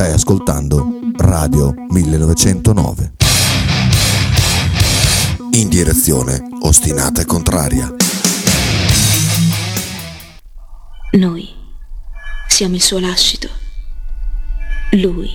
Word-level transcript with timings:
Stai 0.00 0.14
ascoltando 0.14 0.98
Radio 1.18 1.74
1909. 1.90 3.12
In 5.50 5.68
direzione 5.68 6.40
ostinata 6.62 7.20
e 7.20 7.26
contraria. 7.26 7.94
Noi 11.10 11.50
siamo 12.48 12.76
il 12.76 12.80
suo 12.80 12.98
lascito. 12.98 13.50
Lui 14.92 15.28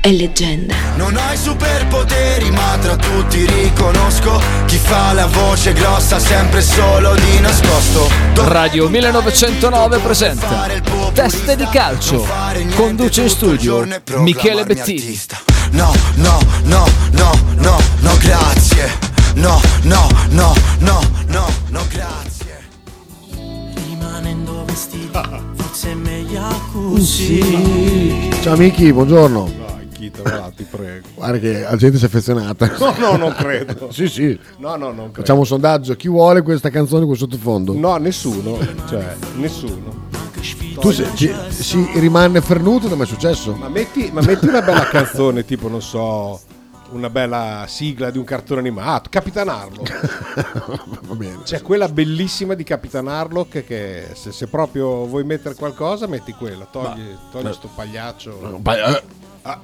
è 0.00 0.10
leggenda. 0.10 0.74
Non 0.96 1.14
hai 1.16 1.36
superpoteri, 1.36 2.50
ma 2.50 2.78
tra 2.80 2.96
tutti 2.96 3.44
riconosco 3.44 4.40
chi 4.64 4.76
fa 4.76 5.12
la 5.12 5.26
voce 5.26 5.72
grossa 5.74 6.18
sempre 6.18 6.62
solo 6.62 7.14
di 7.14 7.38
nascosto. 7.40 8.08
Radio 8.34 8.88
1909 8.88 9.98
presenta 9.98 10.68
Teste 11.12 11.54
di 11.54 11.66
calcio. 11.70 12.26
Conduce 12.74 13.22
in 13.22 13.28
studio 13.28 13.86
Michele 14.16 14.64
Bettini. 14.64 15.20
No, 15.72 15.92
no, 16.14 16.38
no, 16.64 16.86
no, 17.12 17.38
no, 17.56 17.78
no, 17.98 18.16
grazie. 18.18 19.08
No, 19.34 19.60
no, 19.82 20.08
no, 20.30 20.54
no, 20.78 21.00
no, 21.26 21.46
no, 21.68 21.86
grazie. 21.88 22.58
Rimanendo 23.74 24.64
vestiti, 24.64 25.10
forse 25.56 25.90
è 25.90 25.94
meglio 25.94 26.42
così. 26.72 28.30
Ciao 28.40 28.54
amici, 28.54 28.92
buongiorno. 28.92 29.69
Chita, 30.00 30.22
va, 30.22 30.50
ti 30.56 30.64
prego. 30.64 31.08
Guarda 31.14 31.38
che 31.38 31.60
la 31.60 31.76
gente 31.76 31.98
si 31.98 32.04
è 32.04 32.06
affezionata. 32.06 32.66
No, 32.78 32.94
no, 32.98 33.16
non 33.16 33.34
credo. 33.34 33.88
sì, 33.92 34.08
sì. 34.08 34.38
No, 34.56 34.76
no, 34.76 34.86
non 34.86 34.94
credo. 35.06 35.12
Facciamo 35.12 35.40
un 35.40 35.46
sondaggio. 35.46 35.94
Chi 35.94 36.08
vuole 36.08 36.40
questa 36.40 36.70
canzone 36.70 37.04
con 37.04 37.14
sottofondo? 37.16 37.74
No, 37.74 37.96
nessuno. 37.98 38.56
Cioè, 38.88 39.14
nessuno. 39.36 40.08
Tu 40.80 40.90
se- 40.90 41.10
ci- 41.14 41.34
si 41.50 41.86
rimane 41.96 42.40
fernuto, 42.40 42.84
non 42.84 42.94
è 42.94 42.96
mai 42.96 43.06
successo? 43.06 43.52
Ma 43.54 43.68
metti, 43.68 44.08
ma 44.10 44.22
metti 44.22 44.46
una 44.46 44.62
bella 44.62 44.84
canzone, 44.86 45.44
tipo, 45.44 45.68
non 45.68 45.82
so, 45.82 46.40
una 46.92 47.10
bella 47.10 47.66
sigla 47.68 48.10
di 48.10 48.16
un 48.16 48.24
cartone 48.24 48.60
animato. 48.60 49.10
Capitan 49.10 49.48
Harlock. 49.50 51.00
Va 51.08 51.14
bene. 51.14 51.40
C'è 51.44 51.60
quella 51.60 51.88
bellissima 51.90 52.54
di 52.54 52.64
Capitan 52.64 53.06
Harlock 53.08 53.66
che 53.66 54.06
se, 54.14 54.32
se 54.32 54.46
proprio 54.46 55.04
vuoi 55.04 55.24
mettere 55.24 55.54
qualcosa, 55.54 56.06
metti 56.06 56.32
quella. 56.32 56.64
Togli, 56.64 57.02
togli 57.30 57.52
sto 57.52 57.68
pagliaccio. 57.74 58.60
Ma, 58.62 58.96
eh, 58.96 59.02
Ah, 59.42 59.58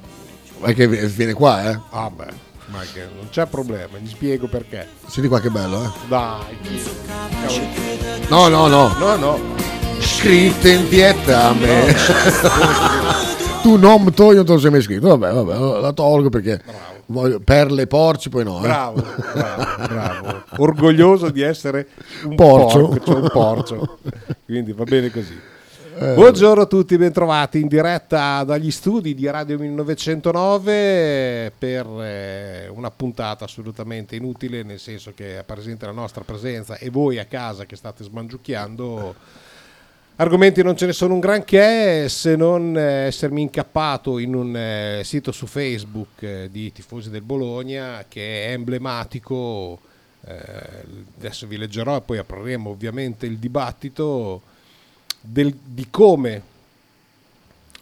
ma 0.59 0.73
che 0.73 0.89
viene 0.89 1.33
qua, 1.33 1.71
eh? 1.71 1.79
ah, 1.91 2.11
beh, 2.11 2.27
ma 2.67 2.81
che 2.93 3.09
non 3.15 3.29
c'è 3.31 3.47
problema, 3.47 3.99
gli 3.99 4.09
spiego 4.09 4.49
perché. 4.49 4.89
Senti 5.07 5.29
qua 5.29 5.41
che 5.41 5.51
bello, 5.51 5.85
eh? 5.85 5.89
Dai. 6.09 6.59
Cavolo. 7.47 7.67
No, 8.29 8.49
no, 8.49 8.67
no. 8.67 8.93
No, 8.99 9.17
no. 9.17 9.39
Scritte 10.01 10.71
in 10.73 10.89
Vietnam. 10.89 11.59
tu 13.63 13.77
non 13.77 14.13
togli, 14.13 14.37
non 14.37 14.45
te 14.45 14.53
lo 14.53 14.59
sei 14.59 14.71
mai 14.71 14.83
scritto. 14.83 15.17
Vabbè, 15.17 15.33
vabbè, 15.33 15.81
la 15.81 15.93
tolgo 15.93 16.29
perché 16.29 16.61
voglio 17.07 17.41
perle 17.41 17.83
e 17.83 17.87
porci, 17.87 18.29
poi 18.29 18.45
no. 18.45 18.59
eh. 18.59 18.63
Bravo, 18.63 19.03
bravo, 19.35 19.87
bravo. 19.87 20.43
Orgoglioso 20.59 21.31
di 21.31 21.43
essere 21.43 21.89
un 22.25 22.35
Porcio. 22.35 22.89
porco, 22.89 23.05
cioè 23.05 23.21
un 23.21 23.29
porcio. 23.33 23.99
Quindi 24.45 24.73
va 24.73 24.85
bene 24.85 25.11
così. 25.11 25.39
Buongiorno 25.99 26.65
a 26.65 26.67
tutti, 26.67 26.99
bentrovati 26.99 27.59
in 27.59 27.69
diretta 27.69 28.45
dagli 28.45 28.71
studi 28.71 29.15
di 29.15 29.31
Radio 29.31 29.59
1909 29.59 31.53
per 31.59 31.87
eh, 31.87 32.69
una 32.69 32.91
puntata 32.91 33.47
assolutamente 33.47 34.15
inutile, 34.15 34.63
nel 34.63 34.79
senso 34.79 35.15
che 35.15 35.39
è 35.39 35.43
presente 35.43 35.87
la 35.87 35.93
nostra 35.93 36.23
presenza 36.23 36.77
e 36.77 36.91
voi 36.91 37.19
a 37.19 37.25
casa 37.25 37.65
che 37.65 37.77
state 37.77 38.05
smangiucchiando. 38.05 39.15
Argomenti 40.17 40.63
non 40.63 40.77
ce 40.77 40.85
ne 40.85 40.93
sono 40.93 41.15
un 41.15 41.21
granché 41.21 42.11
se 42.11 42.37
non 42.37 42.77
eh, 42.77 43.07
essermi 43.07 43.41
incappato 43.41 44.19
in 44.19 44.35
un 44.35 44.55
eh, 44.55 45.01
sito 45.03 45.33
su 45.33 45.47
Facebook 45.47 46.23
eh, 46.23 46.49
di 46.51 46.73
tifosi 46.73 47.09
del 47.09 47.23
Bologna 47.23 48.05
che 48.07 48.49
è 48.49 48.53
emblematico. 48.53 49.81
eh, 50.27 50.43
adesso 51.17 51.47
vi 51.47 51.57
leggerò 51.57 51.97
e 51.97 52.03
poi 52.03 52.19
apriremo 52.19 52.69
ovviamente 52.69 53.25
il 53.25 53.39
dibattito 53.39 54.43
del- 55.27 55.55
di 55.55 55.89
come 55.91 56.43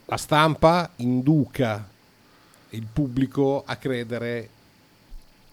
la 0.06 0.16
stampa 0.16 0.90
induca 0.96 1.88
il 2.70 2.86
pubblico 2.92 3.62
a 3.64 3.76
credere 3.76 4.48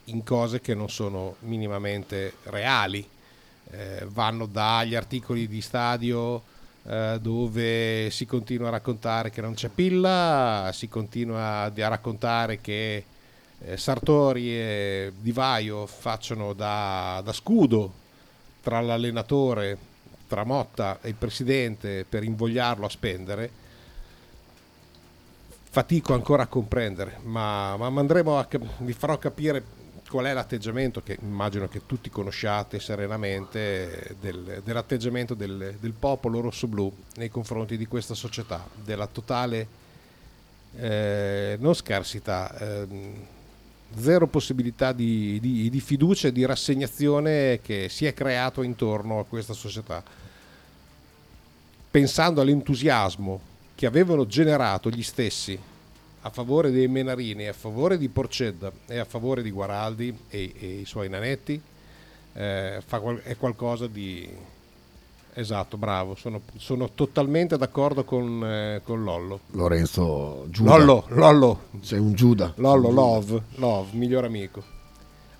in 0.05 0.23
cose 0.23 0.61
che 0.61 0.73
non 0.73 0.89
sono 0.89 1.35
minimamente 1.41 2.33
reali. 2.43 3.07
Eh, 3.73 4.05
vanno 4.09 4.47
dagli 4.47 4.95
articoli 4.95 5.47
di 5.47 5.61
stadio 5.61 6.41
eh, 6.83 7.19
dove 7.21 8.09
si 8.09 8.25
continua 8.25 8.67
a 8.67 8.71
raccontare 8.71 9.29
che 9.29 9.41
non 9.41 9.53
c'è 9.53 9.69
pilla, 9.69 10.71
si 10.73 10.89
continua 10.89 11.63
a, 11.63 11.87
raccontare 11.87 12.59
che 12.59 13.05
eh, 13.59 13.77
Sartori 13.77 14.49
e 14.51 15.13
Di 15.17 15.31
Vaio 15.31 15.85
facciano 15.85 16.53
da, 16.53 17.21
da 17.23 17.31
scudo 17.31 17.99
tra 18.61 18.81
l'allenatore, 18.81 19.77
tra 20.31 20.45
Motta 20.45 20.99
e 21.01 21.09
il 21.09 21.15
presidente 21.15 22.05
per 22.07 22.23
invogliarlo 22.23 22.85
a 22.85 22.89
spendere. 22.89 23.51
Fatico 25.69 26.13
ancora 26.13 26.43
a 26.43 26.47
comprendere, 26.47 27.17
ma, 27.23 27.75
ma 27.75 27.87
a, 27.87 28.47
vi 28.77 28.93
farò 28.93 29.17
capire 29.17 29.61
qual 30.07 30.25
è 30.25 30.33
l'atteggiamento 30.33 31.01
che 31.03 31.17
immagino 31.21 31.67
che 31.67 31.85
tutti 31.85 32.09
conosciate 32.09 32.79
serenamente 32.79 34.15
del- 34.21 34.61
dell'atteggiamento 34.63 35.33
del, 35.33 35.75
del 35.77 35.93
popolo 35.93 36.39
rosso-blu 36.39 36.93
nei 37.15 37.29
confronti 37.29 37.75
di 37.75 37.85
questa 37.85 38.13
società, 38.13 38.65
della 38.73 39.07
totale 39.07 39.67
eh, 40.77 41.57
non 41.59 41.73
scarsità, 41.73 42.57
ehm, 42.57 43.13
zero 43.97 44.27
possibilità 44.27 44.93
di, 44.93 45.39
di- 45.41 45.69
di 45.69 45.79
fiducia 45.81 46.29
e 46.29 46.31
di 46.31 46.45
rassegnazione 46.45 47.59
che 47.61 47.89
si 47.89 48.05
è 48.05 48.13
creato 48.13 48.63
intorno 48.63 49.19
a 49.19 49.25
questa 49.25 49.53
società. 49.53 50.20
Pensando 51.91 52.39
all'entusiasmo 52.39 53.41
che 53.75 53.85
avevano 53.85 54.25
generato 54.25 54.89
gli 54.89 55.03
stessi 55.03 55.59
a 56.21 56.29
favore 56.29 56.71
dei 56.71 56.87
Menarini, 56.87 57.47
a 57.47 57.53
favore 57.53 57.97
di 57.97 58.07
Porcedda 58.07 58.71
e 58.87 58.97
a 58.97 59.03
favore 59.03 59.43
di 59.43 59.51
Guaraldi 59.51 60.17
e, 60.29 60.53
e 60.57 60.67
i 60.79 60.85
suoi 60.85 61.09
nanetti, 61.09 61.61
eh, 62.33 62.81
qual- 62.87 63.19
è 63.23 63.35
qualcosa 63.35 63.87
di... 63.87 64.29
Esatto, 65.33 65.75
bravo, 65.75 66.15
sono, 66.15 66.41
sono 66.57 66.91
totalmente 66.95 67.57
d'accordo 67.57 68.05
con, 68.05 68.41
eh, 68.41 68.81
con 68.85 69.03
Lollo. 69.03 69.41
Lorenzo 69.51 70.45
Giuda. 70.49 70.77
Lollo, 70.77 71.05
Lollo, 71.09 71.59
Sei 71.81 71.99
un 71.99 72.13
Giuda. 72.13 72.53
Lollo, 72.55 72.89
Love, 72.89 73.41
Love, 73.55 73.89
miglior 73.97 74.23
amico. 74.23 74.63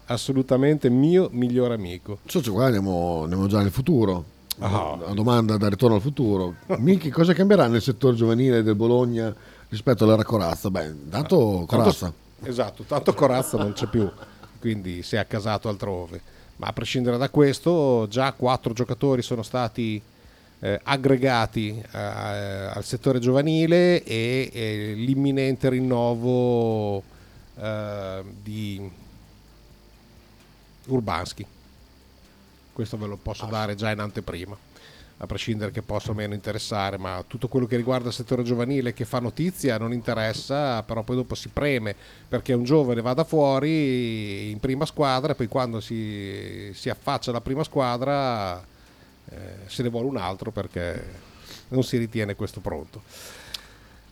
Assolutamente 0.07 0.89
mio 0.89 1.29
miglior 1.31 1.71
amico. 1.71 2.19
So, 2.25 2.41
cioè, 2.41 2.53
qua 2.53 2.65
andiamo, 2.65 3.21
andiamo 3.23 3.47
già 3.47 3.61
nel 3.61 3.71
futuro. 3.71 4.30
Ah. 4.59 4.91
Una 4.93 5.13
domanda 5.13 5.57
da 5.57 5.69
ritorno 5.69 5.95
al 5.95 6.01
futuro. 6.01 6.55
Miki, 6.77 7.09
cosa 7.09 7.33
cambierà 7.33 7.67
nel 7.67 7.81
settore 7.81 8.15
giovanile 8.15 8.61
del 8.63 8.75
Bologna 8.75 9.33
rispetto 9.69 10.03
all'era 10.03 10.23
Corazza? 10.23 10.69
Beh, 10.69 10.85
intanto 10.85 11.65
Tanto- 11.65 11.65
Corazza. 11.65 12.13
esatto, 12.43 12.83
tanto 12.83 13.13
Corazza 13.13 13.57
non 13.57 13.73
c'è 13.73 13.87
più, 13.87 14.09
quindi 14.59 15.01
si 15.03 15.15
è 15.15 15.19
accasato 15.19 15.67
altrove. 15.69 16.21
Ma 16.57 16.67
a 16.67 16.73
prescindere 16.73 17.17
da 17.17 17.29
questo, 17.29 18.05
già 18.09 18.33
quattro 18.33 18.73
giocatori 18.73 19.23
sono 19.23 19.41
stati 19.41 19.99
eh, 20.59 20.79
aggregati 20.83 21.81
eh, 21.91 21.97
al 21.97 22.83
settore 22.83 23.17
giovanile 23.17 24.03
e, 24.03 24.49
e 24.53 24.93
l'imminente 24.95 25.69
rinnovo 25.69 27.01
eh, 27.59 28.23
di 28.43 28.91
Urbanski. 30.87 31.45
Questo 32.81 32.97
ve 32.97 33.05
lo 33.05 33.17
posso 33.17 33.45
dare 33.45 33.75
già 33.75 33.91
in 33.91 33.99
anteprima, 33.99 34.57
a 35.17 35.27
prescindere 35.27 35.69
che 35.69 35.83
possa 35.83 36.09
o 36.09 36.13
meno 36.15 36.33
interessare, 36.33 36.97
ma 36.97 37.23
tutto 37.27 37.47
quello 37.47 37.67
che 37.67 37.75
riguarda 37.75 38.07
il 38.07 38.13
settore 38.15 38.41
giovanile 38.41 38.91
che 38.91 39.05
fa 39.05 39.19
notizia 39.19 39.77
non 39.77 39.93
interessa, 39.93 40.81
però 40.81 41.03
poi 41.03 41.17
dopo 41.17 41.35
si 41.35 41.49
preme 41.49 41.95
perché 42.27 42.53
un 42.53 42.63
giovane 42.63 43.01
vada 43.01 43.23
fuori 43.23 44.49
in 44.49 44.59
prima 44.59 44.87
squadra 44.87 45.33
e 45.33 45.35
poi 45.35 45.47
quando 45.47 45.79
si, 45.79 46.71
si 46.73 46.89
affaccia 46.89 47.29
alla 47.29 47.41
prima 47.41 47.63
squadra 47.63 48.59
eh, 49.29 49.35
se 49.67 49.83
ne 49.83 49.89
vuole 49.89 50.07
un 50.07 50.17
altro 50.17 50.49
perché 50.49 51.05
non 51.67 51.83
si 51.83 51.97
ritiene 51.97 52.33
questo 52.33 52.61
pronto. 52.61 53.03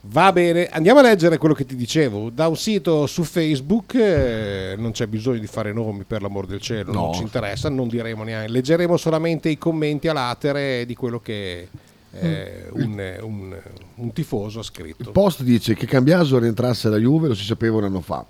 Va 0.04 0.32
bene, 0.32 0.66
andiamo 0.68 1.00
a 1.00 1.02
leggere 1.02 1.36
quello 1.36 1.52
che 1.54 1.66
ti 1.66 1.76
dicevo. 1.76 2.30
Da 2.30 2.48
un 2.48 2.56
sito 2.56 3.06
su 3.06 3.22
Facebook, 3.22 3.94
eh, 3.96 4.74
non 4.78 4.92
c'è 4.92 5.06
bisogno 5.06 5.38
di 5.38 5.46
fare 5.46 5.74
nomi 5.74 6.04
per 6.04 6.22
l'amor 6.22 6.46
del 6.46 6.60
cielo, 6.60 6.90
non 6.90 7.06
No. 7.08 7.12
ci 7.12 7.22
interessa, 7.22 7.68
non 7.68 7.86
diremo 7.86 8.22
neanche, 8.22 8.50
leggeremo 8.50 8.96
solamente 8.96 9.50
i 9.50 9.58
commenti 9.58 10.08
a 10.08 10.14
latere 10.14 10.86
di 10.86 10.94
quello 10.94 11.20
che 11.20 11.68
eh, 12.12 12.64
un, 12.72 13.18
un- 13.20 13.56
un 13.96 14.12
tifoso 14.12 14.58
ha 14.58 14.62
Il 14.62 14.66
scritto. 14.66 15.10
post 15.12 15.42
dice 15.42 15.74
che 15.74 15.86
Cambiaso 15.86 16.38
rientrasse 16.38 16.88
alla 16.88 16.96
Juve 16.96 17.28
lo 17.28 17.34
si 17.34 17.44
sapeva 17.44 17.76
un 17.76 17.84
anno 17.84 18.00
fa. 18.00 18.24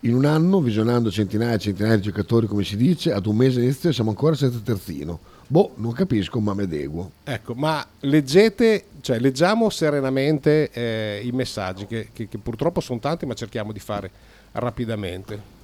In 0.00 0.14
un 0.14 0.26
anno, 0.26 0.60
visionando 0.60 1.10
centinaia 1.10 1.54
e 1.54 1.58
centinaia 1.58 1.96
di 1.96 2.02
giocatori, 2.02 2.46
come 2.46 2.62
si 2.62 2.76
dice, 2.76 3.12
ad 3.12 3.24
un 3.26 3.34
mese 3.36 3.62
inizio 3.62 3.90
siamo 3.90 4.10
ancora 4.10 4.36
senza 4.36 4.58
terzino. 4.62 5.18
Boh, 5.48 5.72
non 5.76 5.92
capisco, 5.92 6.40
ma 6.40 6.54
mi 6.54 6.62
adeguo. 6.62 7.10
Ecco, 7.24 7.54
ma 7.54 7.86
leggete, 8.00 8.84
cioè 9.00 9.18
leggiamo 9.20 9.70
serenamente 9.70 10.70
eh, 10.72 11.20
i 11.24 11.30
messaggi, 11.30 11.86
che, 11.86 12.08
che- 12.12 12.28
che 12.28 12.38
purtroppo 12.38 12.80
sono 12.80 12.98
tanti, 12.98 13.26
ma 13.26 13.34
cerchiamo 13.34 13.70
di 13.72 13.78
fare 13.78 14.10
rapidamente. 14.52 15.54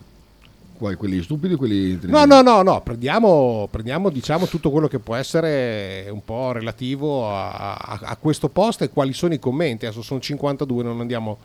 Quelli 0.79 1.23
stupidi, 1.23 1.55
quelli 1.55 1.97
No, 2.03 2.25
no, 2.25 2.43
no, 2.43 2.63
no, 2.63 2.81
prendiamo, 2.81 3.69
prendiamo 3.71 4.09
diciamo 4.11 4.47
tutto 4.47 4.71
quello 4.73 4.89
che 4.89 4.99
può 4.99 5.15
essere 5.15 6.09
un 6.11 6.25
po' 6.25 6.51
relativo 6.51 7.29
a, 7.31 7.75
a- 7.75 8.01
a 8.03 8.17
questo 8.17 8.49
post 8.49 8.83
e 8.83 8.89
quali 8.91 9.13
sono 9.13 9.33
i 9.35 9.39
commenti. 9.39 9.87
Adesso 9.87 10.03
sono 10.03 10.19
52, 10.19 10.83
non 10.83 11.01
andiamo 11.01 11.39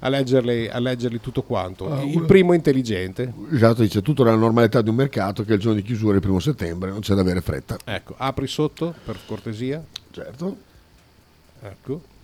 a 0.00 0.08
leggerli, 0.08 0.68
a 0.68 0.78
leggerli 0.78 1.20
tutto 1.20 1.42
quanto. 1.42 1.92
Ah, 1.92 2.02
Il 2.02 2.24
primo 2.24 2.52
intelligente. 2.52 3.32
Esatto, 3.50 3.82
dice 3.82 4.02
tutto 4.02 4.24
nella 4.24 4.36
normalità 4.36 4.82
di 4.82 4.88
un 4.88 4.96
mercato 4.96 5.42
che 5.44 5.52
è 5.52 5.54
il 5.54 5.60
giorno 5.60 5.80
di 5.80 5.84
chiusura 5.84 6.14
il 6.14 6.20
primo 6.20 6.38
settembre, 6.38 6.90
non 6.90 7.00
c'è 7.00 7.14
da 7.14 7.22
avere 7.22 7.40
fretta. 7.40 7.76
Ecco, 7.84 8.14
apri 8.16 8.46
sotto 8.46 8.94
per 9.04 9.16
cortesia. 9.26 9.82
Certo. 10.10 10.56
Ecco. 11.62 12.14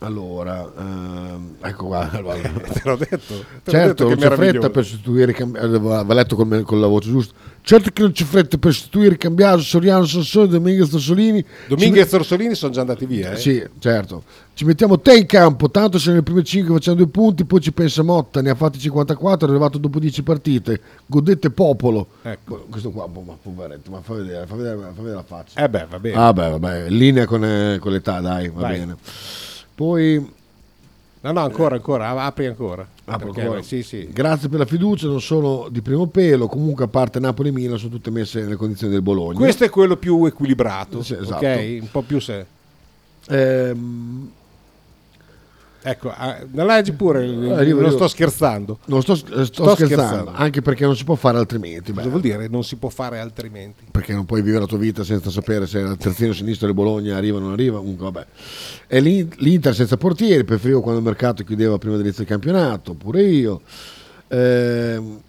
Allora, 0.00 0.72
ehm, 0.78 1.56
ecco 1.60 1.86
qua. 1.86 2.08
allora. 2.10 2.36
Te 2.38 2.80
l'ho 2.84 2.96
detto. 2.96 3.34
te 3.34 3.34
l'ho 3.34 3.44
detto 3.44 3.70
Certo, 3.70 4.06
che 4.06 4.14
non 4.14 4.24
è 4.24 4.28
c'è 4.28 4.34
fretta 4.36 4.70
per 4.70 4.84
sostituire 4.84 5.32
i 5.32 5.34
cambiasi. 5.34 5.78
Va 5.78 6.14
letto 6.14 6.36
con, 6.36 6.62
con 6.64 6.80
la 6.80 6.86
voce 6.86 7.08
giusta. 7.10 7.34
Certo 7.68 7.90
che 7.90 8.00
non 8.00 8.12
c'è 8.12 8.24
fretta 8.24 8.56
per 8.56 8.72
sostituire 8.72 9.16
i 9.16 9.18
cambiasi 9.18 9.62
Soriano, 9.62 10.06
Sassoni, 10.06 10.48
Dominguez, 10.48 10.90
Orsolini. 10.90 11.44
Dominguez 11.66 12.10
e 12.10 12.16
Orsolini 12.16 12.54
sono 12.54 12.72
già 12.72 12.80
andati 12.80 13.04
via. 13.04 13.32
eh? 13.32 13.36
Sì, 13.36 13.62
certo. 13.78 14.22
Ci 14.54 14.64
mettiamo 14.64 14.98
te 14.98 15.18
in 15.18 15.26
campo, 15.26 15.70
tanto 15.70 15.98
se 15.98 16.08
nelle 16.08 16.22
prime 16.22 16.42
5 16.42 16.72
facciamo 16.76 16.96
due 16.96 17.08
punti, 17.08 17.44
poi 17.44 17.60
ci 17.60 17.70
pensa 17.72 18.02
Motta, 18.02 18.40
ne 18.40 18.48
ha 18.48 18.54
fatti 18.54 18.78
54, 18.78 19.46
è 19.46 19.50
arrivato 19.50 19.76
dopo 19.76 19.98
10 19.98 20.22
partite. 20.22 20.80
Godete 21.04 21.50
popolo. 21.50 22.06
Ecco. 22.22 22.64
Questo 22.70 22.88
qua, 22.90 23.06
ma 23.06 23.36
poveretto, 23.42 23.90
ma 23.90 24.00
fa 24.00 24.14
vedere, 24.14 24.46
fa 24.46 24.54
vedere, 24.56 24.76
fa 24.78 25.02
vedere 25.02 25.14
la 25.16 25.24
faccia. 25.24 25.62
Eh 25.62 25.68
beh, 25.68 25.86
va 25.90 25.98
bene. 25.98 26.16
Ah 26.16 26.32
beh, 26.32 26.48
vabbè, 26.48 26.86
in 26.88 26.96
linea 26.96 27.26
con, 27.26 27.44
eh, 27.44 27.76
con 27.82 27.92
l'età, 27.92 28.20
dai, 28.20 28.48
va 28.48 28.62
Vai. 28.62 28.78
bene. 28.78 28.96
Poi 29.74 30.36
No, 31.20 31.32
no, 31.32 31.40
ancora, 31.40 31.74
ancora, 31.74 32.10
apri 32.24 32.46
ancora. 32.46 32.86
Apro 33.06 33.32
Perché. 33.32 33.62
Sì, 33.62 33.82
sì. 33.82 34.08
Grazie 34.12 34.48
per 34.48 34.60
la 34.60 34.64
fiducia, 34.66 35.06
non 35.08 35.20
sono 35.20 35.68
di 35.70 35.80
primo 35.82 36.06
pelo, 36.06 36.46
comunque 36.46 36.84
a 36.84 36.88
parte 36.88 37.18
Napoli 37.18 37.48
e 37.48 37.52
Milan 37.52 37.78
sono 37.78 37.90
tutte 37.90 38.10
messe 38.10 38.40
nelle 38.42 38.56
condizioni 38.56 38.92
del 38.92 39.02
Bologna. 39.02 39.36
Questo 39.38 39.64
è 39.64 39.70
quello 39.70 39.96
più 39.96 40.24
equilibrato, 40.26 41.02
Sì, 41.02 41.14
esatto. 41.14 41.44
ok? 41.44 41.78
Un 41.80 41.90
po' 41.90 42.02
più 42.02 42.20
se... 42.20 42.46
Ehm, 43.28 44.30
Ecco, 45.80 46.10
ah, 46.14 46.38
leggi 46.50 46.92
pure, 46.92 47.24
arrivo, 47.54 47.80
non 47.80 47.92
sto 47.92 48.08
scherzando. 48.08 48.80
non 48.86 49.00
sto, 49.00 49.14
sto 49.14 49.44
Sto 49.44 49.74
scherzando, 49.74 49.76
scherzando. 50.04 50.30
anche 50.34 50.60
perché 50.60 50.84
non 50.84 50.96
si 50.96 51.04
può 51.04 51.14
fare 51.14 51.38
altrimenti. 51.38 51.92
beh, 51.92 51.98
Cosa 51.98 52.08
vuol 52.08 52.20
dire? 52.20 52.48
Non 52.48 52.64
si 52.64 52.76
può 52.76 52.88
fare 52.88 53.20
altrimenti. 53.20 53.84
perché 53.90 54.12
non 54.12 54.24
puoi 54.26 54.42
vivere 54.42 54.62
la 54.62 54.66
tua 54.66 54.76
vita 54.78 55.04
senza 55.04 55.30
sapere 55.30 55.66
se 55.68 55.78
il 55.78 55.96
terzino 55.96 56.32
sinistro 56.32 56.66
del 56.66 56.74
Bologna 56.74 57.16
arriva 57.16 57.36
o 57.38 57.40
non 57.40 57.52
arriva. 57.52 57.78
Comunque, 57.78 58.04
vabbè. 58.10 58.26
E 58.88 59.00
l'In- 59.00 59.30
l'Inter 59.36 59.74
senza 59.74 59.96
portieri, 59.96 60.42
preferivo 60.44 60.80
quando 60.80 60.98
il 60.98 61.06
mercato 61.06 61.44
chiudeva 61.44 61.78
prima 61.78 61.94
dell'inizio 61.94 62.24
del 62.24 62.32
campionato, 62.32 62.94
pure 62.94 63.22
io. 63.22 63.60
Ehm, 64.28 65.20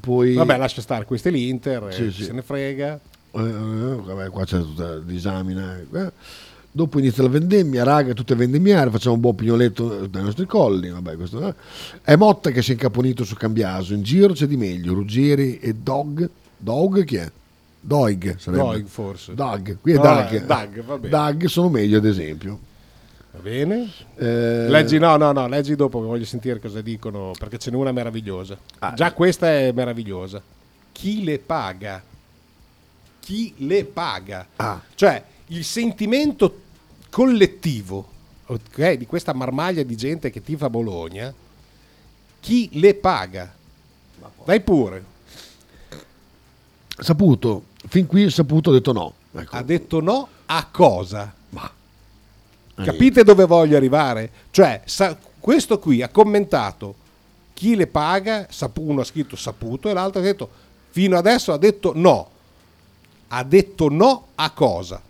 poi, 0.00 0.34
Vabbè, 0.34 0.56
lascia 0.58 0.80
stare, 0.82 1.04
questo 1.04 1.28
è 1.28 1.30
l'Inter, 1.30 1.88
eh, 1.88 1.92
Sì, 1.92 2.06
chi 2.08 2.12
sì. 2.12 2.24
se 2.24 2.32
ne 2.32 2.42
frega. 2.42 2.98
Eh, 3.32 3.40
eh, 3.40 3.94
vabbè, 4.02 4.28
qua 4.30 4.44
c'è 4.44 4.58
tutta 4.58 4.88
la 4.88 4.98
disamina. 4.98 5.78
eh. 5.78 6.12
Dopo 6.72 7.00
inizia 7.00 7.24
la 7.24 7.28
vendemmia, 7.30 7.82
raga, 7.82 8.12
tutte 8.12 8.36
vendemmiare, 8.36 8.90
facciamo 8.90 9.16
un 9.16 9.20
buon 9.20 9.34
pignoletto 9.34 10.06
dai 10.06 10.22
nostri 10.22 10.46
colli. 10.46 10.88
Vabbè, 10.88 11.16
questo, 11.16 11.48
eh. 11.48 11.54
È 12.02 12.14
Motta 12.14 12.50
che 12.50 12.62
si 12.62 12.70
è 12.70 12.72
incaponito 12.74 13.24
su 13.24 13.34
Cambiaso. 13.34 13.92
In 13.92 14.02
giro 14.02 14.32
c'è 14.34 14.46
di 14.46 14.56
meglio. 14.56 14.94
Ruggeri 14.94 15.58
e 15.58 15.74
Dog. 15.74 16.28
Dog 16.56 17.04
chi 17.04 17.16
è? 17.16 17.30
Doig 17.80 18.36
sarebbe. 18.38 18.62
Doig, 18.62 18.86
forse. 18.86 19.34
Doug, 19.34 19.78
qui 19.80 19.92
è 19.92 19.96
Ah, 19.96 20.00
Doug. 20.28 20.44
Doug, 20.46 20.84
va 20.84 20.98
bene. 20.98 21.08
Doug 21.08 21.44
sono 21.46 21.68
meglio, 21.70 21.98
ad 21.98 22.04
esempio. 22.04 22.58
Va 23.32 23.38
bene? 23.40 23.90
Eh, 24.16 24.66
Leggi, 24.68 24.98
no, 24.98 25.16
no, 25.16 25.32
no, 25.32 25.48
leggi 25.48 25.74
dopo 25.76 26.00
che 26.00 26.06
voglio 26.06 26.24
sentire 26.24 26.60
cosa 26.60 26.80
dicono, 26.80 27.32
perché 27.38 27.58
ce 27.58 27.70
n'è 27.70 27.76
una 27.76 27.92
meravigliosa. 27.92 28.56
Ah, 28.80 28.92
Già 28.94 29.12
questa 29.12 29.48
è 29.48 29.72
meravigliosa. 29.72 30.42
Chi 30.92 31.24
le 31.24 31.38
paga? 31.38 32.02
Chi 33.20 33.54
le 33.58 33.84
paga? 33.84 34.46
Ah. 34.56 34.80
Cioè, 34.94 35.22
il 35.52 35.64
sentimento 35.64 36.60
collettivo 37.10 38.08
ok, 38.46 38.92
di 38.92 39.06
questa 39.06 39.32
marmaglia 39.32 39.82
di 39.82 39.96
gente 39.96 40.30
che 40.30 40.42
tifa 40.42 40.68
Bologna, 40.68 41.32
chi 42.40 42.68
le 42.72 42.94
paga? 42.94 43.52
Dai 44.44 44.60
pure. 44.60 45.04
Saputo, 46.98 47.64
fin 47.88 48.06
qui 48.06 48.30
saputo, 48.30 48.70
ho 48.70 48.72
detto 48.72 48.92
no. 48.92 49.12
Ecco. 49.32 49.56
Ha 49.56 49.62
detto 49.62 50.00
no 50.00 50.28
a 50.46 50.66
cosa? 50.70 51.32
Eh, 52.80 52.84
Capite 52.84 53.22
dove 53.24 53.44
voglio 53.44 53.76
arrivare? 53.76 54.30
Cioè, 54.50 54.82
sa- 54.84 55.16
questo 55.38 55.78
qui 55.78 56.02
ha 56.02 56.08
commentato 56.08 56.94
chi 57.54 57.76
le 57.76 57.86
paga, 57.86 58.48
uno 58.76 59.00
ha 59.02 59.04
scritto 59.04 59.36
saputo 59.36 59.88
e 59.88 59.92
l'altro 59.92 60.20
ha 60.20 60.24
detto 60.24 60.48
fino 60.90 61.16
adesso 61.16 61.52
ha 61.52 61.58
detto 61.58 61.92
no. 61.94 62.30
Ha 63.28 63.44
detto 63.44 63.88
no 63.88 64.28
a 64.34 64.50
cosa? 64.50 65.00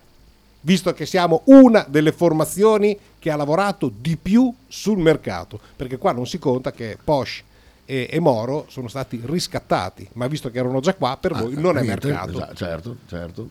Visto 0.61 0.93
che 0.93 1.05
siamo 1.05 1.41
una 1.45 1.85
delle 1.87 2.11
formazioni 2.11 2.97
che 3.17 3.31
ha 3.31 3.35
lavorato 3.35 3.91
di 3.95 4.17
più 4.17 4.53
sul 4.67 4.97
mercato, 4.99 5.59
perché 5.75 5.97
qua 5.97 6.11
non 6.11 6.27
si 6.27 6.37
conta 6.37 6.71
che 6.71 6.97
Posh 7.03 7.43
e, 7.85 8.07
e 8.09 8.19
Moro 8.19 8.65
sono 8.69 8.87
stati 8.87 9.21
riscattati, 9.23 10.07
ma 10.13 10.27
visto 10.27 10.49
che 10.51 10.59
erano 10.59 10.79
già 10.79 10.93
qua, 10.93 11.17
per 11.19 11.33
voi 11.33 11.53
non 11.55 11.77
è 11.77 11.83
mercato. 11.83 12.31
esatto, 12.31 12.55
certo, 12.55 12.97
certo. 13.07 13.49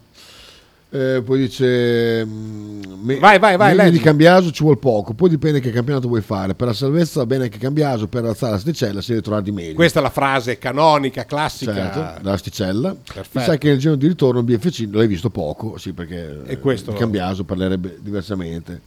Eh, 0.93 1.23
poi 1.25 1.39
dice 1.39 2.25
mm, 2.25 2.83
me- 3.03 3.19
Vai, 3.21 3.39
vai, 3.39 3.57
vai, 3.57 3.77
leggi. 3.77 3.93
di 3.93 3.99
Cambiaso 4.01 4.51
ci 4.51 4.63
vuole 4.65 4.77
poco. 4.79 5.15
Poi 5.15 5.29
dipende 5.29 5.61
che 5.61 5.71
campionato 5.71 6.09
vuoi 6.09 6.21
fare. 6.21 6.55
Per 6.57 6.67
la 6.67 6.73
salvezza 6.73 7.21
va 7.21 7.27
bene 7.27 7.45
anche 7.45 7.59
Cambiaso 7.59 8.09
per 8.09 8.25
alzare 8.25 8.53
la 8.55 8.59
sticella 8.59 9.01
si 9.01 9.11
deve 9.11 9.23
trovare 9.23 9.45
di 9.45 9.53
meglio. 9.53 9.75
Questa 9.75 10.01
è 10.01 10.03
la 10.03 10.11
frase 10.11 10.59
canonica, 10.59 11.25
classica. 11.25 11.73
certo, 11.73 12.23
dalla 12.23 12.37
sticella. 12.37 12.97
Perfetto. 13.15 13.45
sai 13.45 13.59
che 13.59 13.69
nel 13.69 13.79
giro 13.79 13.95
di 13.95 14.09
ritorno 14.09 14.41
il 14.41 14.45
BFC 14.45 14.89
l'hai 14.91 15.07
visto 15.07 15.31
poco 15.31 15.79
sì 15.79 15.93
perché 15.93 16.43
E 16.47 16.59
questo- 16.59 16.93
eh, 16.93 16.97
Cambiaso 16.99 17.45
parlerebbe 17.45 17.99
diversamente. 18.01 18.81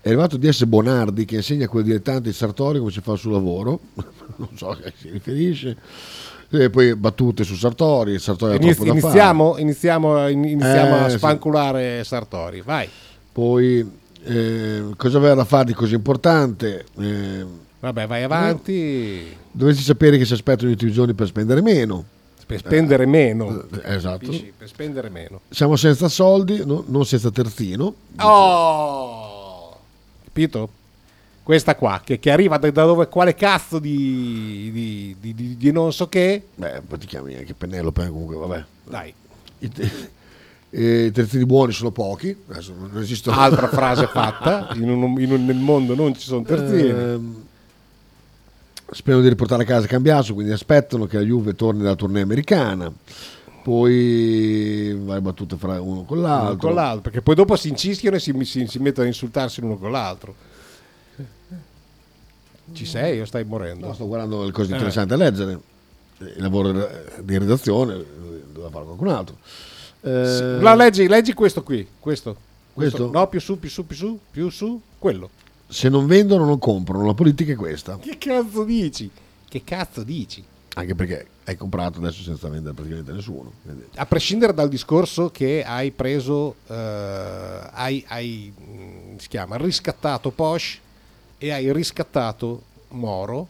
È 0.00 0.08
arrivato 0.08 0.36
DS 0.38 0.64
Bonardi 0.64 1.24
che 1.26 1.36
insegna 1.36 1.66
a 1.66 1.68
quel 1.68 1.84
dilettante 1.84 2.30
di 2.30 2.34
Sartori 2.34 2.78
come 2.78 2.90
si 2.90 3.00
fa 3.02 3.12
il 3.12 3.18
suo 3.18 3.30
lavoro. 3.30 3.78
Non 4.36 4.48
so 4.54 4.70
a 4.70 4.76
che 4.76 4.92
si 4.96 5.10
riferisce 5.10 5.76
e 6.52 6.70
poi 6.70 6.94
battute 6.94 7.44
su 7.44 7.54
Sartori 7.54 8.18
Sartori 8.18 8.56
Iniz- 8.56 8.78
iniziamo, 8.84 9.56
iniziamo, 9.58 10.28
iniziamo 10.28 10.94
a 10.96 11.06
Eh, 11.06 11.10
sì. 11.10 11.16
spanculare 11.16 12.04
Sartori. 12.04 12.60
Vai. 12.60 12.88
Poi 13.32 13.90
eh, 14.24 14.82
cosa 14.96 15.18
aveva 15.18 15.34
da 15.34 15.44
fare 15.44 15.64
di 15.64 15.72
così 15.72 15.94
importante? 15.94 16.84
Eh, 16.98 17.44
Vabbè, 17.80 18.06
vai 18.06 18.22
avanti. 18.22 19.34
dovresti 19.50 19.82
sapere 19.82 20.18
che 20.18 20.24
si 20.24 20.34
aspettano 20.34 20.68
gli 20.68 20.72
ultimi 20.72 20.92
giorni 20.92 21.14
per 21.14 21.26
spendere 21.26 21.60
meno. 21.62 22.04
Per 22.46 22.58
spendere 22.58 23.06
meno. 23.06 23.64
Eh, 23.82 23.94
esatto. 23.94 24.26
Capisci? 24.26 24.52
Per 24.56 24.68
spendere 24.68 25.08
meno. 25.08 25.40
Siamo 25.48 25.76
senza 25.76 26.08
soldi, 26.08 26.62
no- 26.66 26.84
non 26.86 27.06
senza 27.06 27.30
terzino. 27.30 27.94
Oh! 28.20 29.76
Capito? 30.24 30.68
Questa 31.42 31.74
qua, 31.74 32.00
che, 32.04 32.20
che 32.20 32.30
arriva 32.30 32.56
da, 32.56 32.70
da 32.70 32.84
dove, 32.84 33.08
quale 33.08 33.34
cazzo 33.34 33.78
di, 33.80 34.70
di, 34.72 35.16
di- 35.20 35.34
di- 35.34 35.56
di 35.56 35.72
non 35.72 35.92
so 35.92 36.08
che. 36.08 36.46
Beh, 36.54 36.82
poi 36.86 36.98
ti 36.98 37.06
chiami 37.06 37.34
anche 37.34 37.52
Penelope, 37.54 38.06
comunque, 38.08 38.36
vabbè. 38.36 38.64
Dai, 38.84 39.12
I, 39.58 39.70
eh, 40.70 41.04
i 41.06 41.10
terzini 41.10 41.44
buoni 41.44 41.72
sono 41.72 41.90
pochi, 41.90 42.36
adesso 42.48 42.72
non 42.78 42.96
esistono. 43.02 43.36
altra 43.38 43.66
frase 43.68 44.06
fatta. 44.12 44.68
In 44.74 44.88
un- 44.88 45.20
in 45.20 45.32
un- 45.32 45.44
nel 45.44 45.56
mondo 45.56 45.96
non 45.96 46.14
ci 46.14 46.20
sono 46.26 46.42
terzini. 46.42 46.88
Ehm, 46.88 47.44
sperano 48.92 49.22
di 49.22 49.28
riportare 49.30 49.64
a 49.64 49.66
casa 49.66 49.86
Cambiaso, 49.88 50.34
quindi 50.34 50.52
aspettano 50.52 51.06
che 51.06 51.16
la 51.16 51.24
Juve 51.24 51.54
torni 51.56 51.82
dalla 51.82 51.96
tournée 51.96 52.22
americana. 52.22 52.92
Poi 53.64 54.92
vai 55.04 55.20
battute 55.20 55.56
fra 55.56 55.80
uno 55.80 56.02
con 56.04 56.20
l'altro. 56.20 56.46
Uno 56.50 56.56
con 56.56 56.74
l'altro, 56.74 57.00
perché 57.02 57.20
poi 57.22 57.34
dopo 57.34 57.56
si 57.56 57.68
incischiano 57.68 58.16
e 58.16 58.20
si, 58.20 58.32
si- 58.44 58.66
si 58.66 58.78
mettono 58.78 59.06
a 59.06 59.08
insultarsi 59.10 59.60
l'uno 59.60 59.76
con 59.76 59.90
l'altro. 59.90 60.34
Ci 62.72 62.86
sei 62.86 63.20
o 63.20 63.24
stai 63.24 63.44
morendo? 63.44 63.86
No, 63.86 63.92
sto 63.94 64.06
guardando 64.06 64.44
le 64.44 64.52
cose 64.52 64.70
Eh. 64.70 64.74
interessanti 64.74 65.08
da 65.10 65.16
leggere. 65.16 65.60
Il 66.18 66.34
lavoro 66.42 66.72
di 67.20 67.36
redazione 67.38 67.94
eh, 67.96 68.06
doveva 68.52 68.70
fare 68.70 68.84
qualcun 68.84 69.08
altro. 69.08 69.36
Eh, 70.02 70.58
La 70.60 70.74
leggi, 70.74 71.08
leggi 71.08 71.32
questo 71.32 71.62
qui. 71.62 71.86
Questo. 71.98 72.36
Questo? 72.72 73.10
No, 73.10 73.26
più 73.28 73.40
su, 73.40 73.58
più 73.58 73.68
su, 73.68 73.86
più 73.86 73.96
su, 73.96 74.18
più 74.30 74.48
su. 74.48 74.80
Quello. 74.98 75.30
Se 75.66 75.88
non 75.88 76.06
vendono, 76.06 76.44
non 76.44 76.58
comprano. 76.58 77.04
La 77.04 77.14
politica 77.14 77.52
è 77.52 77.56
questa. 77.56 77.98
Che 77.98 78.16
cazzo 78.18 78.64
dici? 78.64 79.10
Che 79.48 79.62
cazzo 79.64 80.02
dici? 80.02 80.42
Anche 80.74 80.94
perché 80.94 81.26
hai 81.44 81.56
comprato 81.56 81.98
adesso 81.98 82.22
senza 82.22 82.48
vendere 82.48 82.72
praticamente 82.74 83.12
nessuno. 83.12 83.52
Quindi- 83.62 83.84
A 83.96 84.06
prescindere 84.06 84.54
dal 84.54 84.68
discorso 84.68 85.30
che 85.30 85.62
hai 85.64 85.90
preso, 85.90 86.54
eh, 86.68 86.74
hai, 87.72 88.04
hai, 88.08 88.52
mm, 88.58 89.16
si 89.16 89.28
chiama, 89.28 89.56
riscattato 89.56 90.30
Posh 90.30 90.78
e 91.42 91.50
hai 91.50 91.72
riscattato 91.72 92.62
Moro, 92.90 93.48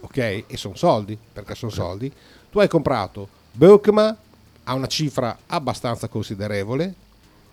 ok? 0.00 0.16
E 0.46 0.56
sono 0.56 0.76
soldi, 0.76 1.18
perché 1.32 1.56
sono 1.56 1.72
soldi. 1.72 2.12
Tu 2.50 2.60
hai 2.60 2.68
comprato 2.68 3.26
Beukema 3.50 4.16
a 4.64 4.74
una 4.74 4.86
cifra 4.86 5.36
abbastanza 5.46 6.06
considerevole 6.06 6.94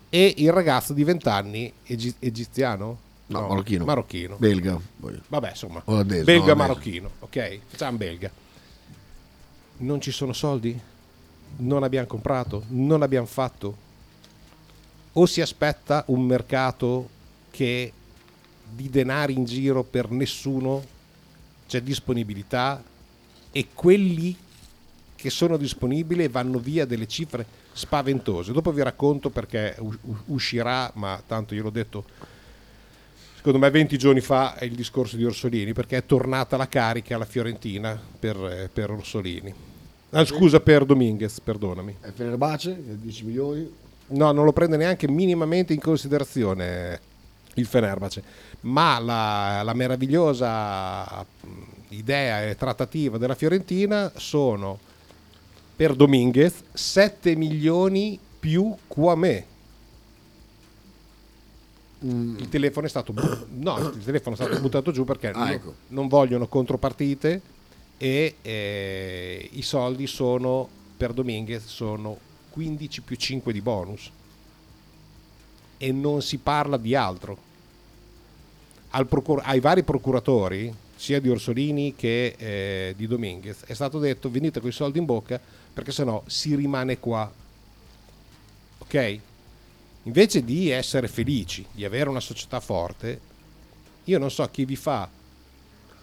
e 0.09 0.35
il 0.37 0.51
ragazzo 0.51 0.93
di 0.93 1.03
20 1.03 1.27
anni 1.29 1.73
egi- 1.85 2.13
egiziano? 2.19 2.99
No, 3.27 3.47
marocchino. 3.47 3.85
Marocchino. 3.85 4.35
Belga. 4.37 4.79
Vabbè, 5.27 5.49
insomma, 5.49 5.81
Olandese, 5.85 6.23
belga 6.23 6.53
no, 6.53 6.55
marocchino, 6.55 7.09
ok? 7.21 7.59
Facciamo 7.69 7.97
belga. 7.97 8.29
Non 9.77 9.99
ci 10.01 10.11
sono 10.11 10.33
soldi? 10.33 10.79
Non 11.57 11.81
abbiamo 11.81 12.05
comprato? 12.05 12.63
Non 12.67 13.01
abbiamo 13.01 13.25
fatto? 13.25 13.75
O 15.13 15.25
si 15.25 15.41
aspetta 15.41 16.03
un 16.07 16.21
mercato 16.21 17.09
che 17.49 17.93
di 18.73 18.89
denari 18.89 19.33
in 19.33 19.45
giro 19.45 19.83
per 19.83 20.09
nessuno 20.11 20.83
c'è 21.67 21.81
disponibilità 21.81 22.83
e 23.51 23.67
quelli 23.73 24.35
che 25.15 25.29
sono 25.29 25.57
disponibili 25.57 26.27
vanno 26.27 26.59
via 26.59 26.85
delle 26.85 27.07
cifre 27.07 27.45
spaventose. 27.73 28.53
Dopo 28.53 28.71
vi 28.71 28.81
racconto 28.81 29.29
perché 29.29 29.75
uscirà, 30.25 30.91
ma 30.95 31.21
tanto 31.25 31.53
io 31.53 31.63
l'ho 31.63 31.69
detto 31.69 32.05
secondo 33.35 33.59
me 33.59 33.69
20 33.69 33.97
giorni 33.97 34.19
fa 34.21 34.55
è 34.55 34.65
il 34.65 34.75
discorso 34.75 35.15
di 35.15 35.25
Orsolini 35.25 35.73
perché 35.73 35.97
è 35.97 36.05
tornata 36.05 36.57
la 36.57 36.67
carica 36.67 37.15
alla 37.15 37.25
Fiorentina 37.25 37.99
per, 38.19 38.69
per 38.71 38.91
Orsolini. 38.91 39.53
Ah, 40.11 40.25
scusa 40.25 40.59
per 40.59 40.85
Dominguez, 40.85 41.39
perdonami. 41.39 41.97
E 42.01 42.11
Fenerbahce, 42.11 42.81
10 42.81 43.25
milioni. 43.25 43.71
No, 44.07 44.31
non 44.31 44.43
lo 44.43 44.53
prende 44.53 44.75
neanche 44.75 45.07
minimamente 45.07 45.73
in 45.73 45.79
considerazione 45.79 46.99
il 47.59 47.65
Fenerbahce, 47.65 48.23
ma 48.61 48.99
la, 48.99 49.61
la 49.63 49.73
meravigliosa 49.73 51.25
idea 51.89 52.43
e 52.47 52.55
trattativa 52.55 53.17
della 53.17 53.35
Fiorentina 53.35 54.11
sono 54.15 54.79
per 55.75 55.95
Dominguez 55.95 56.63
7 56.73 57.35
milioni 57.35 58.19
più 58.39 58.75
Quame. 58.87 59.45
Il 62.01 62.47
telefono 62.49 62.85
è 62.85 62.89
stato 62.89 63.11
bu- 63.11 63.45
no, 63.57 63.77
il 63.93 64.03
telefono 64.03 64.35
è 64.35 64.39
stato 64.39 64.59
buttato 64.61 64.91
giù 64.91 65.03
perché 65.03 65.29
Ah, 65.31 65.45
no- 65.45 65.51
ecco. 65.51 65.75
non 65.87 66.07
vogliono 66.07 66.47
contropartite 66.47 67.41
e 67.97 68.35
eh, 68.41 69.49
i 69.51 69.61
soldi 69.61 70.07
sono 70.07 70.67
per 70.95 71.11
Dominguez 71.11 71.65
sono 71.65 72.17
15 72.51 73.01
più 73.01 73.17
5 73.17 73.51
di 73.51 73.59
bonus 73.61 74.09
e 75.77 75.91
non 75.91 76.21
si 76.21 76.37
parla 76.37 76.77
di 76.77 76.95
altro 76.95 77.31
Al 77.31 77.37
procur- 79.07 79.41
ai 79.45 79.59
vari 79.59 79.83
procuratori 79.83 80.73
sia 80.95 81.19
di 81.21 81.29
Orsolini 81.29 81.95
che 81.95 82.35
eh, 82.37 82.93
di 82.97 83.07
Dominguez 83.07 83.63
è 83.65 83.73
stato 83.73 83.99
detto 83.99 84.29
venite 84.29 84.59
con 84.59 84.69
i 84.69 84.73
soldi 84.73 84.99
in 84.99 85.05
bocca 85.05 85.39
perché 85.73 85.91
sennò 85.91 86.21
si 86.25 86.55
rimane 86.55 86.99
qua 86.99 87.31
ok 88.79 89.19
invece 90.03 90.43
di 90.43 90.69
essere 90.69 91.07
felici 91.07 91.65
di 91.71 91.85
avere 91.85 92.09
una 92.09 92.19
società 92.19 92.59
forte 92.59 93.19
io 94.05 94.17
non 94.17 94.31
so 94.31 94.47
chi 94.49 94.65
vi 94.65 94.75
fa 94.75 95.07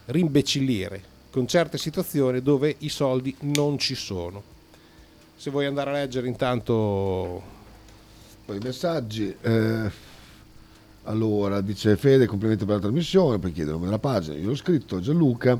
rimbecillire 0.06 1.14
con 1.36 1.46
certe 1.46 1.76
situazioni 1.76 2.40
dove 2.40 2.76
i 2.78 2.88
soldi 2.88 3.36
non 3.40 3.78
ci 3.78 3.94
sono. 3.94 4.42
Se 5.36 5.50
vuoi 5.50 5.66
andare 5.66 5.90
a 5.90 5.92
leggere 5.92 6.28
intanto 6.28 7.42
i 8.46 8.58
messaggi. 8.62 9.36
eh, 9.42 9.90
allora, 11.06 11.60
dice 11.60 11.96
Fede, 11.96 12.26
complimenti 12.26 12.64
per 12.64 12.74
la 12.76 12.80
trasmissione, 12.82 13.38
poi 13.38 13.52
chiedono 13.52 13.84
nella 13.84 13.98
pagina. 13.98 14.36
Io 14.36 14.48
l'ho 14.48 14.54
scritto, 14.56 15.00
Gianluca. 15.00 15.58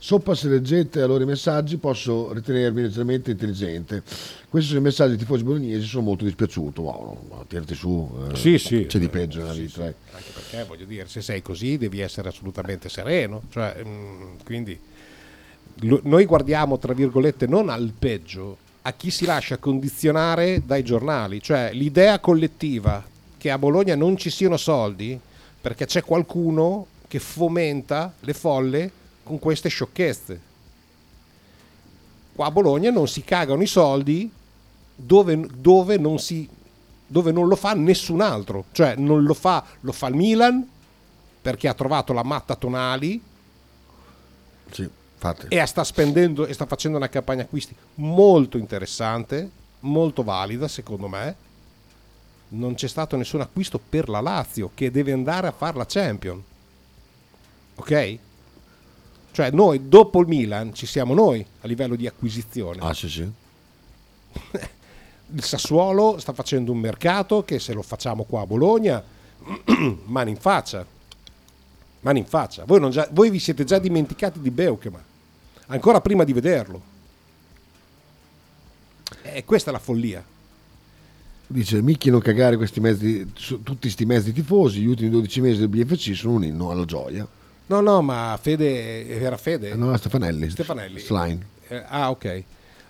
Sopra 0.00 0.32
se 0.36 0.46
leggete 0.48 1.00
allora 1.02 1.24
i 1.24 1.26
messaggi 1.26 1.76
posso 1.76 2.32
ritenermi 2.32 2.82
leggermente 2.82 3.32
intelligente. 3.32 4.04
Questi 4.48 4.68
sono 4.68 4.80
i 4.80 4.84
messaggi 4.84 5.10
dei 5.10 5.18
tifosi 5.18 5.42
bolognesi, 5.42 5.86
sono 5.86 6.04
molto 6.04 6.22
dispiaciuto. 6.24 6.82
Wow, 6.82 7.26
no, 7.30 7.44
tirati 7.48 7.74
su. 7.74 8.08
eh, 8.30 8.36
Sì, 8.36 8.58
sì. 8.58 8.86
C'è 8.86 9.00
di 9.00 9.08
peggio 9.08 9.40
nella 9.40 9.52
vita. 9.54 9.86
eh. 9.88 9.94
anche 10.12 10.30
perché 10.32 10.64
voglio 10.68 10.84
dire, 10.84 11.08
se 11.08 11.20
sei 11.20 11.42
così 11.42 11.78
devi 11.78 11.98
essere 11.98 12.28
assolutamente 12.28 12.88
sereno, 12.88 13.42
cioè, 13.50 13.82
mm, 13.84 14.22
quindi 14.44 14.78
lo- 15.80 16.00
noi 16.04 16.24
guardiamo 16.26 16.78
tra 16.78 16.92
virgolette 16.92 17.48
non 17.48 17.68
al 17.68 17.92
peggio, 17.98 18.56
a 18.82 18.92
chi 18.92 19.10
si 19.10 19.24
lascia 19.26 19.58
condizionare 19.58 20.62
dai 20.64 20.84
giornali, 20.84 21.42
cioè 21.42 21.70
l'idea 21.72 22.20
collettiva 22.20 23.04
che 23.38 23.50
a 23.50 23.58
Bologna 23.58 23.94
non 23.94 24.16
ci 24.16 24.30
siano 24.30 24.56
soldi 24.56 25.18
perché 25.60 25.86
c'è 25.86 26.02
qualcuno 26.02 26.86
che 27.06 27.18
fomenta 27.18 28.12
le 28.20 28.34
folle 28.34 28.90
con 29.22 29.38
queste 29.38 29.68
sciocchezze. 29.68 30.40
Qua 32.34 32.46
a 32.46 32.50
Bologna 32.50 32.90
non 32.90 33.08
si 33.08 33.22
cagano 33.24 33.62
i 33.62 33.66
soldi 33.66 34.30
dove, 34.94 35.46
dove 35.54 35.96
non 35.96 36.18
si 36.18 36.48
dove 37.10 37.32
non 37.32 37.48
lo 37.48 37.56
fa 37.56 37.72
nessun 37.72 38.20
altro, 38.20 38.66
cioè 38.72 38.94
non 38.96 39.24
lo 39.24 39.32
fa, 39.32 39.64
lo 39.80 39.92
fa 39.92 40.08
il 40.08 40.14
Milan 40.14 40.68
perché 41.40 41.66
ha 41.66 41.72
trovato 41.72 42.12
la 42.12 42.22
matta 42.22 42.54
Tonali 42.54 43.20
Sì, 44.70 44.86
e 45.48 45.66
sta 45.66 45.84
spendendo 45.84 46.46
e 46.46 46.52
sta 46.52 46.66
facendo 46.66 46.98
una 46.98 47.08
campagna 47.08 47.42
acquisti 47.42 47.74
molto 47.94 48.58
interessante, 48.58 49.50
molto 49.80 50.22
valida 50.22 50.68
secondo 50.68 51.08
me. 51.08 51.46
Non 52.50 52.74
c'è 52.74 52.88
stato 52.88 53.16
nessun 53.16 53.40
acquisto 53.40 53.78
per 53.78 54.08
la 54.08 54.20
Lazio 54.20 54.70
che 54.74 54.90
deve 54.90 55.12
andare 55.12 55.46
a 55.46 55.52
fare 55.52 55.76
la 55.76 55.86
Champion. 55.86 56.42
Ok? 57.74 58.18
Cioè 59.32 59.50
noi 59.50 59.88
dopo 59.88 60.20
il 60.20 60.26
Milan 60.26 60.74
ci 60.74 60.86
siamo 60.86 61.14
noi 61.14 61.44
a 61.60 61.66
livello 61.66 61.94
di 61.94 62.06
acquisizione. 62.06 62.80
Ah, 62.80 62.94
sì, 62.94 63.08
sì. 63.08 63.30
Il 65.30 65.44
Sassuolo 65.44 66.18
sta 66.18 66.32
facendo 66.32 66.72
un 66.72 66.78
mercato 66.78 67.44
che 67.44 67.58
se 67.58 67.74
lo 67.74 67.82
facciamo 67.82 68.24
qua 68.24 68.40
a 68.40 68.46
Bologna, 68.46 69.02
mani 70.06 70.30
in 70.30 70.38
faccia. 70.38 70.84
Mani 72.00 72.20
in 72.20 72.26
faccia. 72.26 72.64
Voi, 72.64 72.80
non 72.80 72.90
già- 72.90 73.08
voi 73.12 73.28
vi 73.28 73.38
siete 73.38 73.64
già 73.64 73.78
dimenticati 73.78 74.40
di 74.40 74.50
Beukema, 74.50 75.02
ancora 75.66 76.00
prima 76.00 76.24
di 76.24 76.32
vederlo. 76.32 76.82
E 79.22 79.44
questa 79.44 79.68
è 79.70 79.72
la 79.72 79.78
follia. 79.78 80.24
Dice 81.50 81.80
Micchi 81.80 82.10
non 82.10 82.20
cagare 82.20 82.58
questi 82.58 82.78
mezzi, 82.78 83.32
tutti 83.32 83.78
questi 83.80 84.04
mezzi 84.04 84.32
tifosi, 84.32 84.80
gli 84.80 84.86
ultimi 84.86 85.08
12 85.08 85.40
mesi 85.40 85.58
del 85.60 85.68
BFC 85.68 86.14
sono 86.14 86.34
un 86.34 86.44
inno 86.44 86.70
alla 86.70 86.84
gioia. 86.84 87.26
No, 87.66 87.80
no, 87.80 88.02
ma 88.02 88.38
Fede 88.40 89.08
era 89.18 89.38
Fede. 89.38 89.70
Eh, 89.70 89.74
No, 89.74 89.96
Stefanelli. 89.96 90.50
Stefanelli. 90.50 91.00
Slime. 91.00 91.46
Eh, 91.68 91.82
ah, 91.86 92.10
ok. 92.10 92.42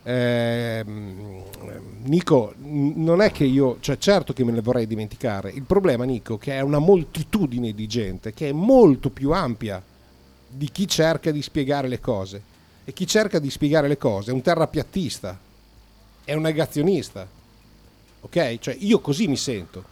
Ehm, 0.02 1.42
Nico, 2.02 2.54
non 2.58 3.20
è 3.20 3.30
che 3.30 3.44
io, 3.44 3.76
cioè 3.78 3.96
certo 3.98 4.32
che 4.32 4.42
me 4.42 4.50
ne 4.50 4.60
vorrei 4.60 4.88
dimenticare. 4.88 5.50
Il 5.50 5.62
problema, 5.62 6.02
Nico, 6.04 6.36
che 6.36 6.54
è 6.54 6.60
una 6.60 6.78
moltitudine 6.78 7.72
di 7.72 7.86
gente 7.86 8.32
che 8.32 8.48
è 8.48 8.52
molto 8.52 9.10
più 9.10 9.30
ampia 9.30 9.80
di 10.48 10.68
chi 10.72 10.88
cerca 10.88 11.30
di 11.30 11.42
spiegare 11.42 11.86
le 11.86 12.00
cose. 12.00 12.42
E 12.84 12.92
chi 12.92 13.06
cerca 13.06 13.38
di 13.38 13.50
spiegare 13.50 13.86
le 13.86 13.98
cose 13.98 14.32
è 14.32 14.34
un 14.34 14.42
terrapiattista, 14.42 15.38
è 16.24 16.34
un 16.34 16.42
negazionista. 16.42 17.37
Ok? 18.20 18.58
Cioè 18.58 18.76
io 18.78 19.00
così 19.00 19.26
mi 19.28 19.36
sento. 19.36 19.84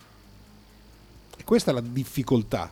E 1.36 1.44
questa 1.44 1.70
è 1.70 1.74
la 1.74 1.80
difficoltà. 1.80 2.70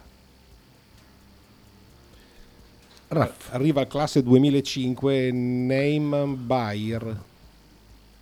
Arriva 3.51 3.83
il 3.83 3.87
classe 3.87 4.23
2005 4.23 5.31
Neyman 5.31 6.47
Bayer 6.47 7.23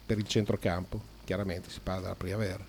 per 0.04 0.18
il 0.18 0.26
centrocampo. 0.26 1.00
Chiaramente 1.24 1.70
si 1.70 1.80
parla 1.82 2.02
della 2.02 2.14
primavera. 2.14 2.64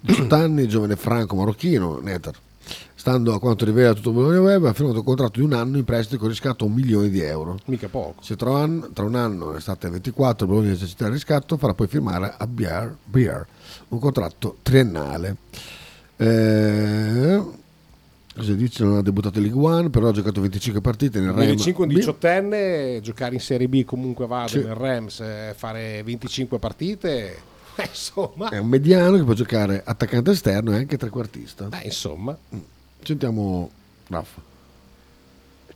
18 0.00 0.34
anni, 0.34 0.66
giovane 0.66 0.96
franco 0.96 1.36
marocchino, 1.36 2.00
Netar. 2.00 2.34
Stando 2.98 3.32
a 3.32 3.38
quanto 3.38 3.64
rivela 3.64 3.94
tutto 3.94 4.10
Bologna 4.10 4.40
Web, 4.40 4.64
ha 4.64 4.72
firmato 4.72 4.98
un 4.98 5.04
contratto 5.04 5.38
di 5.38 5.44
un 5.46 5.52
anno 5.52 5.76
in 5.78 5.84
prestito 5.84 6.18
con 6.18 6.28
riscatto 6.28 6.64
a 6.64 6.66
un 6.66 6.74
milione 6.74 7.08
di 7.08 7.20
euro. 7.20 7.56
Mica 7.66 7.86
poco. 7.88 8.20
Se 8.22 8.34
tra 8.34 8.50
un 8.50 8.56
anno, 8.56 8.90
tra 8.92 9.04
un 9.04 9.14
anno 9.14 9.54
estate 9.56 9.88
24, 9.88 10.44
il 10.46 10.52
Bologna 10.52 10.70
necessiterà 10.72 11.06
il 11.08 11.14
riscatto, 11.14 11.56
farà 11.56 11.74
poi 11.74 11.86
firmare 11.86 12.34
a 12.36 12.46
Biar, 12.48 12.96
Biar 13.04 13.46
un 13.90 13.98
contratto 14.00 14.56
triennale. 14.62 15.36
Eh, 16.16 17.40
cosa 18.36 18.52
dice? 18.54 18.82
Non 18.82 18.96
ha 18.96 19.02
debuttato 19.02 19.38
in 19.38 19.44
League 19.44 19.64
One, 19.64 19.90
però 19.90 20.08
ha 20.08 20.12
giocato 20.12 20.40
25 20.40 20.80
partite 20.80 21.20
nel 21.20 21.28
Rem. 21.28 21.36
2005 21.54 21.84
un 21.86 21.92
B. 21.92 21.96
18enne, 21.98 23.00
giocare 23.00 23.34
in 23.34 23.40
Serie 23.40 23.68
B 23.68 23.84
comunque 23.84 24.26
vado 24.26 24.48
Sì. 24.48 24.58
nel 24.58 24.74
Rams, 24.74 25.20
eh, 25.20 25.54
fare 25.56 26.02
25 26.02 26.58
partite, 26.58 27.36
insomma, 27.88 28.48
È 28.48 28.58
un 28.58 28.66
mediano 28.66 29.16
che 29.16 29.22
può 29.22 29.34
giocare 29.34 29.82
attaccante 29.86 30.32
esterno 30.32 30.72
e 30.72 30.78
anche 30.78 30.96
trequartista. 30.98 31.66
beh, 31.66 31.82
insomma. 31.84 32.36
Sentiamo 33.02 33.70
Raffa. 34.08 34.48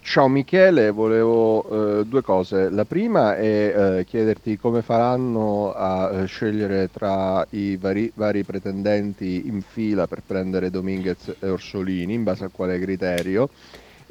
Ciao 0.04 0.26
Michele, 0.26 0.90
volevo 0.90 2.00
eh, 2.00 2.04
due 2.04 2.22
cose. 2.22 2.68
La 2.70 2.84
prima 2.84 3.36
è 3.36 3.98
eh, 3.98 4.04
chiederti 4.04 4.58
come 4.58 4.82
faranno 4.82 5.72
a 5.72 6.10
eh, 6.10 6.26
scegliere 6.26 6.90
tra 6.90 7.46
i 7.50 7.76
vari, 7.76 8.10
vari 8.14 8.42
pretendenti 8.42 9.46
in 9.46 9.62
fila 9.62 10.08
per 10.08 10.22
prendere 10.26 10.70
Dominguez 10.70 11.36
e 11.38 11.48
Orsolini, 11.48 12.14
in 12.14 12.24
base 12.24 12.44
a 12.44 12.50
quale 12.52 12.80
criterio. 12.80 13.48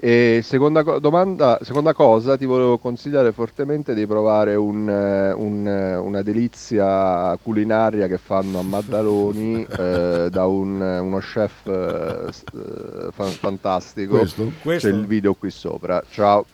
E 0.04 0.42
seconda 0.44 0.84
co- 0.84 0.98
domanda, 0.98 1.60
seconda 1.62 1.94
cosa, 1.94 2.36
ti 2.36 2.46
volevo 2.46 2.80
consigliare 2.80 3.32
fortemente 3.34 3.94
di 3.94 4.08
provare 4.08 4.56
un, 4.56 4.90
eh, 4.90 5.32
un, 5.32 5.68
eh, 5.68 5.96
una 5.96 6.24
delizia 6.24 7.38
culinaria 7.40 8.08
che 8.08 8.18
fanno 8.18 8.58
a 8.58 8.64
Maddaloni 8.64 9.64
eh, 9.78 10.28
da 10.32 10.48
un- 10.48 10.82
uno 10.82 11.20
chef 11.20 11.68
eh, 11.68 12.30
eh, 12.30 13.12
fan- 13.12 13.30
fantastico. 13.30 14.18
Questo? 14.18 14.52
Questo? 14.64 14.88
C'è 14.90 14.94
il 14.96 15.06
video 15.06 15.36
qui 15.36 15.52
sopra. 15.52 16.02
Ciao. 16.10 16.46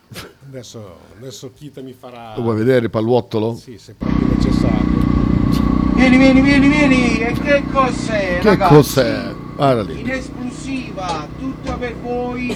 Adesso, 0.49 0.97
adesso 1.17 1.49
Kita 1.55 1.79
mi 1.81 1.95
farà... 1.97 2.33
Lo 2.35 2.41
vuoi 2.41 2.57
vedere 2.57 2.83
il 2.83 2.89
palluottolo? 2.89 3.55
Sì, 3.55 3.77
se 3.77 3.95
proprio 3.97 4.27
necessario. 4.27 5.05
Vieni, 5.95 6.17
vieni, 6.17 6.41
vieni, 6.41 6.67
vieni! 6.67 7.19
E 7.21 7.31
che 7.31 7.63
cos'è, 7.71 8.39
Che 8.39 8.49
ragazzi? 8.49 8.73
cos'è? 8.73 9.33
Guarda 9.55 9.81
lì. 9.83 10.01
In 10.01 10.09
esclusiva, 10.11 11.25
tutta 11.39 11.73
per 11.73 11.95
voi, 11.95 12.55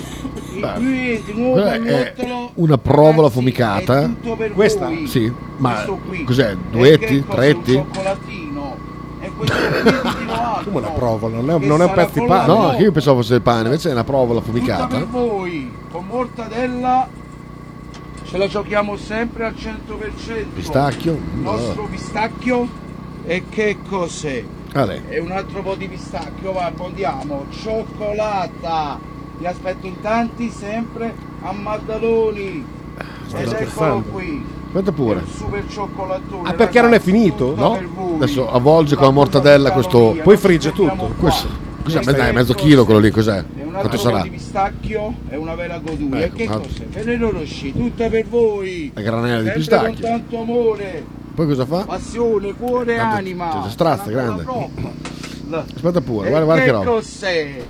Beh, 0.60 2.14
è 2.14 2.14
una 2.56 2.78
provola 2.78 3.30
fumicata. 3.30 4.12
Questa? 4.54 4.86
voi. 4.86 5.08
Sì, 5.08 5.32
ma 5.58 5.74
Questo 5.74 6.00
qui. 6.08 6.24
cos'è? 6.24 6.56
Duetti? 6.70 7.24
Tretti? 7.26 7.74
E. 7.74 9.30
Come 10.64 10.78
una 10.78 10.90
provola, 10.90 11.38
non 11.40 11.50
è, 11.50 11.66
non 11.66 11.82
è 11.82 11.86
un 11.86 11.94
pezzo 11.94 12.20
di 12.20 12.26
pane. 12.26 12.48
No, 12.48 12.76
io 12.78 12.92
pensavo 12.92 13.18
fosse 13.22 13.36
il 13.36 13.42
pane, 13.42 13.64
invece 13.64 13.90
è 13.90 13.92
una 13.94 14.04
provola 14.04 14.40
Tutta 14.42 14.52
per 14.52 14.62
fumicata. 14.62 15.06
voi, 15.10 15.72
con 15.92 16.06
mortadella. 16.06 17.08
Ce 18.24 18.38
la 18.38 18.48
giochiamo 18.48 18.96
sempre 18.98 19.46
al 19.46 19.54
100%. 19.54 20.46
Pistacchio. 20.54 21.14
Il 21.14 21.40
nostro 21.42 21.88
pistacchio. 21.90 22.68
E 23.26 23.44
che 23.50 23.78
cos'è? 23.88 24.44
Ale. 24.74 25.04
E 25.10 25.20
un 25.20 25.32
altro 25.32 25.62
po' 25.62 25.76
di 25.76 25.88
pistacchio, 25.88 26.54
va, 26.54 26.66
abbondiamo. 26.66 27.46
Cioccolata. 27.52 29.00
Vi 29.42 29.48
aspetto 29.48 29.88
in 29.88 30.00
tanti 30.02 30.52
sempre 30.52 31.16
a 31.42 31.52
Maddaloni. 31.52 32.64
Ed 33.34 33.34
eccolo 33.34 33.50
scherzando? 33.50 34.10
qui. 34.12 34.46
Aspetta 34.68 34.92
pure. 34.92 35.24
Super 35.36 35.64
cioccolatone. 35.68 36.48
Ah, 36.48 36.54
perché 36.54 36.80
non 36.80 36.94
è 36.94 37.00
finito? 37.00 37.56
No? 37.56 37.80
Adesso 38.18 38.52
avvolge 38.52 38.96
con 38.96 39.06
la 39.06 39.12
mortadella 39.12 39.72
questo- 39.72 40.16
Poi 40.22 40.38
frigge 40.38 40.72
tutto. 40.74 41.12
Questo, 41.18 41.48
cos'è? 41.84 42.02
Dai, 42.02 42.34
mezzo 42.34 42.54
cos'è? 42.54 42.66
chilo 42.68 42.86
quello 42.86 43.00
lì, 43.00 43.10
cos'è? 43.10 43.38
È 43.38 43.64
un 43.64 43.72
Quanto 43.72 43.98
sarà? 43.98 44.22
di 44.22 44.30
pistacchio 44.30 45.12
e 45.28 45.36
una 45.38 45.56
vera 45.56 45.80
goduria. 45.80 46.26
Ecco, 46.26 46.36
e 46.36 46.38
che 46.38 46.46
cos'è? 46.46 46.86
Ferrero 46.92 47.32
Rocher, 47.32 47.72
tutta 47.72 48.10
per 48.10 48.28
voi. 48.28 48.92
La 48.94 49.02
granella 49.02 49.42
di 49.42 49.50
pistacchio. 49.50 49.92
con 49.92 50.02
tanto 50.02 50.40
amore, 50.40 51.04
Poi 51.34 51.48
cosa 51.48 51.66
fa? 51.66 51.84
passione, 51.86 52.54
cuore 52.54 52.94
e 52.94 53.00
anima. 53.00 53.68
strazza, 53.70 54.12
grande. 54.12 54.46
Aspetta 55.74 56.00
pure, 56.02 56.30
guarda, 56.30 56.46
guarda 56.46 56.62
che 56.64 56.70
che 56.70 56.72
roba. 56.72 56.92
cos'è? 56.92 57.62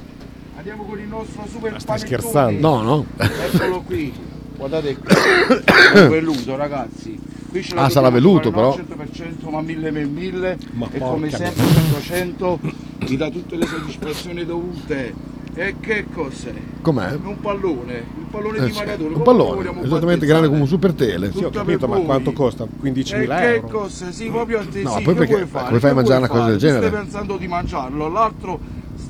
Andiamo 0.62 0.84
con 0.84 1.00
il 1.00 1.08
nostro 1.08 1.42
super 1.50 1.82
stai 1.82 1.98
panettone. 1.98 2.22
scherzando? 2.22 2.60
No, 2.70 2.82
no. 2.84 3.06
Eccolo 3.18 3.82
qui. 3.82 4.14
Guardate 4.56 4.96
qui. 4.96 5.08
Velluto, 6.08 6.56
ragazzi. 6.56 7.20
Qui 7.50 7.64
ce 7.64 7.74
Ah, 7.76 7.90
sarà 7.90 8.10
no, 8.50 8.52
però. 8.52 8.78
100% 8.78 9.50
ma 9.50 9.62
1000 9.62 9.92
per 9.92 10.06
1000 10.06 10.58
Ma 10.74 10.88
e 10.92 11.00
come 11.00 11.32
sempre 11.32 11.64
100% 11.64 12.60
vi 13.08 13.18
dà 13.18 13.32
tutte 13.32 13.56
le 13.56 13.66
soddisfazioni 13.66 14.46
dovute. 14.46 15.30
E 15.56 15.76
che 15.80 16.06
cos'è? 16.14 16.54
Com'è? 16.82 17.12
Un 17.24 17.40
pallone, 17.42 18.04
un 18.18 18.30
pallone 18.30 18.58
Eh 18.60 18.66
di 18.68 18.72
Maradona. 18.72 19.16
un 19.18 19.22
pallone, 19.24 19.84
esattamente 19.84 20.26
grande 20.28 20.48
come 20.48 20.62
un 20.62 20.68
super 20.68 20.94
tele. 20.94 21.32
Sì, 21.34 21.44
ho 21.44 21.50
capito, 21.50 21.88
ma 21.88 21.96
voi. 21.96 22.06
quanto 22.06 22.34
costa? 22.34 22.66
E 22.66 22.68
15.000 22.82 23.40
che 23.40 23.54
euro? 23.56 23.68
cos'è? 23.68 24.12
Sì, 24.12 24.28
proprio 24.30 24.60
a 24.60 24.66
te 24.72 24.84
No, 24.84 24.96
sì, 24.98 25.02
poi 25.02 25.14
che 25.14 25.20
perché- 25.20 25.34
vuoi 25.38 25.48
fare? 25.48 25.66
come 25.68 25.80
fai 25.80 25.90
a 25.90 25.94
Che 25.94 26.00
mangiare 26.00 26.18
una 26.20 26.28
cosa 26.30 26.46
del 26.46 26.58
genere? 26.58 26.88
Stai 26.88 27.00
pensando 27.02 27.38
di 27.38 27.48
mangiarlo, 27.48 28.08
l'altro 28.08 28.60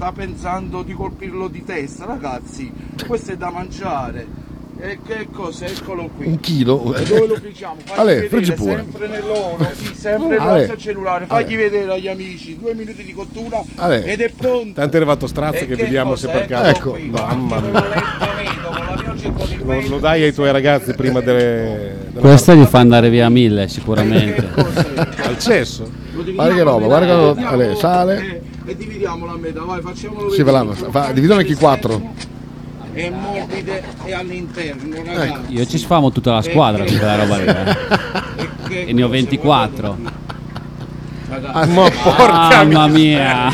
sta 0.02 0.12
pensando 0.12 0.82
di 0.82 0.94
colpirlo 0.94 1.48
di 1.48 1.64
testa, 1.64 2.06
ragazzi. 2.06 2.72
Questo 3.06 3.34
è 3.34 3.38
da 3.38 3.52
mangiare. 3.52 4.26
E 4.80 4.98
che 5.06 5.28
cos'è? 5.32 5.68
Eccolo 5.68 6.10
qui. 6.18 6.26
Un 6.26 6.40
chilo. 6.40 6.96
E 6.96 7.04
dove 7.04 7.28
lo 7.28 7.36
friggiamo? 7.36 7.76
Fagli 7.86 8.00
Ale, 8.00 8.14
vedere, 8.14 8.28
friggi 8.30 8.54
pure. 8.54 8.76
sempre 8.78 9.08
nell'oro, 9.08 9.58
sì, 9.76 9.94
sempre 9.94 10.38
grazie 10.38 10.72
al 10.72 10.78
cellulare. 10.80 11.26
Fagli 11.28 11.54
Ale. 11.54 11.70
vedere 11.70 11.92
agli 11.94 12.08
amici, 12.08 12.58
due 12.58 12.74
minuti 12.74 13.04
di 13.04 13.14
cottura 13.14 13.62
Ale. 13.76 14.04
ed 14.06 14.22
è 14.22 14.32
pronto. 14.36 14.74
Tanto 14.74 14.94
è 14.96 14.96
arrivato 14.96 15.28
Strazza 15.28 15.60
E 15.60 15.68
che 15.68 15.76
vediamo 15.76 16.16
se 16.16 16.30
per 16.30 16.48
caso. 16.48 16.70
Ecco, 16.72 16.92
qui, 16.94 17.10
mamma 17.12 17.60
mia. 17.60 17.86
Lo, 19.88 20.00
dai 20.00 20.24
ai 20.24 20.34
tuoi 20.34 20.52
ragazzi 20.52 20.96
prima 20.96 21.20
delle, 21.20 21.98
della- 22.08 22.20
Questa 22.22 22.56
gli 22.56 22.64
fa 22.66 22.80
andare 22.80 23.12
via 23.12 23.30
mille 23.30 23.68
sicuramente. 23.68 24.50
che 24.52 25.22
al 25.22 25.38
cesso. 25.38 25.88
Guarda 26.34 26.56
che 26.56 26.64
roba, 26.64 26.86
guarda 26.88 27.06
che 27.06 27.14
roba. 27.14 27.48
Ale, 27.50 27.76
sale. 27.76 28.41
E, 28.72 28.76
dividiamolo 28.78 29.34
a 29.34 29.38
metà, 29.38 29.62
vai, 29.64 29.82
facciamolo 29.82 30.30
Sì, 30.32 30.38
vedere. 30.44 30.52
va 30.52 30.64
là, 30.64 30.74
fa- 30.92 31.12
dividiamo 31.12 31.40
anche 31.42 31.52
in 31.52 31.58
quattro. 31.58 32.14
È 32.94 33.10
morbide 33.10 33.84
e 34.06 34.14
all'interno, 34.14 34.96
ragazzi. 35.06 35.54
Io 35.54 35.66
ci 35.66 35.78
sfamo 35.78 36.12
tutta 36.12 36.34
la 36.34 36.42
squadra 36.42 36.84
con 36.86 36.98
quella 36.98 37.16
roba 37.16 37.38
lì. 37.38 37.46
eh. 37.46 38.90
E, 38.90 38.94
ne 38.94 39.04
ho 39.04 39.08
cos'è? 39.08 39.20
24. 39.20 39.98
Ragazzi, 41.30 41.58
Ah, 41.58 41.66
Ma 41.66 41.90
porca 41.90 42.64
Mamma 42.64 42.88
mia. 42.88 43.52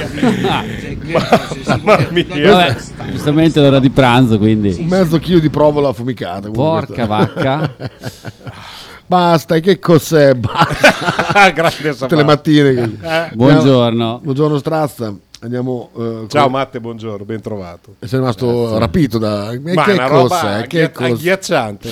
Mamma 1.76 2.08
mia. 2.10 2.26
Vabbè, 2.52 2.76
giustamente 3.12 3.60
è 3.60 3.64
l'ora 3.64 3.80
di 3.80 3.90
pranzo, 3.92 4.38
quindi. 4.40 4.76
Un 4.80 4.88
mezzo 4.88 5.20
chilo 5.20 5.40
di 5.40 5.50
provola 5.52 5.90
affumicata. 5.90 6.50
Porca 6.50 7.06
questo. 7.06 7.06
vacca. 7.08 7.76
Basta, 9.08 9.56
e 9.56 9.62
che 9.62 9.80
cos'è? 9.80 10.34
Basta. 10.34 11.52
Grande 11.56 11.96
Tutte 11.96 12.16
le 12.16 12.24
mattine. 12.26 12.74
che- 12.74 12.82
Eh. 13.02 13.30
Buongiorno. 13.34 14.20
Buongiorno 14.22 14.58
Strazza. 14.58 15.14
Andiamo. 15.40 15.90
eh, 15.98 16.26
Ciao 16.28 16.44
con- 16.44 16.52
Matte, 16.52 16.80
buongiorno, 16.82 17.24
ben 17.24 17.40
trovato. 17.42 17.96
Sei 18.00 18.20
rimasto 18.20 18.78
rapito 18.78 19.18
da. 19.18 19.52
E 19.52 19.60
Ma 19.60 19.84
che 19.84 19.92
una 19.94 20.08
roba 20.08 20.28
cos'è? 20.40 20.68
Che 20.68 20.84
agghi- 20.84 20.94
cos'è? 20.94 21.10
agghiacciante. 21.12 21.90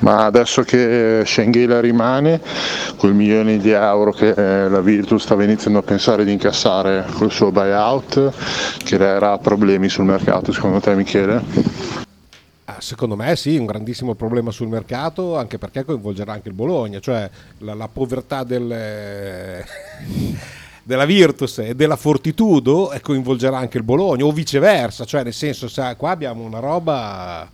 Ma 0.00 0.26
adesso 0.26 0.62
che 0.62 1.22
Schenghela 1.24 1.80
rimane, 1.80 2.40
quel 2.98 3.14
milione 3.14 3.56
di 3.58 3.70
euro 3.70 4.12
che 4.12 4.28
eh, 4.28 4.68
la 4.68 4.80
Virtus 4.80 5.22
stava 5.22 5.42
iniziando 5.42 5.78
a 5.78 5.82
pensare 5.82 6.24
di 6.24 6.32
incassare 6.32 7.04
col 7.14 7.32
suo 7.32 7.50
buyout, 7.50 8.30
creerà 8.84 9.38
problemi 9.38 9.88
sul 9.88 10.04
mercato 10.04 10.52
secondo 10.52 10.80
te 10.80 10.94
Michele? 10.94 12.06
Ah, 12.70 12.82
secondo 12.82 13.16
me 13.16 13.34
sì, 13.34 13.56
un 13.56 13.64
grandissimo 13.64 14.14
problema 14.14 14.50
sul 14.50 14.68
mercato, 14.68 15.38
anche 15.38 15.56
perché 15.56 15.86
coinvolgerà 15.86 16.34
anche 16.34 16.48
il 16.48 16.54
Bologna, 16.54 17.00
cioè 17.00 17.28
la, 17.60 17.72
la 17.72 17.88
povertà 17.88 18.44
del, 18.44 19.64
della 20.84 21.06
Virtus 21.06 21.60
e 21.60 21.74
della 21.74 21.96
Fortitudo 21.96 22.92
coinvolgerà 23.00 23.56
anche 23.56 23.78
il 23.78 23.84
Bologna, 23.84 24.26
o 24.26 24.32
viceversa, 24.32 25.06
cioè 25.06 25.24
nel 25.24 25.32
senso, 25.32 25.66
sa, 25.66 25.96
qua 25.96 26.10
abbiamo 26.10 26.42
una 26.42 26.58
roba... 26.58 27.48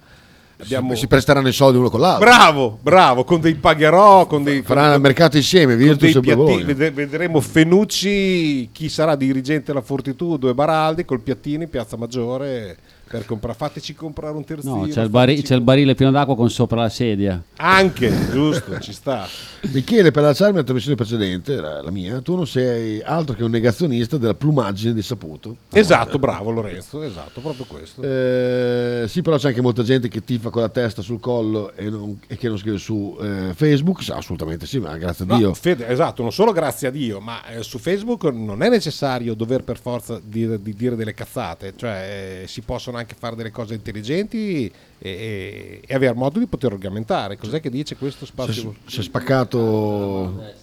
Abbiamo... 0.57 0.96
Si 0.96 1.07
presteranno 1.07 1.46
i 1.46 1.53
soldi 1.53 1.79
uno 1.79 1.90
con 1.90 2.00
l'altro. 2.00 2.29
Bravo, 2.29 2.79
bravo, 2.83 3.22
con 3.22 3.40
dei 3.40 3.55
pagherò, 3.55 4.27
con 4.27 4.42
dei... 4.42 4.62
Faranno 4.62 4.94
il 4.94 5.00
mercato 5.00 5.37
insieme. 5.37 5.77
Virtus 5.77 6.16
e 6.16 6.20
piatti- 6.20 6.90
vedremo 6.90 7.40
Fenucci, 7.40 8.68
chi 8.72 8.88
sarà 8.88 9.14
dirigente 9.14 9.66
della 9.66 9.81
Fortitudo 9.81 10.48
e 10.48 10.55
Baraldi 10.55 11.05
col 11.05 11.20
piattino 11.20 11.62
in 11.62 11.70
Piazza 11.70 11.96
Maggiore 11.96 12.79
per 13.14 13.27
comprare. 13.27 13.57
Fateci 13.57 13.94
comprare 13.94 14.35
un 14.35 14.44
terzino. 14.44 14.74
No, 14.74 14.88
c'è 14.88 15.03
il, 15.03 15.09
bari- 15.09 15.40
c'è 15.42 15.55
il 15.55 15.61
barile 15.61 15.94
pieno 15.94 16.11
d'acqua 16.11 16.35
con 16.35 16.50
sopra 16.50 16.81
la 16.81 16.88
sedia. 16.88 17.40
Anche, 17.59 18.12
giusto, 18.33 18.81
ci 18.81 18.92
sta. 18.92 19.24
Michele, 19.70 20.11
per 20.11 20.24
lasciarmi 20.24 20.57
la 20.57 20.62
trasmissione 20.64 20.96
precedente, 20.96 21.55
la, 21.55 21.81
la 21.81 21.90
mia, 21.92 22.20
tu 22.20 22.35
non 22.35 22.44
sei 22.46 23.00
altro 23.00 23.37
che 23.37 23.44
un 23.44 23.53
negazionista 23.53 24.18
della 24.18 24.35
plumaggine 24.35 24.92
di 24.92 25.00
Saputo. 25.03 25.57
Esatto, 25.72 26.18
bravo 26.18 26.50
Lorenzo, 26.50 27.03
esatto, 27.03 27.40
proprio 27.40 27.64
questo. 27.66 28.03
Eh, 28.03 29.05
sì, 29.07 29.22
però 29.22 29.37
c'è 29.37 29.48
anche 29.48 29.61
molta 29.61 29.85
gente 29.85 30.09
che 30.09 30.24
tifa 30.24 30.50
con 30.50 30.62
la 30.62 30.68
testa 30.68 31.00
sul 31.00 31.20
collo 31.20 31.72
e, 31.74 31.88
non- 31.88 32.18
e 32.27 32.37
che 32.37 32.48
non 32.48 32.59
scrive 32.59 32.79
su 32.79 33.16
eh, 33.20 33.53
Facebook. 33.55 34.03
Sì, 34.03 34.11
assolutamente 34.11 34.66
sì, 34.66 34.81
ma 34.81 34.96
grazie 34.96 35.24
a 35.24 35.29
No, 35.29 35.37
Dio. 35.37 35.55
Fede, 35.55 35.87
esatto, 35.87 36.22
non 36.22 36.33
solo 36.33 36.50
grazie 36.50 36.88
a 36.88 36.90
Dio, 36.90 37.20
ma 37.20 37.46
eh, 37.46 37.62
su 37.62 37.79
Facebook 37.79 38.24
non 38.24 38.61
è 38.62 38.68
necessario 38.68 39.35
dover 39.35 39.62
per 39.62 39.79
forza 39.79 40.20
dire, 40.20 40.61
di 40.61 40.74
dire 40.74 40.96
delle 40.96 41.14
cazzate, 41.14 41.74
cioè 41.77 42.40
eh, 42.42 42.46
si 42.48 42.61
possono 42.62 42.96
anche 42.96 43.03
fare 43.18 43.36
delle 43.36 43.50
cose 43.50 43.74
intelligenti 43.74 44.64
e, 44.98 45.10
e, 45.10 45.80
e 45.86 45.94
avere 45.94 46.14
modo 46.14 46.38
di 46.38 46.46
poter 46.46 46.72
argomentare. 46.72 47.36
Cos'è 47.36 47.60
che 47.60 47.68
dice 47.68 47.96
questo 47.96 48.24
spazio? 48.24 48.74
si 48.86 49.00
è 49.00 49.02
spaccato 49.02 50.62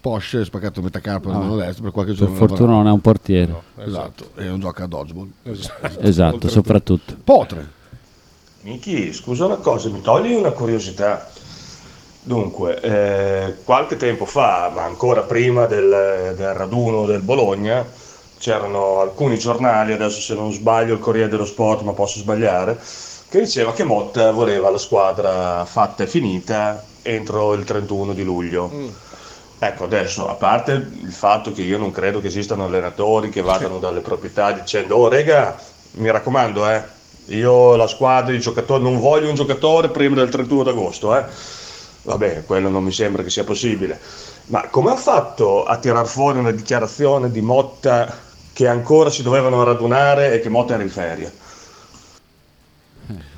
Porsche, 0.00 0.42
è 0.42 0.44
spaccato 0.44 0.82
metà 0.82 1.00
carpa 1.00 1.30
Ah. 1.30 1.32
nella 1.32 1.44
mano 1.44 1.56
destra 1.56 1.82
per 1.84 1.92
qualche 1.92 2.12
Per 2.12 2.20
giorno. 2.20 2.34
fortuna 2.36 2.72
non 2.72 2.88
è 2.88 2.90
un 2.90 3.00
portiere. 3.00 3.54
Esatto, 3.78 4.30
e 4.36 4.44
non 4.44 4.60
gioca 4.60 4.84
a 4.84 4.86
dodgeball. 4.86 5.30
Esatto, 6.00 6.48
soprattutto. 6.48 7.16
Potre. 7.24 7.66
Miki, 8.62 9.12
scusa 9.14 9.46
una 9.46 9.56
cosa, 9.56 9.88
mi 9.88 10.02
togli 10.02 10.32
una 10.34 10.50
curiosità. 10.50 11.30
Dunque, 12.22 12.80
eh, 12.80 13.54
qualche 13.64 13.96
tempo 13.96 14.24
fa, 14.24 14.70
ma 14.74 14.82
ancora 14.84 15.22
prima 15.22 15.66
del, 15.66 16.34
del 16.36 16.54
raduno 16.54 17.04
del 17.04 17.20
Bologna, 17.20 17.84
c'erano 18.38 19.00
alcuni 19.00 19.38
giornali, 19.38 19.92
adesso 19.92 20.20
se 20.20 20.34
non 20.34 20.52
sbaglio 20.52 20.94
il 20.94 21.00
Corriere 21.00 21.28
dello 21.28 21.44
Sport, 21.46 21.82
ma 21.82 21.92
posso 21.92 22.18
sbagliare, 22.18 22.78
che 23.28 23.40
diceva 23.40 23.72
che 23.72 23.84
Motta 23.84 24.30
voleva 24.32 24.70
la 24.70 24.78
squadra 24.78 25.64
fatta 25.64 26.04
e 26.04 26.06
finita 26.06 26.84
entro 27.02 27.52
il 27.54 27.64
31 27.64 28.12
di 28.14 28.22
luglio. 28.24 28.78
Ecco, 29.58 29.84
adesso, 29.84 30.28
a 30.28 30.34
parte 30.34 30.72
il 30.72 31.12
fatto 31.12 31.52
che 31.52 31.62
io 31.62 31.78
non 31.78 31.90
credo 31.90 32.20
che 32.20 32.26
esistano 32.26 32.64
allenatori 32.64 33.30
che 33.30 33.40
vadano 33.40 33.78
dalle 33.78 34.00
proprietà 34.00 34.52
dicendo, 34.52 34.96
oh 34.96 35.08
rega, 35.08 35.58
mi 35.92 36.10
raccomando, 36.10 36.68
eh, 36.68 36.84
Io 37.28 37.74
la 37.76 37.86
squadra, 37.86 38.34
i 38.34 38.40
giocatori, 38.40 38.82
non 38.82 38.98
voglio 38.98 39.28
un 39.28 39.34
giocatore 39.34 39.88
prima 39.90 40.16
del 40.16 40.28
31 40.28 40.62
d'agosto, 40.64 41.16
eh. 41.16 41.24
Va 42.02 42.18
bene, 42.18 42.44
quello 42.44 42.68
non 42.68 42.84
mi 42.84 42.92
sembra 42.92 43.22
che 43.22 43.30
sia 43.30 43.44
possibile. 43.44 43.98
Ma 44.46 44.68
come 44.68 44.90
ha 44.90 44.96
fatto 44.96 45.64
a 45.64 45.78
tirar 45.78 46.06
fuori 46.06 46.38
una 46.38 46.50
dichiarazione 46.50 47.30
di 47.30 47.40
Motta 47.40 48.23
che 48.54 48.66
ancora 48.68 49.10
si 49.10 49.22
dovevano 49.22 49.62
radunare 49.64 50.32
e 50.32 50.40
che 50.40 50.48
Motta 50.48 50.74
era 50.74 50.82
in 50.82 50.88
ferie? 50.88 51.32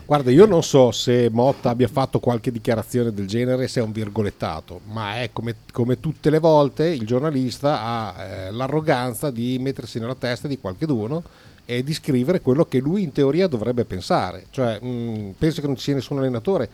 Guarda, 0.07 0.31
io 0.31 0.47
non 0.47 0.63
so 0.63 0.93
se 0.93 1.29
Motta 1.33 1.71
abbia 1.71 1.89
fatto 1.89 2.21
qualche 2.21 2.53
dichiarazione 2.53 3.13
del 3.13 3.27
genere, 3.27 3.67
se 3.67 3.81
è 3.81 3.83
un 3.83 3.91
virgolettato, 3.91 4.83
ma 4.85 5.21
è 5.21 5.31
come, 5.33 5.57
come 5.73 5.99
tutte 5.99 6.31
le 6.31 6.39
volte 6.39 6.87
il 6.87 7.05
giornalista 7.05 7.83
ha 7.83 8.23
eh, 8.23 8.51
l'arroganza 8.53 9.33
di 9.33 9.59
mettersi 9.59 9.99
nella 9.99 10.15
testa 10.15 10.47
di 10.47 10.61
qualcheduno 10.61 11.25
e 11.65 11.83
di 11.83 11.93
scrivere 11.93 12.41
quello 12.41 12.67
che 12.67 12.79
lui 12.79 13.03
in 13.03 13.11
teoria 13.11 13.49
dovrebbe 13.49 13.85
pensare. 13.85 14.45
Cioè, 14.51 14.79
mh, 14.79 15.35
penso 15.39 15.61
che 15.61 15.67
non 15.67 15.75
ci 15.75 15.83
sia 15.83 15.95
nessun 15.95 16.19
allenatore 16.19 16.69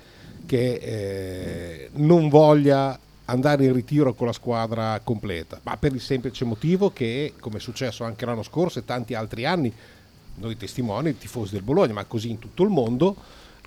che 0.45 0.75
eh, 0.75 1.91
non 1.95 2.29
voglia 2.29 2.99
andare 3.33 3.65
in 3.65 3.73
ritiro 3.73 4.15
con 4.15 4.27
la 4.27 4.33
squadra 4.33 5.01
completa, 5.03 5.59
ma 5.63 5.77
per 5.77 5.93
il 5.95 6.01
semplice 6.01 6.45
motivo 6.45 6.91
che, 6.91 7.33
come 7.41 7.57
è 7.57 7.61
successo 7.61 8.05
anche 8.05 8.25
l'anno 8.27 8.43
scorso 8.43 8.79
e 8.79 8.85
tanti 8.85 9.15
altri 9.15 9.45
anni, 9.47 9.73
noi 10.37 10.57
testimoni, 10.57 11.17
tifosi 11.19 11.53
del 11.55 11.63
Bologna, 11.63 11.95
ma 11.95 12.05
così 12.05 12.31
in 12.31 12.39
tutto 12.39 12.63
il 12.63 12.69
mondo, 12.69 13.17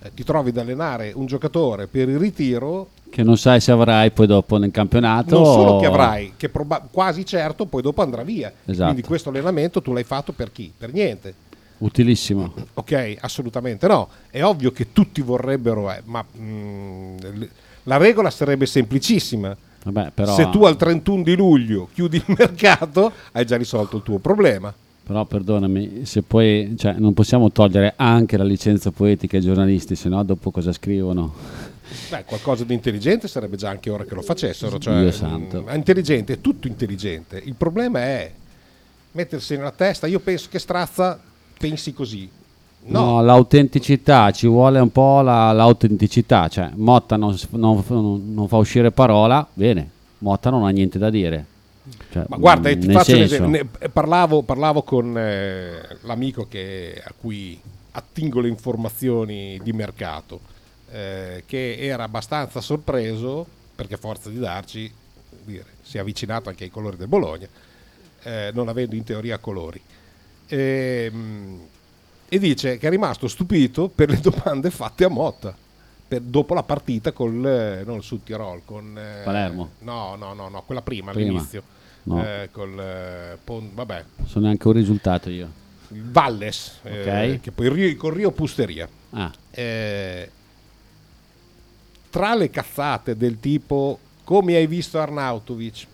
eh, 0.02 0.12
ti 0.14 0.24
trovi 0.24 0.50
ad 0.50 0.58
allenare 0.58 1.12
un 1.16 1.26
giocatore 1.26 1.88
per 1.88 2.10
il 2.10 2.18
ritiro, 2.18 2.90
Che 3.10 3.24
non 3.24 3.38
sai 3.38 3.60
se 3.62 3.72
avrai 3.72 4.12
poi 4.12 4.28
dopo 4.28 4.58
nel 4.58 4.72
campionato. 4.72 5.36
non 5.36 5.46
solo 5.46 5.72
o- 5.74 5.80
che 5.80 5.86
avrai, 5.86 6.34
che 6.38 6.50
proba- 6.50 6.86
quasi 6.92 7.26
certo 7.26 7.66
poi 7.66 7.82
dopo 7.82 8.02
andrà 8.02 8.24
via. 8.24 8.52
Esatto. 8.66 8.92
Quindi 8.92 9.08
questo 9.08 9.30
allenamento 9.30 9.82
tu 9.82 9.94
l'hai 9.94 10.04
fatto 10.04 10.32
per 10.32 10.52
chi? 10.52 10.72
Per 10.76 10.92
niente. 10.94 11.34
Utilissimo. 11.78 12.54
Ok, 12.76 13.18
assolutamente 13.20 13.86
no. 13.88 14.08
È 14.30 14.42
ovvio 14.44 14.72
che 14.72 14.92
tutti 14.94 15.22
vorrebbero, 15.22 15.92
eh, 15.92 16.02
ma 16.06 16.24
mm, 16.38 17.18
l- 17.18 17.50
la 17.86 17.98
regola 17.98 18.30
sarebbe 18.30 18.66
semplicissima. 18.66 19.56
Vabbè, 19.84 20.12
però, 20.14 20.36
Se 20.36 20.50
tu 20.50 20.64
al 20.66 20.76
31 20.78 21.24
di 21.24 21.36
luglio 21.36 21.90
chiudi 21.94 22.18
il 22.18 22.24
mercato, 22.38 23.12
hai 23.34 23.46
già 23.46 23.56
risolto 23.58 23.98
il 23.98 24.04
tuo 24.04 24.18
problema. 24.18 24.74
però 25.04 25.26
perdonami, 25.26 26.06
se 26.06 26.24
poi 26.24 26.74
cioè, 26.78 26.94
non 26.98 27.14
possiamo 27.14 27.52
togliere 27.52 27.94
anche 27.96 28.38
la 28.38 28.44
licenza 28.44 28.90
poetica 28.92 29.38
ai 29.38 29.44
giornalisti, 29.44 29.96
se 29.96 30.10
no 30.10 30.24
dopo 30.24 30.50
cosa 30.50 30.72
scrivono? 30.74 31.34
Beh, 32.10 32.24
qualcosa 32.26 32.64
di 32.64 32.74
intelligente 32.74 33.28
sarebbe 33.28 33.58
già 33.58 33.70
anche 33.70 33.92
ora 33.92 34.04
che 34.06 34.16
lo 34.16 34.24
facessero. 34.24 34.80
Cioè, 34.80 35.02
Dio 35.02 35.12
santo. 35.12 35.62
mm, 35.62 35.76
intelligente, 35.76 36.34
è 36.34 36.42
tutto 36.42 36.68
intelligente. 36.68 37.40
Il 37.46 37.54
problema 37.54 38.00
è 38.00 38.32
mettersi 39.12 39.56
nella 39.56 39.72
testa. 39.72 40.08
Io 40.08 40.20
penso 40.20 40.48
che 40.50 40.58
Strazza 40.58 41.20
pensi 41.60 41.94
così. 41.94 42.28
No, 42.88 43.00
No, 43.06 43.22
l'autenticità, 43.24 44.30
ci 44.32 44.46
vuole 44.48 44.80
un 44.80 44.92
po' 44.92 45.22
la- 45.22 45.52
l'autenticità, 45.52 46.48
cioè 46.50 46.70
Motta 46.76 47.16
non, 47.16 47.36
non 47.52 47.84
non- 47.88 48.48
fa 48.48 48.58
uscire 48.58 48.92
parola, 48.92 49.46
bene, 49.54 49.90
Motta 50.20 50.50
non 50.52 50.66
ha 50.66 50.70
niente 50.70 51.00
da 51.00 51.10
dire. 51.10 51.46
Cioè, 52.12 52.26
Ma 52.30 52.38
guarda, 52.38 52.70
ti 52.76 52.92
faccio 52.92 53.12
un 53.12 53.18
senso- 53.28 53.36
esempio. 53.36 53.68
Ne- 53.80 53.90
parlavo, 53.90 54.42
parlavo 54.44 54.84
con 54.84 55.18
eh, 55.18 55.98
l'amico 56.02 56.48
che- 56.48 57.02
a 57.04 57.12
cui 57.20 57.60
attingo 57.92 58.40
le 58.40 58.50
informazioni 58.50 59.60
di 59.64 59.72
mercato, 59.74 60.40
eh, 60.92 61.44
che 61.46 61.78
era 61.80 62.04
abbastanza 62.04 62.62
sorpreso 62.62 63.46
perché 63.76 63.98
forza 63.98 64.30
di 64.30 64.38
darci, 64.40 64.92
dire, 65.44 65.66
si 65.82 65.98
è 65.98 66.02
avvicinato 66.02 66.50
anche 66.50 66.66
ai 66.66 66.70
colori 66.72 66.98
del 66.98 67.08
Bologna, 67.08 67.48
eh, 68.24 68.52
non 68.54 68.68
avendo 68.68 68.96
in 68.96 69.04
teoria 69.04 69.38
colori. 69.40 69.82
Ehm, 70.48 71.60
E, 72.28 72.40
dice 72.40 72.78
che 72.78 72.88
è 72.88 72.90
rimasto 72.90 73.28
stupito 73.28 73.88
per 73.88 74.10
le 74.10 74.20
domande 74.20 74.70
fatte 74.72 75.04
a 75.04 75.10
Motta. 75.10 75.56
per- 76.08 76.22
dopo 76.22 76.54
la 76.54 76.64
partita 76.64 77.12
col 77.12 77.46
eh, 77.46 77.84
non 77.86 78.04
sul 78.04 78.22
Tirol 78.24 78.62
con 78.66 78.98
eh, 78.98 79.24
Palermo. 79.24 79.72
no 79.80 80.16
no 80.16 80.34
no 80.34 80.50
no 80.50 80.64
quella 80.64 80.82
prima, 80.82 81.12
Prima. 81.12 81.30
all'inizio 81.30 81.64
No. 82.04 82.24
eh, 82.24 82.50
col 82.52 82.80
eh, 82.80 83.38
Pon- 83.44 83.72
vabbè 83.74 84.04
Sono 84.26 84.46
neanche 84.46 84.68
un 84.68 84.74
risultato 84.74 85.30
io. 85.32 85.50
il 85.90 86.04
Valles 86.04 86.80
eh, 86.84 87.32
Ok. 87.34 87.40
che 87.42 87.52
poi 87.52 87.70
Rio, 87.70 87.96
con 87.98 88.12
Rio 88.14 88.32
Pusteria 88.32 88.88
Ah. 89.12 89.32
Eh, 89.52 90.30
tra 92.10 92.36
le 92.36 92.50
cazzate 92.50 93.16
del 93.18 93.40
tipo 93.40 94.00
come 94.24 94.56
hai 94.56 94.68
visto 94.68 95.00
Arnautovic 95.00 95.86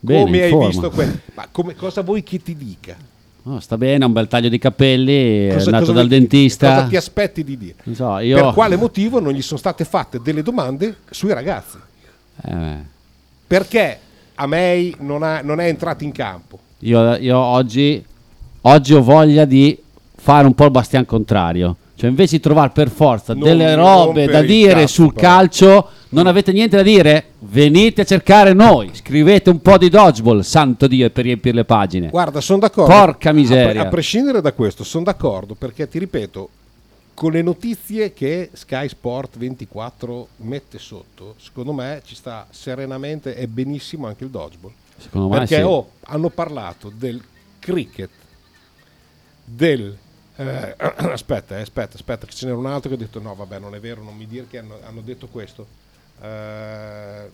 Bene, 0.00 0.24
come 0.24 0.42
hai 0.42 0.50
forma. 0.50 0.66
visto 0.68 0.90
que- 0.90 1.20
ma 1.34 1.48
come, 1.50 1.74
cosa 1.74 2.02
vuoi 2.02 2.22
che 2.22 2.40
ti 2.42 2.56
dica 2.56 2.96
Oh, 3.44 3.58
sta 3.58 3.76
bene, 3.76 4.04
ha 4.04 4.06
un 4.06 4.12
bel 4.12 4.28
taglio 4.28 4.48
di 4.48 4.58
capelli, 4.58 5.46
è 5.48 5.52
Cosa- 5.54 5.64
andato 5.66 5.86
cosa 5.86 5.92
dal 5.94 6.06
vuoi- 6.06 6.18
dentista. 6.20 6.74
cosa 6.74 6.86
ti 6.86 6.96
aspetti 6.96 7.42
di 7.42 7.58
dire 7.58 7.74
so, 7.92 8.18
io... 8.18 8.36
per 8.40 8.52
quale 8.54 8.76
motivo 8.76 9.18
non 9.18 9.32
gli 9.32 9.42
sono 9.42 9.58
state 9.58 9.84
fatte 9.84 10.20
delle 10.22 10.42
domande 10.42 10.98
sui 11.10 11.32
ragazzi 11.32 11.76
Eh, 12.44 12.76
perché 13.46 13.98
a 14.36 14.46
May 14.46 14.94
non, 15.00 15.22
ha- 15.24 15.40
non 15.42 15.58
è 15.60 15.66
entrato 15.66 16.04
in 16.04 16.12
campo 16.12 16.58
io, 16.80 17.16
io 17.16 17.36
oggi, 17.36 18.04
oggi 18.62 18.94
ho 18.94 19.02
voglia 19.02 19.44
di 19.44 19.76
fare 20.16 20.46
un 20.46 20.54
po' 20.54 20.64
il 20.66 20.70
bastian 20.70 21.04
contrario. 21.04 21.76
Cioè, 21.94 22.08
invece 22.10 22.36
di 22.36 22.42
trovare 22.42 22.70
per 22.70 22.90
forza 22.90 23.32
Non 23.34 23.42
delle 23.44 23.66
mi 23.66 23.74
robe 23.74 24.26
da 24.26 24.42
dire 24.42 24.72
cazzo, 24.80 24.86
sul 24.88 25.12
però. 25.14 25.20
calcio, 25.28 25.88
non 26.12 26.26
avete 26.26 26.52
niente 26.52 26.76
da 26.76 26.82
dire? 26.82 27.24
Venite 27.40 28.02
a 28.02 28.04
cercare 28.04 28.52
noi, 28.52 28.90
scrivete 28.92 29.50
un 29.50 29.60
po' 29.60 29.78
di 29.78 29.88
dodgeball, 29.88 30.40
santo 30.40 30.86
Dio, 30.86 31.08
per 31.10 31.24
riempire 31.24 31.54
le 31.54 31.64
pagine. 31.64 32.08
Guarda, 32.08 32.40
sono 32.40 32.58
d'accordo. 32.58 32.92
Porca 32.92 33.30
A, 33.30 33.32
miseria. 33.32 33.70
pre- 33.70 33.80
a 33.80 33.86
prescindere 33.86 34.40
da 34.40 34.52
questo, 34.52 34.84
sono 34.84 35.04
d'accordo 35.04 35.54
perché 35.54 35.88
ti 35.88 35.98
ripeto, 35.98 36.48
con 37.14 37.32
le 37.32 37.42
notizie 37.42 38.12
che 38.12 38.50
Sky 38.52 38.88
Sport 38.88 39.38
24 39.38 40.28
mette 40.38 40.78
sotto, 40.78 41.34
secondo 41.38 41.72
me 41.72 42.02
ci 42.04 42.14
sta 42.14 42.46
serenamente 42.50 43.34
e 43.34 43.46
benissimo 43.48 44.06
anche 44.06 44.24
il 44.24 44.30
dodgeball. 44.30 44.72
Secondo 44.98 45.28
me 45.28 45.38
perché 45.38 45.56
sì. 45.56 45.62
oh, 45.62 45.92
hanno 46.02 46.28
parlato 46.28 46.92
del 46.94 47.22
cricket, 47.58 48.10
del... 49.44 49.96
eh, 50.36 50.74
aspetta, 50.78 51.58
eh, 51.58 51.62
aspetta, 51.62 51.96
aspetta, 51.96 52.26
che 52.26 52.32
ce 52.32 52.46
n'era 52.46 52.58
un 52.58 52.66
altro 52.66 52.90
che 52.90 52.96
ha 52.96 52.98
detto 52.98 53.18
no, 53.18 53.34
vabbè, 53.34 53.58
non 53.58 53.74
è 53.74 53.80
vero, 53.80 54.02
non 54.02 54.16
mi 54.16 54.26
dire 54.26 54.46
che 54.48 54.58
hanno, 54.58 54.78
hanno 54.84 55.00
detto 55.00 55.28
questo. 55.28 55.80
Eh, 56.22 57.30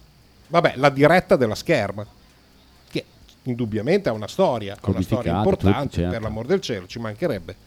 vabbè, 0.47 0.73
la 0.77 0.89
diretta 0.89 1.37
della 1.37 1.55
scherma, 1.55 2.07
che 2.91 3.05
indubbiamente 3.43 4.09
ha 4.09 4.13
una 4.13 4.29
storia, 4.29 4.77
ha 4.81 4.91
una 4.91 5.03
storia 5.03 5.37
importante, 5.37 5.97
certo. 5.97 6.11
per 6.11 6.23
l'amor 6.23 6.47
del 6.47 6.61
cielo, 6.61 6.87
ci 6.87 6.99
mancherebbe. 6.99 7.67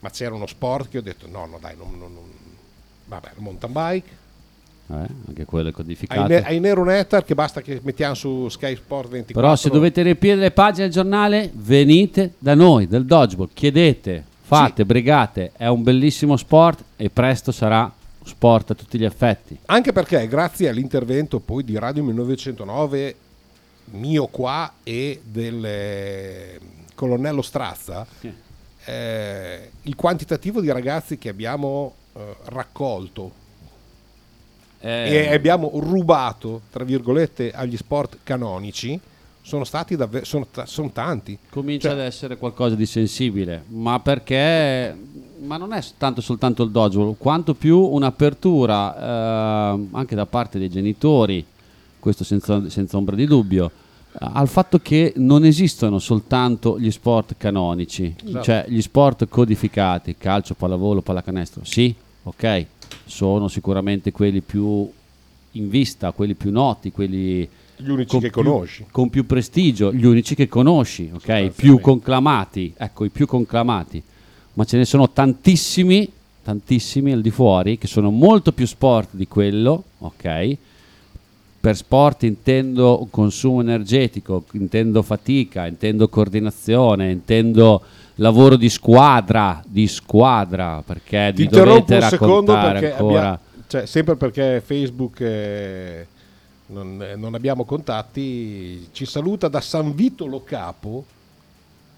Ma 0.00 0.10
c'era 0.10 0.34
uno 0.34 0.46
sport 0.46 0.88
che 0.90 0.98
ho 0.98 1.02
detto 1.02 1.26
no, 1.28 1.46
no, 1.46 1.58
dai, 1.60 1.76
non, 1.76 1.98
non- 1.98 2.12
non- 2.12 2.32
vabbè, 3.06 3.30
mountain 3.36 3.72
bike. 3.72 4.18
Eh, 4.90 5.06
anche 5.28 5.44
quello 5.44 5.68
è 5.68 5.72
codificato. 5.72 6.20
Ai, 6.20 6.28
ne- 6.28 6.44
ai 6.44 6.60
Nero 6.60 6.84
Netter 6.84 7.24
che 7.24 7.34
basta 7.34 7.60
che 7.60 7.80
mettiamo 7.82 8.14
su 8.14 8.48
Sky 8.48 8.76
Sport 8.76 9.08
24. 9.08 9.42
Però 9.42 9.56
se 9.56 9.70
dovete 9.70 10.02
riempire 10.02 10.36
le 10.36 10.50
pagine 10.50 10.84
del 10.84 10.92
giornale, 10.92 11.50
venite 11.54 12.34
da 12.38 12.54
noi, 12.54 12.86
del 12.86 13.04
dodgeball, 13.04 13.50
chiedete, 13.52 14.24
fate, 14.42 14.84
brigate, 14.84 15.52
è 15.56 15.68
un 15.68 15.82
bellissimo 15.82 16.36
sport 16.36 16.82
e 16.96 17.08
presto 17.08 17.52
sarà 17.52 17.90
sport 18.24 18.70
a 18.70 18.74
tutti 18.74 18.98
gli 18.98 19.04
effetti. 19.04 19.58
Anche 19.66 19.92
perché 19.92 20.26
grazie 20.28 20.68
all'intervento 20.68 21.40
poi 21.40 21.64
di 21.64 21.78
Radio 21.78 22.02
1909 22.04 23.14
mio 23.92 24.26
qua 24.26 24.74
e 24.82 25.20
del 25.24 25.64
eh, 25.64 26.60
colonnello 26.94 27.42
Strazza, 27.42 28.06
eh, 28.84 29.70
il 29.82 29.94
quantitativo 29.96 30.60
di 30.60 30.70
ragazzi 30.70 31.18
che 31.18 31.28
abbiamo 31.28 31.94
eh, 32.14 32.36
raccolto 32.44 33.32
Eh. 34.80 35.26
e 35.28 35.34
abbiamo 35.34 35.70
rubato, 35.74 36.62
tra 36.70 36.84
virgolette, 36.84 37.50
agli 37.52 37.76
sport 37.76 38.18
canonici 38.22 38.98
sono 39.42 39.64
stati 39.64 39.96
davvero 39.96 40.24
sono, 40.24 40.46
sono 40.64 40.90
tanti. 40.92 41.36
Comincia 41.50 41.88
Cioè, 41.88 41.98
ad 41.98 42.04
essere 42.04 42.36
qualcosa 42.36 42.74
di 42.74 42.86
sensibile, 42.86 43.64
ma 43.68 43.98
perché 43.98 44.96
ma 45.42 45.56
non 45.56 45.72
è 45.72 45.82
tanto 45.96 46.20
soltanto 46.20 46.62
il 46.62 46.70
dodgeball, 46.70 47.14
quanto 47.18 47.54
più 47.54 47.78
un'apertura 47.78 49.74
eh, 49.74 49.86
anche 49.92 50.14
da 50.14 50.26
parte 50.26 50.58
dei 50.58 50.68
genitori, 50.68 51.44
questo 51.98 52.24
senza, 52.24 52.68
senza 52.68 52.96
ombra 52.96 53.16
di 53.16 53.26
dubbio, 53.26 53.70
eh, 54.12 54.18
al 54.20 54.48
fatto 54.48 54.78
che 54.78 55.12
non 55.16 55.44
esistono 55.44 55.98
soltanto 55.98 56.78
gli 56.78 56.90
sport 56.90 57.34
canonici, 57.38 58.14
Esatto. 58.24 58.44
cioè 58.44 58.64
gli 58.68 58.80
sport 58.80 59.28
codificati, 59.28 60.16
calcio, 60.18 60.54
pallavolo, 60.54 61.00
pallacanestro, 61.02 61.64
sì, 61.64 61.94
ok, 62.24 62.66
sono 63.06 63.48
sicuramente 63.48 64.12
quelli 64.12 64.40
più 64.40 64.88
in 65.54 65.68
vista, 65.68 66.12
quelli 66.12 66.34
più 66.34 66.50
noti, 66.52 66.92
quelli 66.92 67.48
Gli 67.76 67.88
unici 67.88 68.18
che 68.18 68.30
più- 68.30 68.42
conosci. 68.42 68.86
con 68.90 69.08
più 69.10 69.26
prestigio, 69.26 69.92
gli 69.92 70.04
unici 70.04 70.34
che 70.34 70.48
conosci, 70.48 71.10
ok? 71.12 71.48
Più 71.48 71.80
conclamati, 71.80 72.74
ecco, 72.76 73.04
i 73.04 73.08
più 73.08 73.26
conclamati. 73.26 74.02
Ma 74.54 74.64
ce 74.64 74.76
ne 74.76 74.84
sono 74.84 75.10
tantissimi, 75.10 76.10
tantissimi 76.42 77.12
al 77.12 77.20
di 77.20 77.30
fuori 77.30 77.78
che 77.78 77.86
sono 77.86 78.10
molto 78.10 78.52
più 78.52 78.66
sport 78.66 79.08
di 79.12 79.28
quello, 79.28 79.84
ok? 79.98 80.56
Per 81.60 81.76
sport 81.76 82.22
intendo 82.24 83.06
consumo 83.10 83.60
energetico, 83.60 84.44
intendo 84.52 85.02
fatica, 85.02 85.66
intendo 85.66 86.08
coordinazione, 86.08 87.10
intendo 87.10 87.82
lavoro 88.16 88.56
di 88.56 88.68
squadra, 88.68 89.62
di 89.66 89.86
squadra, 89.86 90.82
perché 90.84 91.32
Ti 91.34 91.42
vi 91.42 91.48
dovete 91.48 91.96
un 91.96 92.02
secondo 92.02 92.52
raccontare 92.54 92.80
perché 92.80 92.92
ancora. 92.96 93.28
abbia- 93.28 93.40
cioè, 93.68 93.86
sempre 93.86 94.16
perché 94.16 94.62
Facebook 94.64 95.20
eh, 95.20 96.06
non, 96.66 97.04
non 97.16 97.34
abbiamo 97.34 97.64
contatti, 97.64 98.88
ci 98.92 99.04
saluta 99.06 99.48
da 99.48 99.60
San 99.60 99.94
Vito 99.94 100.26
Lo 100.26 100.42
Capo, 100.42 101.04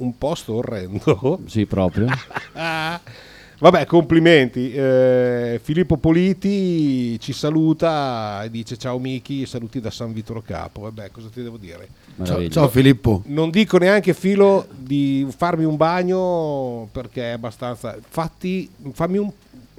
un 0.02 0.18
posto 0.18 0.54
orrendo. 0.54 1.40
Sì, 1.46 1.66
proprio. 1.66 2.06
Vabbè, 3.62 3.86
complimenti. 3.86 4.72
Eh, 4.72 5.60
Filippo 5.62 5.96
Politi 5.96 7.16
ci 7.20 7.32
saluta 7.32 8.42
e 8.42 8.50
dice 8.50 8.76
ciao 8.76 8.98
Miki, 8.98 9.46
saluti 9.46 9.80
da 9.80 9.90
San 9.90 10.12
Vito 10.12 10.32
Lo 10.32 10.42
Capo. 10.44 10.80
Vabbè, 10.80 11.12
cosa 11.12 11.28
ti 11.32 11.42
devo 11.44 11.58
dire? 11.58 11.88
Ciao, 12.24 12.48
ciao 12.48 12.68
Filippo. 12.68 13.22
Non 13.26 13.50
dico 13.50 13.78
neanche 13.78 14.14
filo 14.14 14.66
di 14.76 15.24
farmi 15.36 15.64
un 15.64 15.76
bagno 15.76 16.88
perché 16.90 17.30
è 17.30 17.32
abbastanza. 17.34 17.96
Fatti, 18.00 18.68
fammi 18.92 19.18
un, 19.18 19.30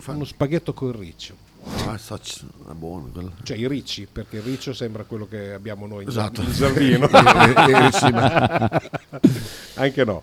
uno 0.06 0.24
spaghetto 0.24 0.72
con 0.74 0.88
il 0.88 0.96
riccio. 0.96 1.43
Ah, 1.66 1.96
è 1.96 2.74
buono 2.74 3.10
quello. 3.12 3.32
Cioè 3.44 3.58
i 3.58 3.68
ricci, 3.68 4.08
perché 4.12 4.38
il 4.38 4.44
riccio 4.44 4.74
sembra 4.74 5.04
quello 5.04 5.28
che 5.28 5.54
abbiamo 5.54 5.88
noi 5.88 6.04
in 6.04 6.10
Esatto. 6.10 6.42
in 6.42 6.52
giardino. 6.52 7.08
Anche 9.76 10.04
no. 10.04 10.22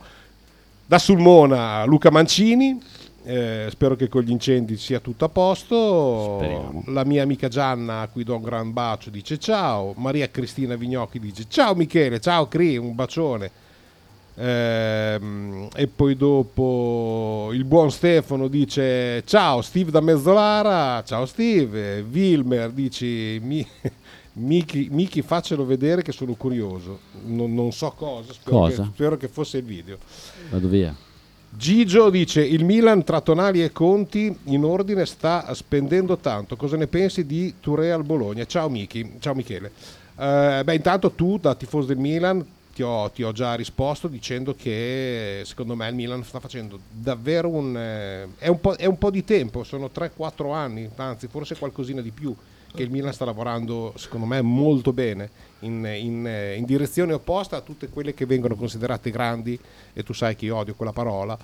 Da 0.86 0.98
Sulmona 0.98 1.84
Luca 1.84 2.10
Mancini, 2.10 2.80
eh, 3.22 3.68
spero 3.70 3.96
che 3.96 4.08
con 4.08 4.22
gli 4.22 4.30
incendi 4.30 4.76
sia 4.76 5.00
tutto 5.00 5.24
a 5.24 5.28
posto. 5.28 6.38
Speriamo. 6.38 6.82
La 6.86 7.04
mia 7.04 7.22
amica 7.22 7.48
Gianna, 7.48 8.00
a 8.00 8.08
cui 8.08 8.24
do 8.24 8.36
un 8.36 8.42
gran 8.42 8.72
bacio, 8.72 9.10
dice 9.10 9.38
ciao. 9.38 9.94
Maria 9.96 10.28
Cristina 10.30 10.74
Vignocchi 10.74 11.18
dice 11.20 11.44
ciao 11.48 11.74
Michele, 11.74 12.20
ciao 12.20 12.48
Cri, 12.48 12.76
un 12.76 12.94
bacione. 12.94 13.50
Ehm, 14.34 15.68
e 15.74 15.86
poi 15.86 16.16
dopo 16.16 17.50
il 17.52 17.64
buon 17.64 17.90
Stefano 17.90 18.48
dice 18.48 19.22
ciao 19.26 19.60
Steve 19.60 19.90
da 19.90 20.00
Mezzolara, 20.00 21.02
ciao 21.04 21.26
Steve. 21.26 22.00
Wilmer 22.00 22.70
dice 22.70 23.06
mi, 23.40 23.66
Miki, 24.34 24.88
Miki, 24.90 25.22
faccelo 25.22 25.64
vedere 25.64 26.02
che 26.02 26.12
sono 26.12 26.34
curioso. 26.34 27.00
Non, 27.24 27.52
non 27.52 27.72
so 27.72 27.92
cosa, 27.96 28.32
spero, 28.32 28.56
Cosa? 28.56 28.82
Che, 28.82 28.88
spero 28.94 29.16
che 29.16 29.28
fosse 29.28 29.58
il 29.58 29.64
video. 29.64 29.98
Vado 30.50 30.68
via. 30.68 30.94
Gigio 31.52 32.10
dice 32.10 32.44
il 32.44 32.64
Milan 32.64 33.02
tra 33.02 33.20
tonali 33.20 33.62
e 33.62 33.72
conti 33.72 34.34
in 34.44 34.64
ordine 34.64 35.04
sta 35.04 35.52
spendendo 35.52 36.16
tanto. 36.16 36.54
Cosa 36.54 36.76
ne 36.76 36.86
pensi 36.86 37.26
di 37.26 37.54
Touré 37.58 37.90
al 37.90 38.04
Bologna? 38.04 38.44
Ciao 38.46 38.68
Miki, 38.68 39.16
ciao 39.18 39.34
Michele. 39.34 39.72
Eh, 40.16 40.62
beh, 40.64 40.74
intanto 40.74 41.10
tu 41.10 41.38
da 41.38 41.56
tifoso 41.56 41.88
del 41.88 41.98
Milan 41.98 42.46
ti 42.80 42.82
ho, 42.82 43.10
ti 43.10 43.22
ho 43.22 43.32
già 43.32 43.54
risposto 43.54 44.08
dicendo 44.08 44.54
che 44.54 45.42
secondo 45.44 45.74
me 45.74 45.86
il 45.88 45.94
Milan 45.94 46.24
sta 46.24 46.40
facendo 46.40 46.78
davvero 46.90 47.48
un... 47.48 47.76
eh, 47.76 48.28
è, 48.38 48.48
un 48.48 48.58
po', 48.58 48.74
è 48.74 48.86
un 48.86 48.96
po' 48.96 49.10
di 49.10 49.22
tempo, 49.22 49.64
sono 49.64 49.90
3-4 49.94 50.54
anni, 50.54 50.88
anzi 50.96 51.26
forse 51.26 51.56
qualcosina 51.56 52.00
di 52.00 52.10
più 52.10 52.34
che 52.72 52.82
il 52.82 52.90
Milan 52.90 53.12
sta 53.12 53.24
lavorando 53.24 53.92
secondo 53.96 54.26
me 54.26 54.40
molto 54.42 54.92
bene 54.92 55.28
in, 55.60 55.84
in, 55.84 56.26
eh, 56.26 56.54
in 56.54 56.64
direzione 56.64 57.12
opposta 57.12 57.56
a 57.56 57.60
tutte 57.60 57.88
quelle 57.88 58.14
che 58.14 58.26
vengono 58.26 58.54
considerate 58.54 59.10
grandi 59.10 59.58
e 59.92 60.02
tu 60.04 60.12
sai 60.12 60.36
che 60.36 60.44
io 60.44 60.54
odio 60.54 60.74
quella 60.74 60.92
parola 60.92 61.36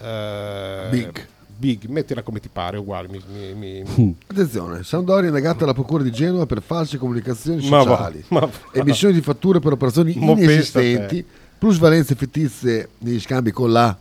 eh, 0.00 0.88
Big. 0.90 1.26
Big 1.56 1.84
mettila 1.86 2.22
come 2.22 2.40
ti 2.40 2.48
pare 2.52 2.76
uguale 2.78 3.08
mi- 3.08 3.22
mi- 3.54 3.84
mi- 3.84 4.16
Attenzione, 4.26 4.82
Sampdoria 4.82 5.28
è 5.30 5.32
negata 5.32 5.64
alla 5.64 5.74
Procura 5.74 6.02
di 6.02 6.10
Genova 6.10 6.46
per 6.46 6.62
false 6.62 6.98
comunicazioni 6.98 7.68
Ma 7.68 7.82
va, 7.82 7.90
sociali, 7.96 8.24
ma 8.28 8.40
va. 8.40 8.50
emissioni 8.72 9.14
di 9.14 9.20
fatture 9.20 9.60
per 9.60 9.72
operazioni 9.72 10.12
te. 10.12 10.18
inesistenti, 10.18 11.24
plusvalenze 11.58 12.14
fittizie 12.14 12.88
negli 12.98 13.20
scambi 13.20 13.50
con 13.52 13.70
la 13.72 13.96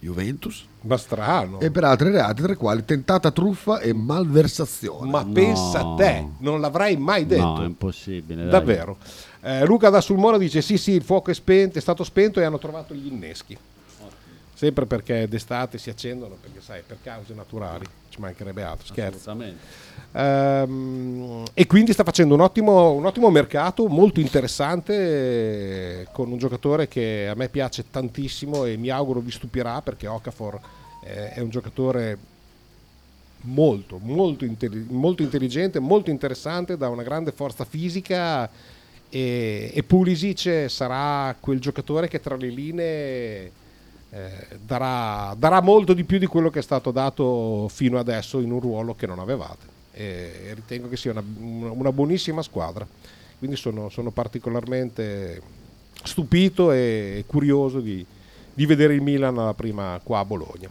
Juventus 0.00 0.64
ma 0.84 0.96
strano 0.96 1.60
e 1.60 1.70
per 1.70 1.84
altri 1.84 2.10
reati, 2.10 2.42
tra 2.42 2.52
i 2.52 2.56
quali 2.56 2.84
tentata 2.84 3.30
truffa 3.30 3.78
e 3.78 3.92
malversazione. 3.92 5.08
ma 5.08 5.24
pensa 5.24 5.78
a 5.78 5.94
te 5.96 6.26
non 6.38 6.60
l'avrei 6.60 6.96
mai 6.96 7.24
detto 7.24 7.42
No, 7.44 7.62
è 7.62 7.66
impossibile. 7.66 8.42
dai. 8.42 8.50
davvero 8.50 8.96
Eh, 9.44 9.64
Luca 9.64 9.90
da 9.90 10.00
Sulmona 10.00 10.38
dice 10.38 10.60
sì 10.60 10.76
sì 10.76 10.90
il 10.92 11.02
fuoco 11.02 11.30
è, 11.30 11.34
spento, 11.34 11.78
è 11.78 11.80
stato 11.80 12.02
spento 12.04 12.40
e 12.40 12.44
hanno 12.44 12.58
trovato 12.58 12.94
gli 12.94 13.06
inneschi 13.06 13.56
sempre 14.62 14.86
perché 14.86 15.26
d'estate 15.26 15.76
si 15.76 15.90
accendono 15.90 16.36
perché 16.40 16.60
sai 16.60 16.82
per 16.86 16.98
cause 17.02 17.34
naturali 17.34 17.84
ci 18.08 18.20
mancherebbe 18.20 18.62
altro 18.62 18.86
scherzo. 18.86 19.36
Ehm, 20.12 21.42
e 21.52 21.66
quindi 21.66 21.92
sta 21.92 22.04
facendo 22.04 22.34
un 22.34 22.42
ottimo, 22.42 22.92
un 22.92 23.04
ottimo 23.04 23.28
mercato 23.30 23.88
molto 23.88 24.20
interessante 24.20 26.06
con 26.12 26.30
un 26.30 26.38
giocatore 26.38 26.86
che 26.86 27.26
a 27.28 27.34
me 27.34 27.48
piace 27.48 27.90
tantissimo 27.90 28.64
e 28.64 28.76
mi 28.76 28.88
auguro 28.88 29.18
vi 29.18 29.32
stupirà 29.32 29.82
perché 29.82 30.06
Okafor 30.06 30.60
è 31.02 31.40
un 31.40 31.50
giocatore 31.50 32.16
molto 33.44 33.98
molto, 34.00 34.44
intelli- 34.44 34.86
molto 34.90 35.22
intelligente 35.22 35.80
molto 35.80 36.10
interessante 36.10 36.76
da 36.76 36.88
una 36.88 37.02
grande 37.02 37.32
forza 37.32 37.64
fisica 37.64 38.48
e, 39.08 39.72
e 39.74 39.82
Pulisic 39.82 40.66
sarà 40.68 41.34
quel 41.40 41.58
giocatore 41.58 42.06
che 42.06 42.20
tra 42.20 42.36
le 42.36 42.48
linee 42.48 43.52
eh, 44.14 44.58
darà, 44.64 45.34
darà 45.38 45.62
molto 45.62 45.94
di 45.94 46.04
più 46.04 46.18
di 46.18 46.26
quello 46.26 46.50
che 46.50 46.58
è 46.58 46.62
stato 46.62 46.90
dato 46.90 47.66
fino 47.68 47.98
adesso 47.98 48.40
in 48.40 48.50
un 48.50 48.60
ruolo 48.60 48.94
che 48.94 49.06
non 49.06 49.18
avevate. 49.18 49.66
E 49.92 50.52
ritengo 50.54 50.88
che 50.88 50.96
sia 50.96 51.12
una, 51.12 51.22
una 51.72 51.92
buonissima 51.92 52.42
squadra. 52.42 52.86
Quindi 53.38 53.56
sono, 53.56 53.88
sono 53.88 54.10
particolarmente 54.10 55.40
stupito 56.04 56.72
e 56.72 57.24
curioso 57.26 57.80
di, 57.80 58.04
di 58.52 58.66
vedere 58.66 58.94
il 58.94 59.00
Milan 59.00 59.38
alla 59.38 59.54
prima 59.54 59.98
qua 60.02 60.18
a 60.18 60.24
Bologna. 60.24 60.68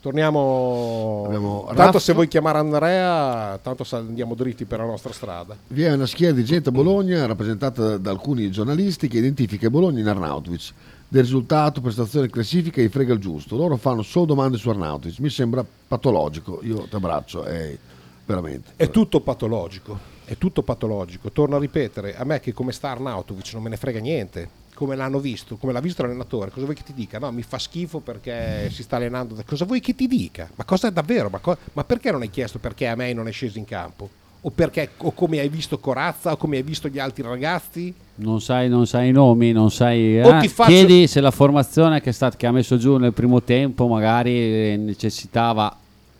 Torniamo. 0.00 1.22
Abbiamo 1.24 1.64
Tanto 1.68 1.92
Raff. 1.92 2.02
se 2.02 2.12
vuoi 2.12 2.28
chiamare 2.28 2.58
Andrea, 2.58 3.58
tanto 3.62 3.86
andiamo 3.92 4.34
dritti 4.34 4.66
per 4.66 4.80
la 4.80 4.84
nostra 4.84 5.14
strada. 5.14 5.56
Vi 5.68 5.82
è 5.82 5.92
una 5.92 6.04
schiera 6.04 6.34
di 6.34 6.44
gente 6.44 6.68
a 6.68 6.72
Bologna 6.72 7.24
rappresentata 7.24 7.96
da 7.96 8.10
alcuni 8.10 8.50
giornalisti 8.50 9.08
che 9.08 9.16
identifica 9.16 9.70
Bologna 9.70 10.00
in 10.00 10.08
Arnautovic. 10.08 10.72
Del 11.14 11.22
risultato, 11.22 11.80
prestazione, 11.80 12.28
classifica 12.28 12.82
gli 12.82 12.88
frega 12.88 13.12
il 13.12 13.20
giusto. 13.20 13.54
Loro 13.56 13.76
fanno 13.76 14.02
solo 14.02 14.24
domande 14.24 14.56
su 14.56 14.68
Arnautovic. 14.68 15.20
Mi 15.20 15.30
sembra 15.30 15.64
patologico. 15.64 16.58
Io 16.64 16.88
ti 16.88 16.96
abbraccio, 16.96 17.44
è 17.44 17.78
veramente. 18.26 18.72
È 18.74 18.90
tutto 18.90 19.20
patologico, 19.20 19.96
è 20.24 20.36
tutto 20.36 20.62
patologico. 20.62 21.30
Torno 21.30 21.54
a 21.54 21.60
ripetere, 21.60 22.16
a 22.16 22.24
me 22.24 22.40
che 22.40 22.52
come 22.52 22.72
sta 22.72 22.90
Arnautovic 22.90 23.52
non 23.52 23.62
me 23.62 23.68
ne 23.68 23.76
frega 23.76 24.00
niente. 24.00 24.48
Come 24.74 24.96
l'hanno 24.96 25.20
visto, 25.20 25.54
come 25.54 25.72
l'ha 25.72 25.78
visto 25.78 26.02
l'allenatore, 26.02 26.50
cosa 26.50 26.64
vuoi 26.64 26.74
che 26.74 26.82
ti 26.82 26.92
dica? 26.92 27.20
No, 27.20 27.30
mi 27.30 27.42
fa 27.42 27.60
schifo 27.60 28.00
perché 28.00 28.68
si 28.72 28.82
sta 28.82 28.96
allenando. 28.96 29.40
Cosa 29.46 29.66
vuoi 29.66 29.78
che 29.78 29.94
ti 29.94 30.08
dica? 30.08 30.50
Ma 30.56 30.64
cosa 30.64 30.88
è 30.88 30.90
davvero? 30.90 31.28
Ma, 31.28 31.38
co- 31.38 31.58
ma 31.74 31.84
perché 31.84 32.10
non 32.10 32.22
hai 32.22 32.30
chiesto 32.30 32.58
perché 32.58 32.88
a 32.88 32.96
me 32.96 33.12
non 33.12 33.28
è 33.28 33.30
sceso 33.30 33.56
in 33.56 33.66
campo? 33.66 34.10
O, 34.46 34.50
perché, 34.50 34.90
o 34.98 35.12
come 35.12 35.40
hai 35.40 35.48
visto 35.48 35.78
Corazza 35.78 36.32
o 36.32 36.36
come 36.36 36.58
hai 36.58 36.62
visto 36.62 36.88
gli 36.88 36.98
altri 36.98 37.22
ragazzi? 37.22 37.94
Non 38.16 38.42
sai, 38.42 38.68
non 38.68 38.86
sai 38.86 39.08
i 39.08 39.12
nomi, 39.12 39.52
non 39.52 39.70
sai. 39.70 40.20
O 40.20 40.36
eh, 40.36 40.40
ti 40.40 40.48
faccio- 40.48 40.70
Chiedi 40.70 41.06
se 41.06 41.22
la 41.22 41.30
formazione 41.30 42.02
che, 42.02 42.10
è 42.10 42.12
stata, 42.12 42.36
che 42.36 42.46
ha 42.46 42.52
messo 42.52 42.76
giù 42.76 42.98
nel 42.98 43.14
primo 43.14 43.42
tempo 43.42 43.86
magari 43.86 44.32
eh, 44.32 44.76
necessitava 44.78 45.74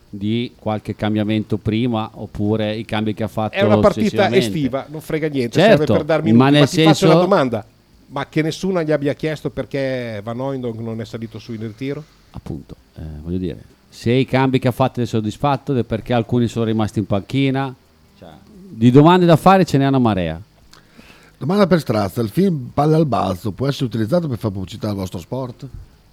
di 0.08 0.52
qualche 0.58 0.96
cambiamento 0.96 1.58
prima 1.58 2.08
oppure 2.14 2.74
i 2.74 2.86
cambi 2.86 3.12
che 3.12 3.24
ha 3.24 3.28
fatto. 3.28 3.56
È 3.56 3.62
una 3.62 3.78
partita 3.78 4.30
estiva, 4.34 4.86
non 4.88 5.02
frega 5.02 5.28
niente, 5.28 5.58
Certo, 5.58 5.76
serve 5.76 5.92
per 5.92 6.04
darmi 6.04 6.32
ma 6.32 6.48
nel 6.48 6.60
Ma 6.60 6.66
ti 6.66 6.76
faccio 6.76 6.84
senso- 6.94 7.06
una 7.06 7.20
domanda. 7.20 7.66
Ma 8.06 8.26
che 8.28 8.40
nessuno 8.40 8.82
gli 8.82 8.92
abbia 8.92 9.12
chiesto 9.12 9.50
perché 9.50 10.20
Van 10.24 10.40
Oindonk 10.40 10.78
non 10.78 10.98
è 11.00 11.04
salito 11.04 11.38
su 11.38 11.52
in 11.52 11.60
ritiro? 11.60 12.02
Appunto, 12.30 12.76
eh, 12.96 13.02
voglio 13.22 13.38
dire, 13.38 13.62
se 13.90 14.12
i 14.12 14.24
cambi 14.24 14.58
che 14.58 14.68
ha 14.68 14.72
fatto 14.72 15.02
è 15.02 15.04
soddisfatto, 15.06 15.74
è 15.76 15.84
perché 15.84 16.14
alcuni 16.14 16.46
sono 16.48 16.64
rimasti 16.64 17.00
in 17.00 17.06
panchina. 17.06 17.74
Di 18.76 18.90
domande 18.90 19.24
da 19.24 19.36
fare 19.36 19.64
ce 19.64 19.78
n'è 19.78 19.86
una 19.86 20.00
marea. 20.00 20.40
Domanda 21.38 21.68
per 21.68 21.78
Strazza: 21.78 22.20
il 22.20 22.28
film 22.28 22.70
Palle 22.74 22.96
al 22.96 23.06
balzo 23.06 23.52
può 23.52 23.68
essere 23.68 23.84
utilizzato 23.84 24.26
per 24.26 24.36
fare 24.36 24.52
pubblicità 24.52 24.88
al 24.88 24.96
vostro 24.96 25.20
sport? 25.20 25.68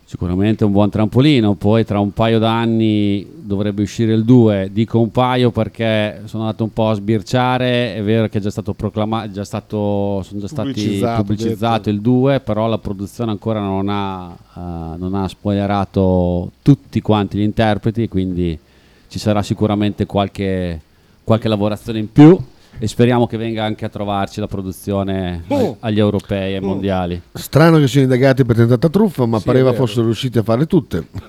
Sicuramente 0.05 0.63
un 0.63 0.71
buon 0.71 0.89
trampolino, 0.89 1.55
poi 1.55 1.85
tra 1.85 1.99
un 1.99 2.11
paio 2.11 2.37
d'anni 2.37 3.25
dovrebbe 3.33 3.81
uscire 3.81 4.13
il 4.13 4.25
2, 4.25 4.69
dico 4.71 4.99
un 4.99 5.09
paio 5.09 5.51
perché 5.51 6.23
sono 6.25 6.43
andato 6.43 6.63
un 6.63 6.73
po' 6.73 6.89
a 6.89 6.93
sbirciare, 6.93 7.95
è 7.95 8.03
vero 8.03 8.27
che 8.27 8.37
è 8.37 8.41
già 8.41 8.51
stato 8.51 8.73
proclamato, 8.73 9.31
già 9.31 9.45
stato, 9.45 10.21
sono 10.23 10.41
già 10.41 10.47
stati 10.47 10.73
Pubblicizzato, 10.73 11.23
pubblicizzato 11.23 11.89
il 11.89 12.01
2, 12.01 12.41
però 12.41 12.67
la 12.67 12.77
produzione 12.77 13.31
ancora 13.31 13.61
non 13.61 13.87
ha, 13.87 14.35
eh, 14.53 14.97
non 14.97 15.15
ha 15.15 15.27
spoilerato 15.29 16.51
tutti 16.61 16.99
quanti 17.01 17.37
gli 17.37 17.43
interpreti, 17.43 18.09
quindi 18.09 18.59
ci 19.07 19.17
sarà 19.17 19.41
sicuramente 19.41 20.05
qualche, 20.05 20.81
qualche 21.23 21.47
lavorazione 21.47 21.99
in 21.99 22.11
più 22.11 22.37
e 22.79 22.87
speriamo 22.87 23.27
che 23.27 23.37
venga 23.37 23.63
anche 23.63 23.85
a 23.85 23.89
trovarci 23.89 24.39
la 24.39 24.47
produzione 24.47 25.43
Oh. 25.47 25.77
agli 25.81 25.99
europei 25.99 26.53
e 26.53 26.55
ai 26.55 26.61
mondiali. 26.61 27.21
Strano 27.33 27.77
che 27.77 27.87
siano 27.87 28.05
indagati 28.11 28.43
per 28.45 28.55
tentata 28.55 28.89
truffa, 28.89 29.25
ma 29.25 29.37
Sì, 29.39 29.45
pareva 29.45 29.73
fossero 29.73 30.05
riusciti 30.05 30.37
a 30.37 30.43
farle 30.43 30.65
tutte. 30.65 31.05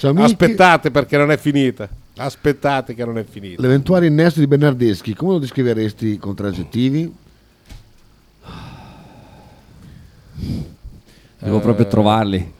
Aspettate 0.00 0.90
perché 0.90 1.16
non 1.16 1.30
è 1.32 1.36
finita. 1.36 1.88
Aspettate 2.16 2.94
che 2.94 3.04
non 3.04 3.18
è 3.18 3.24
finita. 3.24 3.60
L'eventuale 3.60 4.06
innesto 4.06 4.40
di 4.40 4.46
Bernardeschi, 4.46 5.14
come 5.14 5.32
lo 5.32 5.38
descriveresti 5.38 6.18
con 6.18 6.34
tre 6.34 6.48
aggettivi? 6.48 7.12
Devo 11.40 11.58
Eh, 11.58 11.60
proprio 11.60 11.86
trovarli. 11.86 12.52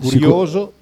Curioso. 0.00 0.72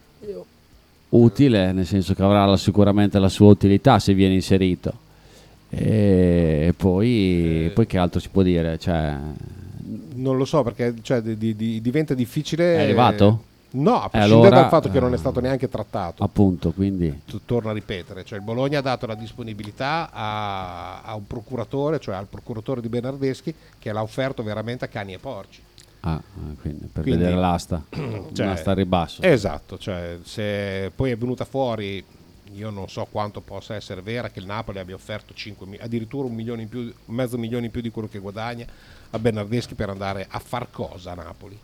Utile, 1.11 1.73
nel 1.73 1.87
senso 1.87 2.15
che 2.15 2.23
avrà 2.23 2.45
la- 2.45 2.57
sicuramente 2.57 3.19
la 3.19 3.29
sua 3.29 3.49
utilità 3.49 3.99
se 3.99 4.15
viene 4.15 4.35
inserito. 4.35 5.05
E 5.69 6.73
poi, 6.77 7.71
poi 7.75 7.87
che 7.87 7.99
altro 7.99 8.21
si 8.21 8.29
può 8.29 8.43
dire? 8.43 8.79
Cioè, 8.79 9.17
Non 10.15 10.37
lo 10.37 10.45
so 10.45 10.63
perché 10.63 10.95
cioè, 11.03 11.21
di- 11.21 11.37
di- 11.37 11.55
di- 11.57 11.81
diventa 11.81 12.15
difficile. 12.15 12.77
È 12.77 12.81
arrivato? 12.83 13.43
No, 13.69 14.01
a 14.01 14.07
E 14.07 14.09
prescindere 14.11 14.47
allora, 14.47 14.61
dal 14.61 14.69
fatto 14.71 14.91
che 14.91 15.01
non 15.01 15.11
è 15.13 15.17
eh, 15.17 15.19
stato 15.19 15.41
neanche 15.41 15.69
trattato. 15.69 16.23
appunto, 16.23 16.71
quindi 16.73 17.21
Torno 17.45 17.69
a 17.71 17.73
ripetere, 17.73 18.25
cioè 18.25 18.39
il 18.39 18.45
Bologna 18.45 18.79
ha 18.79 18.83
dato 18.83 19.07
la 19.07 19.15
disponibilità 19.15 20.09
a, 20.13 21.03
a 21.03 21.15
un 21.15 21.27
procuratore, 21.27 21.99
cioè 22.01 22.15
al 22.15 22.27
procuratore 22.27 22.81
di 22.81 22.89
Bernardeschi, 22.89 23.53
che 23.79 23.93
l'ha 23.93 24.01
offerto 24.03 24.43
veramente 24.43 24.85
a 24.87 24.89
cani 24.89 25.13
e 25.13 25.19
porci. 25.19 25.61
Ah, 26.09 26.23
eh, 26.23 26.55
quindi 26.61 26.87
per 26.87 27.03
Quindi- 27.03 27.23
vedere 27.23 27.35
l'asta, 27.41 27.83
Cioè, 27.91 28.47
l'asta 28.47 28.71
al 28.71 28.77
ribasso. 28.77 29.23
Esatto, 29.23 29.77
cioè, 29.77 30.19
se 30.23 30.93
poi 30.95 31.11
è 31.11 31.17
venuta 31.17 31.45
fuori, 31.45 32.05
io 32.53 32.71
non 32.71 32.89
so 32.89 33.07
quanto 33.11 33.41
possa 33.41 33.75
essere 33.75 34.03
vera, 34.03 34.29
che 34.31 34.39
il 34.39 34.47
Napoli 34.47 34.79
abbia 34.79 34.95
offerto 34.95 35.35
5 35.35 35.67
mi- 35.67 35.77
addirittura 35.79 36.29
un 36.29 36.35
milione 36.35 36.63
in 36.63 36.69
più, 36.69 36.93
mezzo 37.07 37.37
milione 37.39 37.67
in 37.67 37.73
più 37.73 37.81
di 37.81 37.91
quello 37.91 38.07
che 38.07 38.21
guadagna 38.21 38.65
a 39.11 39.19
Bernardeschi 39.19 39.75
per 39.75 39.89
andare 39.91 40.27
a 40.31 40.39
far 40.39 40.71
cosa 40.71 41.11
a 41.11 41.15
Napoli. 41.15 41.59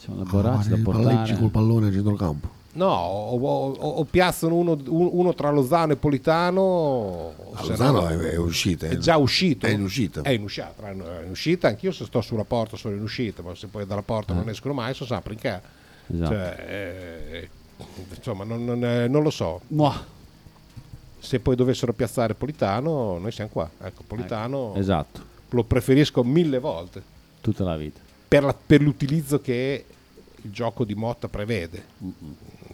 C'è 0.00 0.08
una 0.10 0.22
Borazzi 0.24 0.70
da 0.70 0.76
il 0.76 0.82
portare. 0.82 1.04
Palleggi 1.04 1.34
col 1.36 1.50
pallone 1.50 1.88
a 1.88 1.92
centrocampo. 1.92 2.48
No, 2.72 2.86
o, 2.88 3.36
o- 3.36 3.70
o- 3.72 4.04
piazzano 4.04 4.54
uno, 4.54 4.72
un- 4.86 5.08
uno 5.12 5.34
tra 5.34 5.50
Lozano 5.50 5.92
e 5.92 5.96
Politano. 5.96 6.60
o 6.60 7.34
Ah, 7.54 7.64
Lozano 7.66 8.00
no- 8.02 8.08
è- 8.08 8.16
è 8.16 8.36
uscita, 8.36 8.86
È 8.86 8.92
eh. 8.92 8.98
già 8.98 9.16
uscito. 9.16 9.66
È 9.66 9.70
in 9.70 9.82
uscita. 9.82 10.22
È 10.22 10.30
in 10.30 10.42
uscita. 10.44 10.72
È 10.76 10.90
in 11.24 11.30
uscita. 11.30 11.66
Anch'io 11.68 11.90
se 11.90 12.04
sto 12.04 12.20
sulla 12.20 12.44
porta 12.44 12.76
sono 12.76 12.94
in 12.94 13.02
uscita, 13.02 13.42
ma 13.42 13.54
se 13.56 13.66
poi 13.66 13.86
dalla 13.86 14.02
porta 14.02 14.34
non 14.34 14.48
escono 14.48 14.72
mai, 14.74 14.94
sono 14.94 15.08
sempre 15.08 15.32
in 15.32 15.38
casa. 15.40 15.62
Esatto. 16.12 16.30
Cioè, 16.30 16.64
eh, 16.68 17.48
insomma, 18.16 18.44
non, 18.44 18.64
non- 18.64 18.84
eh, 18.84 19.08
non 19.08 19.22
lo 19.24 19.30
so. 19.30 19.60
Muah. 19.68 20.18
Se 21.18 21.38
poi 21.40 21.56
dovessero 21.56 21.92
piazzare 21.92 22.34
Politano, 22.34 23.18
noi 23.18 23.32
siamo 23.32 23.50
qua. 23.52 23.68
Ecco, 23.82 24.04
Politano 24.06 24.74
Esatto, 24.76 25.20
lo 25.50 25.64
preferisco 25.64 26.22
mille 26.24 26.58
volte 26.58 27.02
tutta 27.42 27.62
la 27.64 27.76
vita. 27.76 28.00
per, 28.28 28.42
la- 28.44 28.54
per 28.54 28.80
l'utilizzo 28.80 29.40
che 29.40 29.84
il 30.42 30.50
gioco 30.50 30.84
di 30.84 30.94
Motta 30.94 31.28
prevede. 31.28 31.84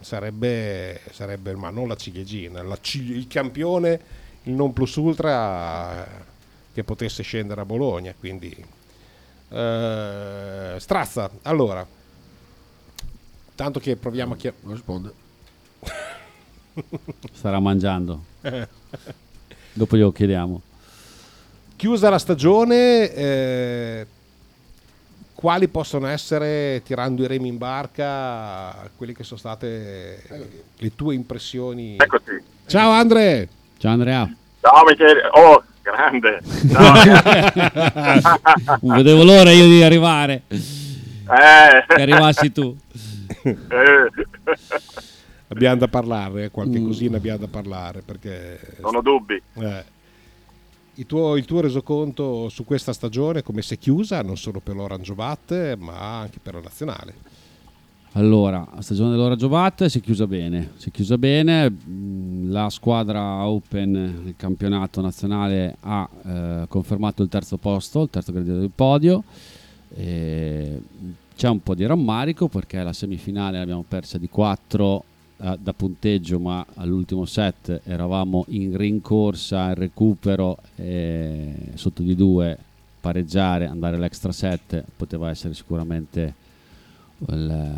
Sarebbe, 0.00 1.00
sarebbe 1.11 1.54
ma 1.54 1.70
non 1.70 1.88
la 1.88 1.96
ciliegina, 1.96 2.62
la 2.62 2.78
cili- 2.80 3.16
il 3.16 3.26
campione, 3.26 4.00
il 4.44 4.52
non 4.52 4.72
plus 4.72 4.94
ultra 4.96 6.06
che 6.72 6.85
potesse 6.85 7.22
scendere 7.22 7.61
a 7.62 7.64
Bologna. 7.64 8.14
Quindi, 8.18 8.54
eh, 9.48 10.76
Strazza, 10.78 11.30
allora, 11.42 11.87
tanto 13.54 13.80
che 13.80 13.96
proviamo 13.96 14.35
a 14.35 14.37
chiamare. 14.37 14.62
risponde. 14.74 15.12
Starà 17.32 17.59
mangiando. 17.61 18.24
Dopo 19.72 19.96
glielo 19.96 20.12
chiediamo. 20.12 20.61
Chiusa 21.76 22.09
la 22.09 22.18
stagione, 22.18 23.12
eh, 23.12 24.06
quali 25.46 25.68
possono 25.68 26.09
essere, 26.09 26.82
tirando 26.85 27.22
i 27.22 27.28
remi 27.28 27.46
in 27.46 27.56
barca, 27.56 28.90
quelle 28.96 29.12
che 29.12 29.22
sono 29.22 29.38
state 29.38 30.20
le 30.76 30.94
tue 30.96 31.14
impressioni? 31.14 31.94
Eccoci. 31.98 32.32
Ciao 32.66 32.90
Andre! 32.90 33.48
Ciao 33.78 33.92
Andrea! 33.92 34.28
Ciao 34.61 34.82
Michele, 34.85 35.20
oh, 35.35 35.62
grande. 35.82 36.40
Ciao. 36.72 38.40
Non 38.80 38.96
vedevo 38.96 39.22
l'ora 39.22 39.52
io 39.52 39.66
di 39.66 39.85
arrivare. 39.85 40.42
Eh. 40.48 41.85
Che 41.87 42.02
arrivassi 42.02 42.50
tu. 42.50 42.76
Eh. 43.44 43.54
Abbiamo 45.46 45.76
da 45.76 45.87
parlare, 45.87 46.46
eh, 46.46 46.50
qualche 46.50 46.80
Mm. 46.80 46.87
cosina 46.87 47.18
abbiamo 47.18 47.38
da 47.38 47.46
parlare 47.46 48.02
perché... 48.04 48.59
Non 48.80 48.96
ho 48.96 49.00
dubbi. 49.00 49.40
Eh, 49.61 49.85
tuo, 51.04 51.37
il 51.37 51.44
tuo 51.44 51.61
resoconto 51.61 52.48
su 52.48 52.64
questa 52.64 52.94
stagione 52.94 53.42
come 53.42 53.61
si 53.61 53.74
è 53.74 53.78
chiusa, 53.78 54.22
non 54.22 54.38
solo 54.38 54.61
per 54.61 54.76
l'Orange 54.76 55.12
Bat, 55.12 55.76
ma 55.76 56.20
anche 56.20 56.38
per 56.40 56.54
la 56.54 56.61
nazionale. 56.61 57.14
Allora, 58.12 58.66
la 58.74 58.80
stagione 58.80 59.11
dell'Ora 59.11 59.37
Giovat 59.37 59.85
si 59.87 59.98
è 59.98 60.00
chiusa 60.00 60.26
bene, 60.26 60.72
si 60.76 60.88
è 60.88 60.90
chiusa 60.90 61.18
bene, 61.18 61.68
mh, 61.68 62.50
la 62.50 62.70
squadra 62.70 63.46
Open 63.46 64.22
del 64.24 64.35
campionato 64.38 65.02
nazionale 65.02 65.76
ha 65.80 66.09
eh, 66.24 66.64
confermato 66.66 67.22
il 67.22 67.28
terzo 67.28 67.59
posto, 67.59 68.02
il 68.02 68.09
terzo 68.09 68.32
gradino 68.32 68.59
del 68.59 68.70
podio, 68.74 69.22
E 69.94 70.80
c'è 71.37 71.48
un 71.48 71.62
po' 71.62 71.74
di 71.74 71.85
rammarico 71.85 72.48
perché 72.48 72.82
la 72.82 72.94
semifinale 72.94 73.59
l'abbiamo 73.59 73.85
persa 73.87 74.16
di 74.16 74.30
4 74.30 75.04
da 75.37 75.72
punteggio, 75.75 76.38
ma 76.38 76.64
all'ultimo 76.75 77.25
set 77.27 77.83
eravamo 77.85 78.44
in 78.49 78.77
rincorsa, 78.77 79.68
in 79.68 79.75
recupero, 79.75 80.59
e 80.77 81.55
sotto 81.75 82.03
di 82.03 82.14
2 82.14 82.59
pareggiare, 83.01 83.66
andare 83.66 83.96
all'extra 83.96 84.33
set 84.33 84.83
poteva 84.96 85.31
essere 85.31 85.55
sicuramente 85.55 86.35
il- 87.29 87.75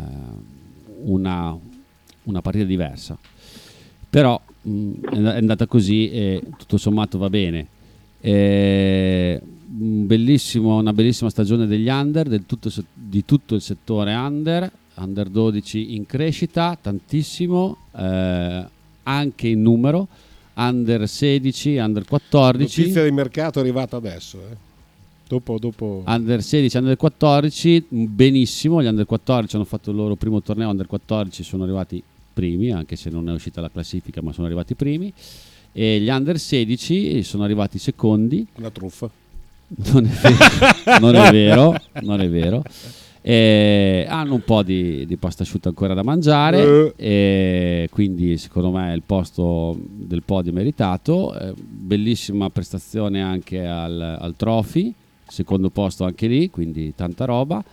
una, 1.03 1.57
una 2.23 2.41
partita 2.41 2.65
diversa. 2.65 3.17
Però 4.09 4.39
mh, 4.61 4.91
è 5.01 5.15
and- 5.15 5.27
è 5.27 5.37
andata 5.37 5.67
così 5.67 6.09
e 6.09 6.41
tutto 6.57 6.77
sommato 6.77 7.17
va 7.17 7.29
bene. 7.29 7.67
E, 8.21 9.39
un 9.77 10.07
bellissimo- 10.07 10.79
una 10.79 10.93
bellissima 10.93 11.29
stagione 11.29 11.67
degli 11.67 11.87
under, 11.87 12.27
del 12.27 12.45
tutto 12.45 12.71
di 12.93 13.23
tutto 13.23 13.55
il 13.55 13.61
settore 13.61 14.13
under, 14.15 14.69
under 14.99 15.29
12 15.29 15.95
in 15.95 16.05
crescita, 16.05 16.77
tantissimo, 16.79 17.77
eh, 17.95 18.65
anche 19.03 19.47
in 19.47 19.61
numero, 19.61 20.07
under 20.55 21.07
16, 21.07 21.77
under 21.77 22.05
14. 22.05 22.79
Notizia 22.81 23.03
di 23.03 23.11
mercato 23.11 23.59
è 23.59 23.61
arrivata 23.61 23.97
adesso. 23.97 24.37
eh. 24.39 24.67
Dopo, 25.27 25.59
dopo... 25.59 26.03
Under 26.05 26.41
16, 26.41 26.77
under 26.77 26.97
14, 26.97 27.85
benissimo. 27.89 28.81
Gli 28.81 28.87
under 28.87 29.05
14 29.05 29.55
hanno 29.55 29.65
fatto 29.65 29.91
il 29.91 29.95
loro 29.95 30.15
primo 30.15 30.41
torneo. 30.41 30.69
Under 30.69 30.87
14 30.87 31.43
sono 31.43 31.63
arrivati 31.63 32.01
primi, 32.33 32.71
anche 32.71 32.95
se 32.95 33.09
non 33.11 33.29
è 33.29 33.31
uscita 33.31 33.61
la 33.61 33.69
classifica, 33.69 34.21
ma 34.21 34.33
sono 34.33 34.47
arrivati 34.47 34.73
primi. 34.73 35.13
E 35.71 35.99
gli 35.99 36.09
under 36.09 36.39
16 36.39 37.21
sono 37.21 37.43
arrivati 37.43 37.77
secondi. 37.77 38.45
Una 38.55 38.71
truffa. 38.71 39.09
Non 39.91 40.05
è 40.07 40.09
vero, 40.09 40.99
non 40.99 41.15
è 41.15 41.31
vero. 41.31 41.79
non 42.01 42.21
è 42.21 42.29
vero. 42.29 42.63
E 43.21 44.05
hanno 44.07 44.35
un 44.35 44.43
po' 44.43 44.63
di, 44.63 45.05
di 45.05 45.17
pasta 45.17 45.43
asciutta 45.43 45.69
ancora 45.69 45.93
da 45.93 46.03
mangiare, 46.03 46.93
e 46.95 47.87
quindi 47.91 48.37
secondo 48.37 48.71
me 48.71 48.93
il 48.93 49.03
posto 49.05 49.77
del 49.79 50.23
podio 50.23 50.53
meritato. 50.53 51.37
Eh, 51.37 51.53
bellissima 51.55 52.49
prestazione 52.49 53.21
anche 53.21 53.65
al, 53.65 54.17
al 54.19 54.35
Trophy, 54.35 54.93
secondo 55.27 55.69
posto 55.69 56.05
anche 56.05 56.27
lì, 56.27 56.49
quindi 56.49 56.93
tanta 56.95 57.25
roba. 57.25 57.63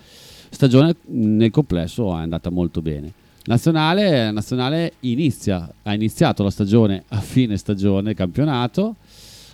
Stagione 0.49 0.97
nel 1.07 1.51
complesso 1.51 2.17
è 2.17 2.21
andata 2.21 2.51
molto 2.51 2.83
bene. 2.83 3.13
Nazionale, 3.47 4.33
nazionale 4.33 4.95
inizia, 5.01 5.73
ha 5.83 5.95
iniziato 5.95 6.43
la 6.43 6.51
stagione 6.51 7.05
a 7.09 7.21
fine 7.21 7.57
stagione, 7.57 8.15
campionato. 8.15 8.97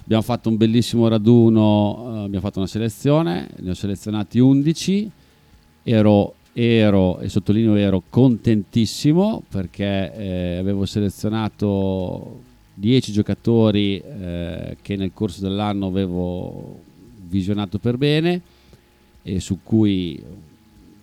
Abbiamo 0.03 0.23
fatto 0.23 0.49
un 0.49 0.57
bellissimo 0.57 1.09
raduno, 1.09 1.99
eh, 1.99 2.25
abbiamo 2.25 2.41
fatto 2.41 2.59
una 2.59 2.67
selezione, 2.67 3.49
ne 3.59 3.71
ho 3.71 3.75
selezionati 3.75 4.39
11. 4.39 5.11
Ero, 5.85 6.35
ero 6.53 7.19
e 7.19 7.29
sottolineo 7.29 7.75
ero 7.75 8.03
contentissimo 8.09 9.43
perché 9.49 10.15
eh, 10.15 10.57
avevo 10.59 10.87
selezionato 10.87 12.41
10 12.75 13.13
giocatori 13.13 13.99
eh, 13.99 14.77
che 14.81 14.97
nel 14.97 15.13
corso 15.13 15.41
dell'anno 15.41 15.87
avevo 15.87 16.81
visionato 17.27 17.79
per 17.79 17.97
bene 17.97 18.41
e 19.23 19.41
su 19.41 19.61
cui 19.63 20.23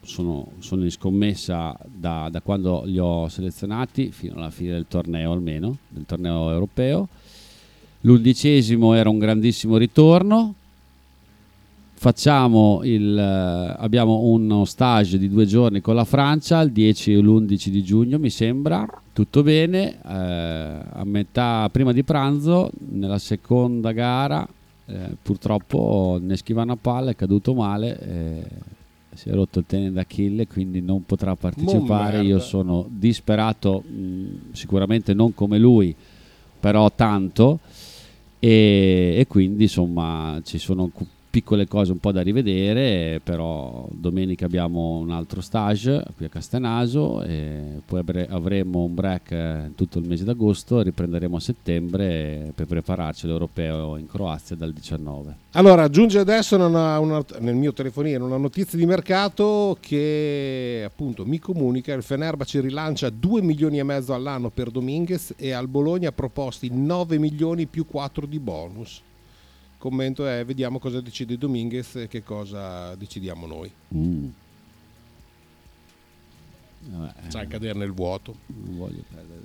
sono, 0.02 0.52
sono 0.60 0.84
in 0.84 0.92
scommessa 0.92 1.78
da, 1.86 2.30
da 2.32 2.42
quando 2.42 2.84
li 2.86 2.98
ho 2.98 3.28
selezionati 3.28 4.12
fino 4.12 4.36
alla 4.36 4.50
fine 4.50 4.72
del 4.72 4.86
torneo 4.88 5.32
almeno, 5.32 5.78
del 5.88 6.06
torneo 6.06 6.52
europeo. 6.52 7.08
L'undicesimo 8.02 8.94
era 8.94 9.10
un 9.10 9.20
grandissimo 9.20 9.78
ritorno. 9.78 10.56
Facciamo 12.02 12.80
il, 12.84 13.18
eh, 13.18 13.76
abbiamo 13.78 14.20
uno 14.22 14.64
stage 14.64 15.18
di 15.18 15.28
due 15.28 15.46
giorni 15.46 15.82
con 15.82 15.96
la 15.96 16.06
Francia, 16.06 16.62
il 16.62 16.72
10 16.72 17.12
e 17.12 17.18
l'11 17.18 17.68
di 17.68 17.84
giugno 17.84 18.18
mi 18.18 18.30
sembra, 18.30 18.88
tutto 19.12 19.44
bene. 19.44 19.98
eh, 20.02 20.08
a 20.08 21.02
metà 21.04 21.68
prima 21.70 21.92
di 21.92 22.04
pranzo, 22.04 22.72
nella 22.92 23.18
seconda 23.18 23.92
gara, 23.92 24.48
eh, 24.86 25.18
purtroppo 25.22 26.18
ne 26.22 26.38
schiva 26.38 26.62
una 26.62 26.78
palla, 26.78 27.12
è 27.12 27.18
caduto 27.18 27.54
male. 27.54 28.00
eh, 28.00 28.48
si 29.14 29.28
è 29.28 29.34
rotto 29.34 29.60
il 29.60 29.66
tenere 29.68 29.92
d'Achille 29.92 30.48
quindi 30.48 30.80
non 30.80 31.04
potrà 31.06 31.36
partecipare. 31.36 32.22
Io 32.22 32.40
sono 32.40 32.86
disperato, 32.88 33.84
mh, 33.86 34.54
sicuramente 34.54 35.14
non 35.14 35.34
come 35.34 35.58
lui, 35.58 35.94
però 36.62 36.90
tanto. 36.96 37.60
E, 38.40 39.16
e 39.18 39.26
quindi 39.28 39.64
insomma 39.64 40.40
ci 40.46 40.58
sono 40.58 40.90
piccole 41.30 41.68
cose 41.68 41.92
un 41.92 42.00
po' 42.00 42.12
da 42.12 42.22
rivedere, 42.22 43.20
però 43.24 43.88
domenica 43.92 44.46
abbiamo 44.46 44.98
un 44.98 45.12
altro 45.12 45.42
stage 45.42 46.04
qui 46.16 46.26
a 46.26 46.30
Castenaso 46.30 47.22
e 47.22 47.82
poi 47.86 48.00
avre- 48.00 48.28
avremo 48.30 48.84
un 48.84 48.94
break 48.96 49.32
eh, 49.32 49.72
tutto 49.76 50.00
il 50.00 50.08
mese 50.08 50.24
d'agosto 50.24 50.82
riprenderemo 50.82 51.36
a 51.36 51.40
settembre 51.40 52.52
per 52.56 52.66
prepararci 52.66 53.26
all'Europeo 53.26 53.98
in 53.98 54.08
Croazia 54.08 54.56
dal 54.56 54.74
19. 54.74 55.36
Allora, 55.52 55.88
giunge 55.90 56.20
adesso 56.20 56.56
una- 56.56 57.00
una- 57.00 57.24
nel 57.40 57.56
mio 57.56 57.74
telefonino 57.74 58.26
una 58.26 58.38
notizia 58.38 58.78
di 58.78 58.86
mercato 58.86 59.78
che 59.80 60.84
appunto 60.86 61.26
mi 61.26 61.40
comunica 61.40 61.94
il 61.94 62.02
Fenerbahce 62.04 62.60
rilancia 62.62 63.10
2 63.10 63.42
milioni 63.42 63.78
e 63.80 63.84
mezzo 63.84 64.14
all'anno 64.14 64.50
per 64.50 64.72
Dominguez 64.72 65.34
e 65.38 65.52
al 65.52 65.68
Bologna 65.68 66.12
proposti 66.12 66.70
9 66.72 67.18
milioni 67.20 67.68
più 67.68 67.86
4 67.86 68.26
di 68.26 68.40
bonus. 68.40 69.02
Commento 69.80 70.28
è 70.28 70.44
vediamo 70.44 70.78
cosa 70.78 71.00
decide 71.00 71.38
Dominguez 71.38 71.96
e 71.96 72.08
che 72.10 72.22
cosa 72.22 72.94
decidiamo 72.96 73.48
noi. 73.48 73.72
Mm. 73.96 74.28
Vabbè, 76.82 77.14
Sai 77.30 77.48
cadere 77.48 77.80
nel 77.80 77.94
vuoto. 77.94 78.36
non 78.48 78.78
voglio 78.78 79.04
perdere. 79.10 79.42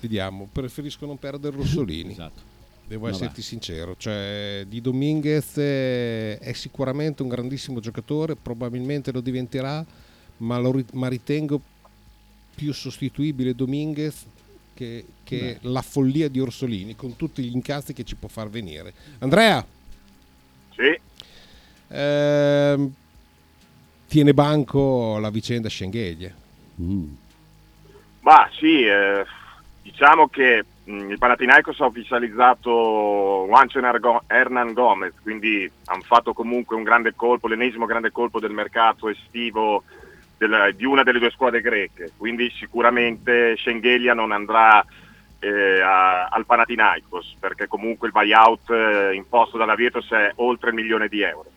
Vediamo, 0.00 0.48
preferisco 0.50 1.04
non 1.04 1.18
perdere 1.18 1.56
Rossolini. 1.56 2.12
Esatto. 2.12 2.50
Devo 2.86 3.06
Vabbè. 3.06 3.14
esserti 3.16 3.42
sincero, 3.42 3.96
cioè 3.96 4.64
di 4.68 4.80
Dominguez 4.80 5.56
eh, 5.56 6.38
è 6.38 6.52
sicuramente 6.52 7.22
un 7.22 7.28
grandissimo 7.28 7.80
giocatore, 7.80 8.36
probabilmente 8.36 9.10
lo 9.10 9.20
diventerà, 9.20 9.84
ma, 10.38 10.58
lo 10.58 10.80
ma 10.92 11.08
ritengo 11.08 11.60
più 12.54 12.72
sostituibile 12.72 13.54
Dominguez 13.54 14.26
che, 14.74 15.04
che 15.24 15.58
la 15.62 15.82
follia 15.82 16.28
di 16.28 16.40
Orsolini 16.40 16.96
con 16.96 17.16
tutti 17.16 17.42
gli 17.42 17.52
incazzi 17.54 17.92
che 17.92 18.04
ci 18.04 18.16
può 18.16 18.28
far 18.28 18.48
venire. 18.48 18.92
Andrea, 19.18 19.64
Sì, 20.74 20.98
ehm, 21.88 22.92
tiene 24.08 24.34
banco 24.34 25.18
la 25.18 25.30
vicenda 25.30 25.68
Schengelia. 25.68 26.34
Mm. 26.80 27.12
ma 28.20 28.48
sì, 28.58 28.82
eh, 28.82 29.24
diciamo 29.82 30.28
che 30.28 30.64
mh, 30.84 31.10
il 31.10 31.18
Panathinaikos 31.18 31.80
ha 31.80 31.86
ufficializzato 31.86 33.44
Juanchen 33.46 33.84
Hernan 34.26 34.72
Gomez, 34.72 35.12
quindi 35.22 35.70
hanno 35.86 36.02
fatto 36.02 36.32
comunque 36.32 36.76
un 36.76 36.82
grande 36.82 37.14
colpo, 37.14 37.46
l'ennesimo 37.48 37.86
grande 37.86 38.10
colpo 38.10 38.40
del 38.40 38.52
mercato 38.52 39.08
estivo 39.08 39.84
del- 40.46 40.74
di 40.74 40.84
una 40.84 41.02
delle 41.02 41.18
due 41.18 41.30
squadre 41.30 41.60
greche, 41.60 42.12
quindi 42.16 42.50
sicuramente 42.50 43.56
Schengelia 43.56 44.14
non 44.14 44.32
andrà 44.32 44.84
eh, 45.44 45.80
a- 45.80 46.26
al 46.26 46.46
Panathinaikos 46.46 47.36
perché 47.40 47.66
comunque 47.66 48.06
il 48.06 48.12
buyout 48.12 48.70
eh, 48.70 49.14
imposto 49.14 49.58
dalla 49.58 49.74
Virtus 49.74 50.08
è 50.12 50.30
oltre 50.36 50.68
il 50.68 50.76
milione 50.76 51.08
di 51.08 51.20
euro. 51.22 51.50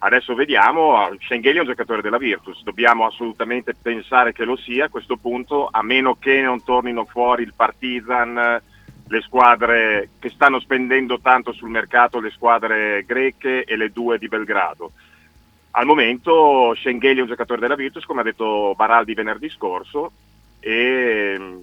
Adesso 0.00 0.34
vediamo, 0.34 1.08
Schengelia 1.20 1.58
è 1.58 1.62
un 1.62 1.68
giocatore 1.70 2.02
della 2.02 2.18
Virtus, 2.18 2.62
dobbiamo 2.62 3.06
assolutamente 3.06 3.72
pensare 3.80 4.32
che 4.32 4.44
lo 4.44 4.56
sia 4.56 4.84
a 4.86 4.88
questo 4.90 5.16
punto, 5.16 5.68
a 5.70 5.82
meno 5.82 6.16
che 6.16 6.42
non 6.42 6.62
tornino 6.62 7.04
fuori 7.06 7.44
il 7.44 7.54
Partizan, 7.56 8.60
le 9.08 9.20
squadre 9.20 10.10
che 10.18 10.28
stanno 10.28 10.58
spendendo 10.60 11.20
tanto 11.20 11.52
sul 11.52 11.70
mercato, 11.70 12.20
le 12.20 12.30
squadre 12.30 13.04
greche 13.06 13.64
e 13.64 13.76
le 13.76 13.90
due 13.92 14.18
di 14.18 14.28
Belgrado. 14.28 14.92
Al 15.74 15.86
momento 15.86 16.74
Schengelia 16.76 17.18
è 17.18 17.22
un 17.22 17.28
giocatore 17.28 17.60
della 17.60 17.76
Virtus, 17.76 18.04
come 18.04 18.20
ha 18.20 18.24
detto 18.24 18.74
Baraldi 18.76 19.14
venerdì 19.14 19.48
scorso, 19.48 20.12
e 20.60 21.34
mm, 21.38 21.56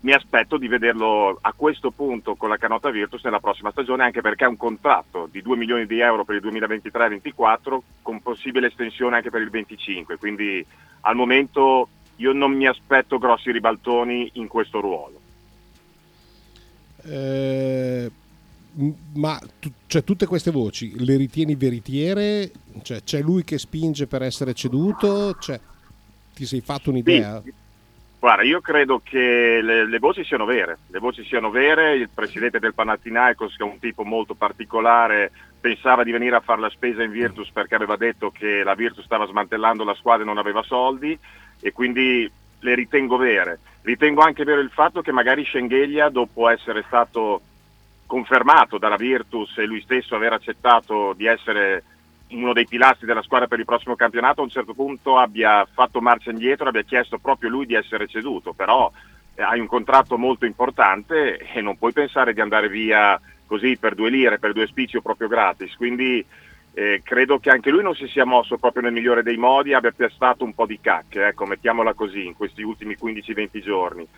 mi 0.00 0.12
aspetto 0.12 0.56
di 0.56 0.68
vederlo 0.68 1.36
a 1.40 1.52
questo 1.54 1.90
punto 1.90 2.36
con 2.36 2.48
la 2.48 2.56
canota 2.56 2.90
Virtus 2.90 3.24
nella 3.24 3.40
prossima 3.40 3.72
stagione, 3.72 4.04
anche 4.04 4.20
perché 4.20 4.44
ha 4.44 4.48
un 4.48 4.56
contratto 4.56 5.28
di 5.30 5.42
2 5.42 5.56
milioni 5.56 5.86
di 5.86 5.98
euro 5.98 6.24
per 6.24 6.36
il 6.36 6.42
2023-2024 6.42 7.78
con 8.02 8.22
possibile 8.22 8.68
estensione 8.68 9.16
anche 9.16 9.30
per 9.30 9.40
il 9.40 9.50
2025, 9.50 10.16
quindi 10.16 10.64
al 11.02 11.16
momento 11.16 11.88
io 12.16 12.32
non 12.32 12.52
mi 12.52 12.68
aspetto 12.68 13.18
grossi 13.18 13.50
ribaltoni 13.50 14.30
in 14.34 14.46
questo 14.46 14.80
ruolo. 14.80 15.20
Eh, 17.02 18.10
ma 19.14 19.38
tu- 19.58 19.72
cioè, 19.86 20.04
tutte 20.04 20.26
queste 20.26 20.50
voci 20.50 21.04
le 21.04 21.16
ritieni 21.16 21.54
veritiere? 21.54 22.50
Cioè, 22.82 23.02
c'è 23.02 23.20
lui 23.20 23.44
che 23.44 23.58
spinge 23.58 24.06
per 24.06 24.22
essere 24.22 24.54
ceduto? 24.54 25.34
Cioè, 25.38 25.60
ti 26.34 26.46
sei 26.46 26.60
fatto 26.60 26.90
un'idea? 26.90 27.42
Guarda, 28.18 28.42
io 28.42 28.60
credo 28.60 29.00
che 29.02 29.60
le, 29.62 29.88
le 29.88 29.98
voci 29.98 30.24
siano 30.24 30.44
vere, 30.44 30.78
le 30.88 30.98
voci 30.98 31.24
siano 31.24 31.50
vere, 31.50 31.94
il 31.94 32.10
presidente 32.12 32.58
del 32.58 32.74
Panathinaikos 32.74 33.56
che 33.56 33.64
è 33.64 33.66
un 33.66 33.78
tipo 33.78 34.04
molto 34.04 34.34
particolare 34.34 35.30
pensava 35.60 36.02
di 36.02 36.10
venire 36.10 36.36
a 36.36 36.40
fare 36.40 36.60
la 36.60 36.70
spesa 36.70 37.02
in 37.02 37.10
Virtus 37.10 37.50
perché 37.50 37.74
aveva 37.74 37.96
detto 37.96 38.30
che 38.30 38.62
la 38.64 38.74
Virtus 38.74 39.04
stava 39.04 39.26
smantellando 39.26 39.84
la 39.84 39.94
squadra 39.94 40.22
e 40.22 40.26
non 40.26 40.38
aveva 40.38 40.62
soldi 40.62 41.16
e 41.60 41.72
quindi 41.72 42.30
le 42.60 42.74
ritengo 42.74 43.16
vere. 43.16 43.58
Ritengo 43.82 44.22
anche 44.22 44.44
vero 44.44 44.60
il 44.60 44.70
fatto 44.70 45.02
che 45.02 45.12
magari 45.12 45.44
Schengelia 45.44 46.08
dopo 46.08 46.48
essere 46.48 46.82
stato 46.86 47.42
confermato 48.10 48.76
dalla 48.76 48.96
Virtus 48.96 49.56
e 49.58 49.66
lui 49.66 49.80
stesso 49.82 50.16
aver 50.16 50.32
accettato 50.32 51.12
di 51.12 51.26
essere 51.26 51.84
uno 52.30 52.52
dei 52.52 52.66
pilastri 52.66 53.06
della 53.06 53.22
squadra 53.22 53.46
per 53.46 53.60
il 53.60 53.64
prossimo 53.64 53.94
campionato, 53.94 54.40
a 54.40 54.44
un 54.44 54.50
certo 54.50 54.74
punto 54.74 55.16
abbia 55.16 55.64
fatto 55.72 56.00
marcia 56.00 56.32
indietro, 56.32 56.68
abbia 56.68 56.82
chiesto 56.82 57.18
proprio 57.18 57.50
lui 57.50 57.66
di 57.66 57.74
essere 57.74 58.08
ceduto, 58.08 58.52
però 58.52 58.90
eh, 59.36 59.42
hai 59.42 59.60
un 59.60 59.68
contratto 59.68 60.18
molto 60.18 60.44
importante 60.44 61.38
e 61.38 61.60
non 61.60 61.78
puoi 61.78 61.92
pensare 61.92 62.34
di 62.34 62.40
andare 62.40 62.68
via 62.68 63.20
così 63.46 63.76
per 63.78 63.94
due 63.94 64.10
lire, 64.10 64.40
per 64.40 64.54
due 64.54 64.66
spicci 64.66 64.96
o 64.96 65.02
proprio 65.02 65.28
gratis, 65.28 65.76
quindi 65.76 66.24
eh, 66.74 67.02
credo 67.04 67.38
che 67.38 67.50
anche 67.50 67.70
lui 67.70 67.84
non 67.84 67.94
si 67.94 68.08
sia 68.08 68.24
mosso 68.24 68.58
proprio 68.58 68.82
nel 68.82 68.92
migliore 68.92 69.22
dei 69.22 69.36
modi, 69.36 69.72
abbia 69.72 69.92
piastato 69.92 70.42
un 70.42 70.52
po' 70.52 70.66
di 70.66 70.80
cacche, 70.80 71.28
ecco, 71.28 71.46
mettiamola 71.46 71.94
così, 71.94 72.26
in 72.26 72.34
questi 72.34 72.62
ultimi 72.62 72.96
15-20 73.00 73.62
giorni 73.62 74.08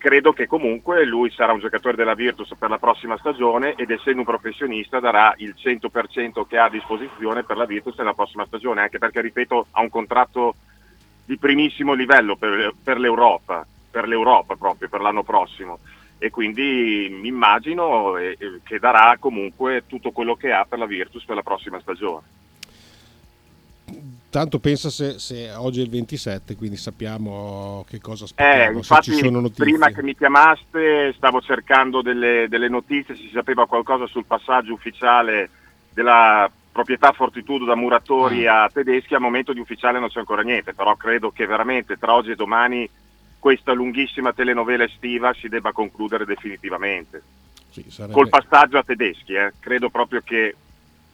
credo 0.00 0.32
che 0.32 0.46
comunque 0.46 1.04
lui 1.04 1.30
sarà 1.30 1.52
un 1.52 1.60
giocatore 1.60 1.94
della 1.94 2.14
Virtus 2.14 2.54
per 2.58 2.70
la 2.70 2.78
prossima 2.78 3.18
stagione 3.18 3.74
ed 3.74 3.90
essendo 3.90 4.20
un 4.20 4.26
professionista 4.26 4.98
darà 4.98 5.34
il 5.36 5.54
100% 5.56 6.46
che 6.46 6.56
ha 6.56 6.64
a 6.64 6.70
disposizione 6.70 7.44
per 7.44 7.58
la 7.58 7.66
Virtus 7.66 7.98
nella 7.98 8.14
prossima 8.14 8.46
stagione, 8.46 8.80
anche 8.80 8.96
perché 8.96 9.20
ripeto 9.20 9.66
ha 9.72 9.82
un 9.82 9.90
contratto 9.90 10.54
di 11.26 11.36
primissimo 11.36 11.92
livello 11.92 12.34
per, 12.36 12.72
per 12.82 12.98
l'Europa, 12.98 13.66
per 13.90 14.08
l'Europa 14.08 14.56
proprio, 14.56 14.88
per 14.88 15.02
l'anno 15.02 15.22
prossimo 15.22 15.78
e 16.22 16.30
quindi 16.30 17.08
mi 17.10 17.28
immagino 17.28 18.16
eh, 18.16 18.36
eh, 18.38 18.60
che 18.62 18.78
darà 18.78 19.16
comunque 19.18 19.84
tutto 19.86 20.12
quello 20.12 20.34
che 20.34 20.50
ha 20.52 20.66
per 20.68 20.78
la 20.78 20.86
Virtus 20.86 21.24
per 21.24 21.36
la 21.36 21.42
prossima 21.42 21.78
stagione. 21.80 22.26
Tanto 24.30 24.60
pensa 24.60 24.90
se, 24.90 25.18
se 25.18 25.50
oggi 25.56 25.80
è 25.80 25.82
il 25.82 25.90
27, 25.90 26.54
quindi 26.54 26.76
sappiamo 26.76 27.84
che 27.88 28.00
cosa 28.00 28.24
Eh, 28.36 28.44
aspettiamo, 28.44 28.82
se 28.82 28.94
infatti 28.94 29.50
prima 29.56 29.88
che 29.90 30.04
mi 30.04 30.14
chiamaste 30.14 31.12
stavo 31.16 31.40
cercando 31.40 32.00
delle, 32.00 32.46
delle 32.48 32.68
notizie, 32.68 33.16
se 33.16 33.22
si 33.22 33.30
sapeva 33.32 33.66
qualcosa 33.66 34.06
sul 34.06 34.24
passaggio 34.26 34.72
ufficiale 34.72 35.50
della 35.92 36.48
proprietà 36.70 37.10
Fortitudo 37.10 37.64
da 37.64 37.74
Muratori 37.74 38.46
Ah. 38.46 38.62
a 38.62 38.70
Tedeschi, 38.72 39.14
al 39.14 39.20
momento 39.20 39.52
di 39.52 39.58
ufficiale 39.58 39.98
non 39.98 40.08
c'è 40.08 40.20
ancora 40.20 40.42
niente, 40.42 40.74
però 40.74 40.94
credo 40.94 41.32
che 41.32 41.44
veramente 41.46 41.96
tra 41.98 42.14
oggi 42.14 42.30
e 42.30 42.36
domani 42.36 42.88
questa 43.36 43.72
lunghissima 43.72 44.32
telenovela 44.32 44.84
estiva 44.84 45.34
si 45.34 45.48
debba 45.48 45.72
concludere 45.72 46.24
definitivamente. 46.24 47.20
Sì, 47.70 47.84
sarebbe- 47.88 48.12
Col 48.14 48.28
passaggio 48.28 48.78
a 48.78 48.84
Tedeschi, 48.84 49.32
eh. 49.32 49.54
credo 49.58 49.90
proprio 49.90 50.20
che 50.22 50.54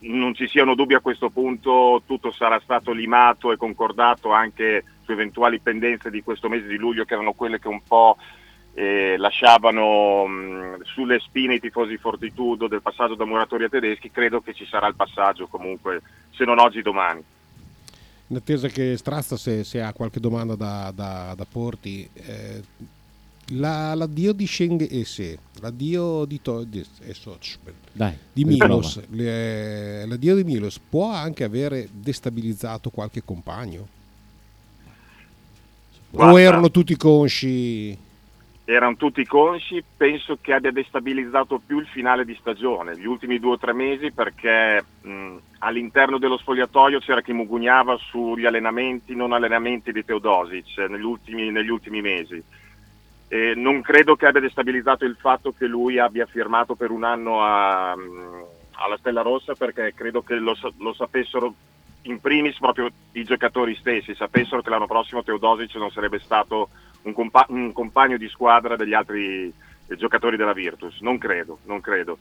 non 0.01 0.35
ci 0.35 0.47
siano 0.49 0.75
dubbi 0.75 0.95
a 0.95 1.01
questo 1.01 1.31
punto, 1.31 2.03
tutto 2.07 2.31
sarà 2.31 2.61
stato 2.63 2.93
limato 2.93 3.53
e 3.53 3.57
concordato 3.57 4.31
anche 4.31 4.85
su 5.03 5.13
eventuali 5.13 5.61
pendenze 5.61 6.11
di 6.11 6.23
questo 6.23 6.49
mese 6.49 6.67
di 6.67 6.77
luglio 6.77 7.05
che 7.05 7.15
erano 7.15 7.33
quelle 7.33 7.59
che 7.59 7.69
un 7.69 7.81
po' 7.83 8.17
eh, 8.75 9.17
lasciavano 9.17 10.27
mh, 10.27 10.83
sulle 10.83 11.19
spine 11.21 11.55
i 11.55 11.61
tifosi 11.61 11.97
Fortitudo 11.97 12.69
del 12.69 12.83
passaggio 12.83 13.15
da 13.15 13.25
Muratori 13.25 13.65
a 13.65 13.69
Tedeschi, 13.69 14.11
credo 14.11 14.41
che 14.41 14.53
ci 14.53 14.67
sarà 14.67 14.87
il 14.87 14.95
passaggio 14.95 15.47
comunque, 15.47 16.03
se 16.31 16.45
non 16.45 16.59
oggi 16.59 16.83
domani. 16.83 17.23
In 18.29 18.37
attesa 18.37 18.69
che 18.69 18.97
Strazza 18.97 19.37
se, 19.37 19.65
se 19.65 19.81
ha 19.81 19.93
qualche 19.93 20.21
domanda 20.21 20.57
da, 20.57 20.93
da- 20.95 21.33
da 21.35 21.47
porti, 21.51 22.09
eh, 22.13 22.63
la- 23.53 23.95
l'addio 23.95 24.33
di 24.33 24.47
Schengen, 24.47 24.89
eh 24.91 25.05
sì, 25.05 25.37
l'addio 25.61 26.25
di, 26.25 26.41
to- 26.43 26.65
di, 26.65 26.85
eh, 27.03 27.15
Dai, 27.93 28.13
di. 28.33 28.45
Milos, 28.45 29.01
le- 29.11 30.07
l'addio 30.07 30.35
di 30.35 30.45
Milos 30.45 30.79
può 30.79 31.11
anche 31.13 31.45
avere 31.45 31.89
destabilizzato 31.93 32.91
qualche 32.91 33.23
compagno? 33.25 33.89
o 36.13 36.19
Guarda. 36.19 36.41
erano 36.41 36.71
tutti 36.71 36.97
consci? 36.97 38.05
erano 38.69 38.97
tutti 38.97 39.25
consci, 39.25 39.83
penso 39.97 40.39
che 40.41 40.53
abbia 40.53 40.73
destabilizzato 40.73 41.61
più 41.65 41.79
il 41.79 41.87
finale 41.87 42.25
di 42.25 42.37
stagione, 42.41 42.99
gli 42.99 43.07
ultimi 43.07 43.39
due 43.39 43.53
o 43.53 43.59
tre 43.59 43.73
mesi 43.73 44.11
perché 44.11 44.85
mh, 45.03 45.37
all'interno 45.59 46.19
dello 46.19 46.37
spogliatoio 46.37 46.99
c'era 46.99 47.23
chi 47.23 47.33
mugugnava 47.33 47.97
sugli 47.97 48.45
allenamenti, 48.45 49.15
non 49.15 49.33
allenamenti 49.33 49.93
di 49.93 50.05
Teodosic 50.05 50.79
negli 50.89 51.05
ultimi, 51.05 51.51
negli 51.53 51.69
ultimi 51.69 52.01
mesi. 52.01 52.43
E 53.29 53.55
non 53.57 53.81
credo 53.83 54.15
che 54.15 54.27
abbia 54.27 54.41
destabilizzato 54.41 55.05
il 55.05 55.17
fatto 55.19 55.53
che 55.53 55.67
lui 55.67 55.99
abbia 55.99 56.27
firmato 56.27 56.75
per 56.75 56.91
un 56.91 57.03
anno 57.03 57.43
a, 57.43 57.97
mh, 57.97 58.45
alla 58.73 58.97
Stella 58.99 59.23
Rossa 59.23 59.55
perché 59.55 59.93
credo 59.95 60.23
che 60.23 60.37
lo, 60.37 60.57
lo 60.79 60.93
sapessero 60.93 61.55
in 62.03 62.21
primis 62.21 62.57
proprio 62.59 62.89
i 63.13 63.25
giocatori 63.25 63.75
stessi, 63.75 64.15
sapessero 64.15 64.63
che 64.63 64.71
l'anno 64.71 64.87
prossimo 64.87 65.23
Teodosic 65.23 65.75
non 65.75 65.91
sarebbe 65.91 66.19
stato 66.21 66.69
un, 67.03 67.13
compa- 67.13 67.47
un 67.49 67.73
compagno 67.73 68.17
di 68.17 68.29
squadra 68.29 68.77
degli 68.77 68.95
altri 68.95 69.53
eh, 69.87 69.97
giocatori 69.97 70.37
della 70.37 70.53
Virtus, 70.53 71.01
non 71.01 71.19
credo, 71.19 71.59
non 71.65 71.81
credo. 71.81 72.19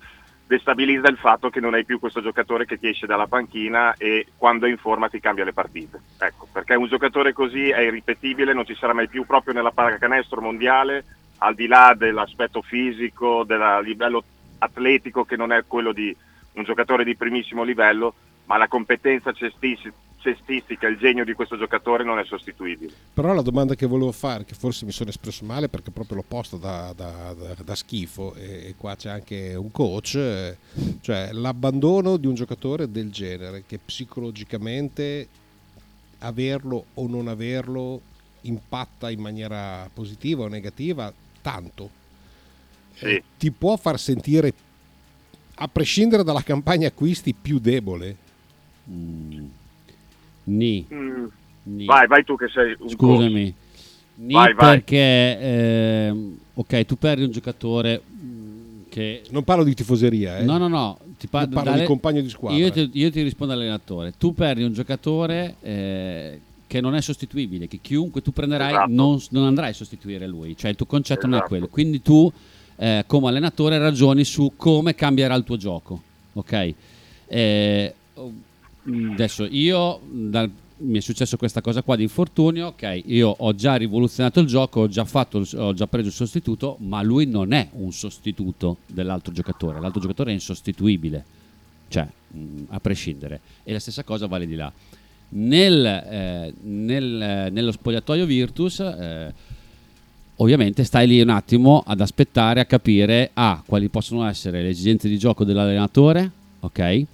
Destabilizza 0.47 1.09
il 1.09 1.17
fatto 1.17 1.49
che 1.49 1.59
non 1.59 1.73
hai 1.73 1.85
più 1.85 1.99
questo 1.99 2.21
giocatore 2.21 2.65
che 2.65 2.77
ti 2.77 2.87
esce 2.87 3.07
dalla 3.07 3.25
panchina 3.25 3.95
e 3.97 4.27
quando 4.37 4.67
è 4.67 4.69
in 4.69 4.77
forma 4.77 5.09
ti 5.09 5.19
cambia 5.19 5.43
le 5.43 5.53
partite. 5.53 5.99
Ecco, 6.19 6.47
perché 6.51 6.75
un 6.75 6.87
giocatore 6.87 7.33
così 7.33 7.69
è 7.69 7.79
irripetibile, 7.79 8.53
non 8.53 8.65
ci 8.65 8.75
sarà 8.75 8.93
mai 8.93 9.07
più 9.07 9.25
proprio 9.25 9.53
nella 9.53 9.71
pallacanestro 9.71 10.41
mondiale, 10.41 11.03
al 11.39 11.55
di 11.55 11.65
là 11.65 11.95
dell'aspetto 11.97 12.61
fisico, 12.61 13.43
del 13.43 13.79
livello 13.83 14.23
atletico 14.59 15.25
che 15.25 15.35
non 15.35 15.51
è 15.51 15.63
quello 15.65 15.91
di 15.91 16.15
un 16.53 16.63
giocatore 16.63 17.03
di 17.03 17.15
primissimo 17.15 17.63
livello, 17.63 18.13
ma 18.45 18.57
la 18.57 18.67
competenza 18.67 19.33
cestis- 19.33 19.91
cestistica, 20.25 20.87
il 20.87 20.97
genio 20.97 21.23
di 21.23 21.33
questo 21.33 21.55
giocatore 21.55 22.03
non 22.03 22.17
è 22.17 22.25
sostituibile. 22.25 22.91
Però 23.13 23.31
la 23.33 23.43
domanda 23.43 23.75
che 23.75 23.85
volevo 23.85 24.11
fare, 24.11 24.43
che 24.43 24.55
forse 24.55 24.85
mi 24.85 24.91
sono 24.91 25.11
espresso 25.11 25.45
male 25.45 25.69
perché 25.69 25.91
proprio 25.91 26.17
l'opposto 26.17 26.57
da, 26.57 26.91
da, 26.95 27.35
da, 27.37 27.55
da 27.63 27.75
schifo, 27.75 28.33
e, 28.33 28.69
e 28.69 28.75
qua 28.75 28.95
c'è 28.95 29.09
anche 29.09 29.53
un 29.53 29.69
coach, 29.69 30.55
cioè 31.01 31.29
l'abbandono 31.31 32.17
di 32.17 32.25
un 32.25 32.33
giocatore 32.33 32.89
del 32.89 33.11
genere 33.11 33.63
che 33.67 33.77
psicologicamente 33.77 35.27
averlo 36.19 36.85
o 36.95 37.07
non 37.07 37.27
averlo 37.27 38.01
impatta 38.41 39.11
in 39.11 39.19
maniera 39.19 39.87
positiva 39.93 40.43
o 40.43 40.47
negativa 40.47 41.13
tanto. 41.41 41.89
Eh, 42.97 43.21
ti 43.37 43.51
può 43.51 43.77
far 43.77 43.99
sentire, 43.99 44.53
a 45.55 45.67
prescindere 45.67 46.23
dalla 46.23 46.41
campagna 46.41 46.87
acquisti, 46.87 47.35
più 47.39 47.59
debole? 47.59 48.23
Ni. 50.45 50.85
Mm. 50.93 51.25
Ni. 51.63 51.85
Vai, 51.85 52.07
vai 52.07 52.23
tu 52.23 52.35
che 52.35 52.47
sei 52.47 52.75
un 52.79 52.89
Scusami. 52.89 53.53
Ni 54.17 54.33
Vai, 54.33 54.53
vai. 54.53 54.77
perché 54.77 55.39
ehm, 55.39 56.37
ok, 56.53 56.85
tu 56.85 56.97
perdi 56.97 57.23
un 57.23 57.31
giocatore 57.31 58.01
mm, 58.23 58.81
che 58.89 59.23
Non 59.31 59.43
parlo 59.43 59.63
di 59.63 59.73
tifoseria, 59.73 60.37
eh. 60.37 60.43
No, 60.43 60.57
no, 60.57 60.67
no, 60.69 60.97
ti 61.19 61.27
par- 61.27 61.49
parlo 61.49 61.69
dalle- 61.71 61.81
di 61.81 61.87
compagno 61.87 62.21
di 62.21 62.29
squadra. 62.29 62.57
Io 62.57 62.71
ti, 62.71 62.89
io 62.93 63.11
ti 63.11 63.21
rispondo 63.23 63.53
all'allenatore. 63.53 64.13
Tu 64.17 64.33
perdi 64.33 64.63
un 64.63 64.71
giocatore 64.73 65.55
eh, 65.61 66.39
che 66.67 66.79
non 66.79 66.95
è 66.95 67.01
sostituibile, 67.01 67.67
che 67.67 67.79
chiunque 67.81 68.21
tu 68.21 68.31
prenderai 68.31 68.69
Esatto. 68.71 68.91
non, 68.91 69.19
non 69.31 69.43
andrai 69.45 69.71
a 69.71 69.73
sostituire 69.73 70.27
lui. 70.27 70.55
Cioè 70.55 70.69
il 70.69 70.77
tuo 70.77 70.85
concetto 70.85 71.25
non 71.25 71.33
è 71.33 71.37
Esatto. 71.37 71.49
quello. 71.49 71.67
Quindi 71.67 72.01
tu, 72.01 72.31
eh, 72.77 73.03
come 73.07 73.27
allenatore, 73.27 73.77
ragioni 73.79 74.23
su 74.23 74.53
come 74.55 74.95
cambierà 74.95 75.33
il 75.35 75.43
tuo 75.43 75.57
gioco. 75.57 76.01
Ok? 76.33 76.73
Eh, 77.27 77.93
adesso 78.85 79.45
io 79.49 79.99
dal- 80.09 80.51
mi 80.77 80.97
è 80.97 81.01
successo 81.01 81.37
questa 81.37 81.61
cosa 81.61 81.81
qua 81.83 81.95
di 81.95 82.03
infortunio, 82.03 82.67
ok, 82.67 83.03
io 83.05 83.33
ho 83.37 83.55
già 83.55 83.75
rivoluzionato 83.75 84.41
il 84.41 84.47
gioco, 84.47 84.81
ho 84.81 84.87
già, 84.87 85.05
fatto, 85.05 85.45
ho 85.55 85.73
già 85.73 85.87
preso 85.87 86.07
il 86.07 86.13
sostituto, 86.13 86.77
ma 86.81 87.01
lui 87.01 87.25
non 87.25 87.53
è 87.53 87.69
un 87.73 87.93
sostituto 87.93 88.77
dell'altro 88.85 89.31
giocatore, 89.31 89.79
l'altro 89.79 90.01
giocatore 90.01 90.31
è 90.31 90.33
insostituibile, 90.33 91.23
cioè 91.87 92.05
mh, 92.27 92.63
a 92.69 92.79
prescindere. 92.79 93.39
E 93.63 93.71
la 93.71 93.79
stessa 93.79 94.03
cosa 94.03 94.27
vale 94.27 94.45
di 94.45 94.55
là. 94.55 94.71
Nel, 95.29 95.85
eh, 95.85 96.53
nel, 96.61 97.21
eh, 97.21 97.49
nello 97.49 97.71
spogliatoio 97.71 98.25
Virtus, 98.25 98.79
eh, 98.81 99.33
ovviamente 100.35 100.83
stai 100.83 101.07
lì 101.07 101.21
un 101.21 101.29
attimo 101.29 101.83
ad 101.85 102.01
aspettare 102.01 102.59
a 102.59 102.65
capire 102.65 103.31
A, 103.33 103.63
quali 103.65 103.87
possono 103.87 104.27
essere 104.27 104.61
le 104.61 104.69
esigenze 104.69 105.07
di 105.07 105.17
gioco 105.17 105.45
dell'allenatore, 105.45 106.29
ok? 106.59 107.05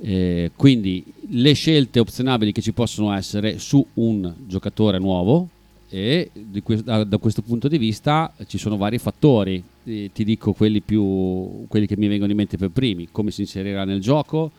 Eh, 0.00 0.52
quindi 0.54 1.04
le 1.30 1.52
scelte 1.54 1.98
opzionabili 1.98 2.52
che 2.52 2.62
ci 2.62 2.72
possono 2.72 3.12
essere 3.12 3.58
su 3.58 3.84
un 3.94 4.32
giocatore 4.46 4.98
nuovo 4.98 5.48
e 5.88 6.30
que- 6.62 6.82
da, 6.82 7.02
da 7.02 7.18
questo 7.18 7.42
punto 7.42 7.66
di 7.66 7.78
vista 7.78 8.32
ci 8.46 8.58
sono 8.58 8.76
vari 8.76 8.98
fattori. 8.98 9.62
Eh, 9.84 10.10
ti 10.12 10.24
dico 10.24 10.52
quelli 10.52 10.80
più 10.80 11.66
quelli 11.66 11.86
che 11.86 11.96
mi 11.96 12.08
vengono 12.08 12.30
in 12.30 12.36
mente 12.36 12.56
per 12.56 12.70
primi 12.70 13.08
come 13.10 13.30
si 13.30 13.40
inserirà 13.40 13.84
nel 13.84 14.00
gioco 14.00 14.50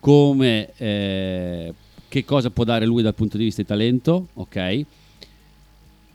come 0.00 0.70
eh, 0.78 1.74
che 2.08 2.24
cosa 2.24 2.48
può 2.48 2.64
dare 2.64 2.86
lui 2.86 3.02
dal 3.02 3.14
punto 3.14 3.36
di 3.36 3.44
vista 3.44 3.60
di 3.60 3.68
talento 3.68 4.28
ok? 4.32 4.84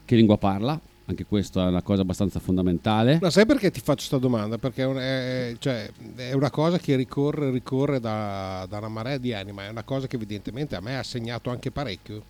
Che 0.04 0.16
lingua 0.16 0.36
parla 0.36 0.80
anche 1.08 1.24
questo 1.24 1.60
è 1.60 1.66
una 1.66 1.82
cosa 1.82 2.02
abbastanza 2.02 2.40
fondamentale 2.40 3.18
Ma 3.20 3.30
sai 3.30 3.46
perché 3.46 3.70
ti 3.70 3.78
faccio 3.80 4.08
questa 4.08 4.18
domanda? 4.18 4.58
Perché 4.58 4.82
è, 4.82 4.86
un- 4.86 4.96
è- 4.98 5.54
cioè, 5.58 5.88
è 6.16 6.32
una 6.32 6.50
cosa 6.50 6.78
che 6.78 6.96
ricorre, 6.96 7.50
ricorre 7.50 8.00
da, 8.00 8.66
da 8.68 8.78
una 8.78 8.88
marea 8.88 9.16
di 9.18 9.32
anni, 9.32 9.52
ma 9.52 9.66
è 9.66 9.68
una 9.68 9.84
cosa 9.84 10.06
che 10.08 10.16
evidentemente 10.16 10.74
a 10.74 10.80
me 10.80 10.98
ha 10.98 11.02
segnato 11.04 11.50
anche 11.50 11.70
parecchio. 11.70 12.24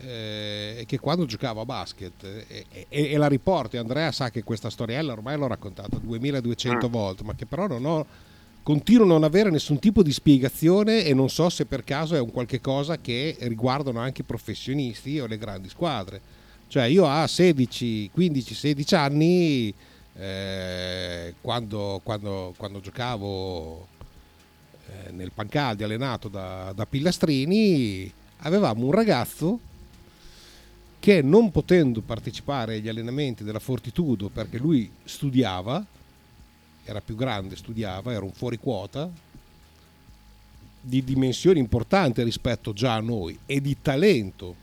eh, 0.00 0.76
E 0.80 0.84
che 0.86 0.98
quando 0.98 1.24
giocavo 1.26 1.60
a 1.60 1.64
basket 1.64 2.24
eh, 2.24 2.64
e, 2.70 2.86
e- 2.88 3.10
e 3.12 3.16
la 3.16 3.28
riporti, 3.28 3.76
Andrea 3.76 4.10
sa 4.12 4.30
che 4.30 4.42
questa 4.42 4.68
storiella 4.70 5.12
ormai 5.12 5.36
l'ho 5.38 5.46
raccontata 5.46 5.96
2200 5.98 6.88
volte, 6.88 7.24
ma 7.24 7.34
che 7.34 7.46
però 7.46 7.66
non 7.66 7.84
ho, 7.84 8.06
continuo 8.62 9.04
a 9.04 9.08
non 9.08 9.24
avere 9.24 9.50
nessun 9.50 9.78
tipo 9.78 10.02
di 10.02 10.12
spiegazione 10.12 11.04
e 11.04 11.14
non 11.14 11.28
so 11.30 11.48
se 11.48 11.64
per 11.66 11.82
caso 11.84 12.14
è 12.14 12.20
un 12.20 12.30
qualche 12.30 12.60
cosa 12.60 12.98
che 12.98 13.36
riguardano 13.40 13.98
anche 14.00 14.20
i 14.22 14.24
professionisti 14.24 15.18
o 15.18 15.26
le 15.26 15.38
grandi 15.38 15.68
squadre. 15.68 16.20
Cioè 16.72 16.84
io 16.84 17.06
a 17.06 17.26
16, 17.26 18.08
15, 18.10 18.54
16 18.54 18.94
anni, 18.94 19.74
eh, 20.14 21.34
quando, 21.42 22.00
quando- 22.02 22.54
quando 22.56 22.80
giocavo 22.80 23.88
eh, 24.86 25.10
nel 25.10 25.32
Pancaldi 25.32 25.84
allenato 25.84 26.28
da, 26.28 26.72
da 26.74 26.86
Pillastrini, 26.86 28.10
avevamo 28.38 28.86
un 28.86 28.92
ragazzo 28.92 29.60
che 30.98 31.20
non 31.20 31.50
potendo 31.50 32.00
partecipare 32.00 32.76
agli 32.76 32.88
allenamenti 32.88 33.44
della 33.44 33.58
Fortitudo 33.58 34.30
perché 34.30 34.56
lui 34.56 34.90
studiava, 35.04 35.84
era 36.84 37.02
più 37.02 37.16
grande, 37.16 37.54
studiava, 37.54 38.12
era 38.12 38.24
un 38.24 38.32
fuori 38.32 38.56
quota, 38.56 39.10
di 40.80 41.04
dimensioni 41.04 41.58
importanti 41.58 42.22
rispetto 42.22 42.72
già 42.72 42.94
a 42.94 43.00
noi 43.00 43.38
e 43.44 43.60
di 43.60 43.76
talento 43.82 44.56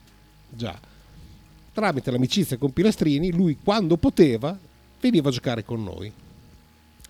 già 0.50 0.89
tramite 1.74 2.12
l'amicizia 2.12 2.58
con 2.58 2.74
Pilastrini, 2.74 3.32
lui 3.32 3.58
quando 3.62 3.98
poteva 3.98 4.58
veniva 5.00 5.30
a 5.30 5.32
giocare 5.32 5.64
con 5.64 5.84
noi. 5.84 6.12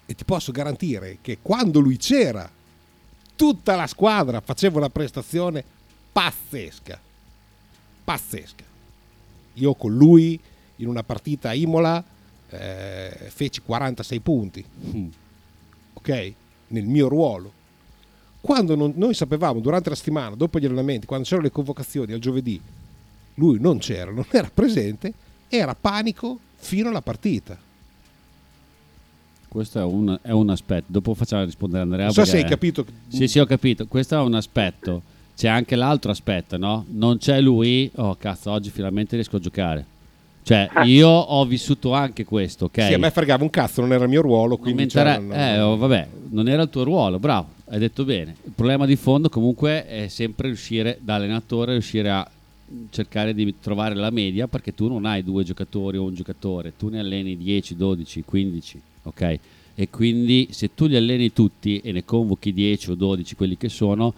E 0.05 0.15
ti 0.15 0.23
posso 0.23 0.51
garantire 0.51 1.17
che 1.21 1.37
quando 1.41 1.79
lui 1.79 1.97
c'era, 1.97 2.49
tutta 3.35 3.75
la 3.75 3.87
squadra 3.87 4.41
faceva 4.41 4.77
una 4.79 4.89
prestazione 4.89 5.63
pazzesca. 6.11 6.99
Pazzesca. 8.03 8.63
Io 9.53 9.73
con 9.75 9.95
lui 9.95 10.39
in 10.77 10.87
una 10.87 11.03
partita 11.03 11.49
a 11.49 11.53
Imola 11.53 12.03
eh, 12.49 13.29
feci 13.29 13.61
46 13.61 14.19
punti. 14.19 14.65
Ok? 15.99 16.33
Nel 16.67 16.85
mio 16.85 17.09
ruolo. 17.09 17.51
Quando 18.39 18.73
non- 18.75 18.93
noi 18.95 19.13
sapevamo 19.13 19.59
durante 19.59 19.89
la 19.89 19.95
settimana, 19.95 20.33
dopo 20.33 20.57
gli 20.57 20.65
allenamenti, 20.65 21.05
quando 21.05 21.25
c'erano 21.25 21.47
le 21.47 21.51
convocazioni 21.51 22.13
al 22.13 22.19
giovedì, 22.19 22.61
lui 23.39 23.59
non 23.59 23.79
c'era, 23.79 24.11
non 24.11 24.25
era 24.29 24.51
presente, 24.53 25.13
era 25.47 25.75
panico 25.79 26.37
fino 26.57 26.89
alla 26.89 27.01
partita. 27.01 27.57
Questo 29.47 29.79
è 29.79 29.83
un, 29.83 30.19
è 30.21 30.29
un 30.29 30.49
aspetto. 30.49 30.85
Dopo 30.87 31.15
facciamo 31.15 31.43
rispondere 31.43 31.81
Andrea. 31.81 32.05
Non 32.05 32.13
so 32.13 32.25
se 32.25 32.37
hai 32.37 32.45
capito. 32.45 32.85
Sì, 33.07 33.27
sì, 33.27 33.39
ho 33.39 33.45
capito. 33.45 33.87
Questo 33.87 34.15
è 34.15 34.19
un 34.19 34.35
aspetto. 34.35 35.01
C'è 35.35 35.47
anche 35.47 35.75
l'altro 35.75 36.11
aspetto, 36.11 36.57
no? 36.57 36.85
Non 36.89 37.17
c'è 37.17 37.41
lui. 37.41 37.89
Oh, 37.95 38.15
cazzo, 38.15 38.51
oggi 38.51 38.69
finalmente 38.69 39.15
riesco 39.15 39.37
a 39.37 39.39
giocare. 39.39 39.85
Cioè, 40.43 40.69
io 40.83 41.07
ho 41.07 41.45
vissuto 41.45 41.93
anche 41.93 42.25
questo, 42.25 42.65
ok? 42.65 42.83
Sì, 42.83 42.93
a 42.93 42.97
me 42.97 43.11
fregava 43.11 43.43
un 43.43 43.49
cazzo, 43.49 43.81
non 43.81 43.93
era 43.93 44.03
il 44.03 44.09
mio 44.09 44.21
ruolo, 44.21 44.57
quindi 44.57 44.87
non- 44.91 45.31
eh, 45.31 45.59
oh, 45.59 45.77
vabbè, 45.77 46.07
non 46.29 46.47
era 46.47 46.63
il 46.63 46.69
tuo 46.69 46.83
ruolo, 46.83 47.19
bravo, 47.19 47.49
hai 47.65 47.77
detto 47.77 48.03
bene. 48.03 48.35
Il 48.45 48.53
problema 48.55 48.87
di 48.87 48.95
fondo 48.95 49.29
comunque 49.29 49.85
è 49.85 50.07
sempre 50.07 50.47
riuscire 50.47 50.97
da 51.01 51.15
allenatore, 51.15 51.73
riuscire 51.73 52.09
a 52.09 52.27
cercare 52.89 53.33
di 53.33 53.55
trovare 53.59 53.95
la 53.95 54.09
media 54.09 54.47
perché 54.47 54.73
tu 54.73 54.87
non 54.87 55.05
hai 55.05 55.23
due 55.23 55.43
giocatori 55.43 55.97
o 55.97 56.03
un 56.03 56.13
giocatore, 56.13 56.73
tu 56.77 56.89
ne 56.89 56.99
alleni 56.99 57.37
10, 57.37 57.75
12, 57.75 58.23
15, 58.23 58.81
ok? 59.03 59.39
E 59.75 59.89
quindi 59.89 60.49
se 60.51 60.73
tu 60.73 60.85
li 60.87 60.95
alleni 60.95 61.31
tutti 61.31 61.79
e 61.79 61.91
ne 61.91 62.03
convochi 62.03 62.53
10 62.53 62.91
o 62.91 62.95
12 62.95 63.35
quelli 63.35 63.57
che 63.57 63.69
sono, 63.69 64.13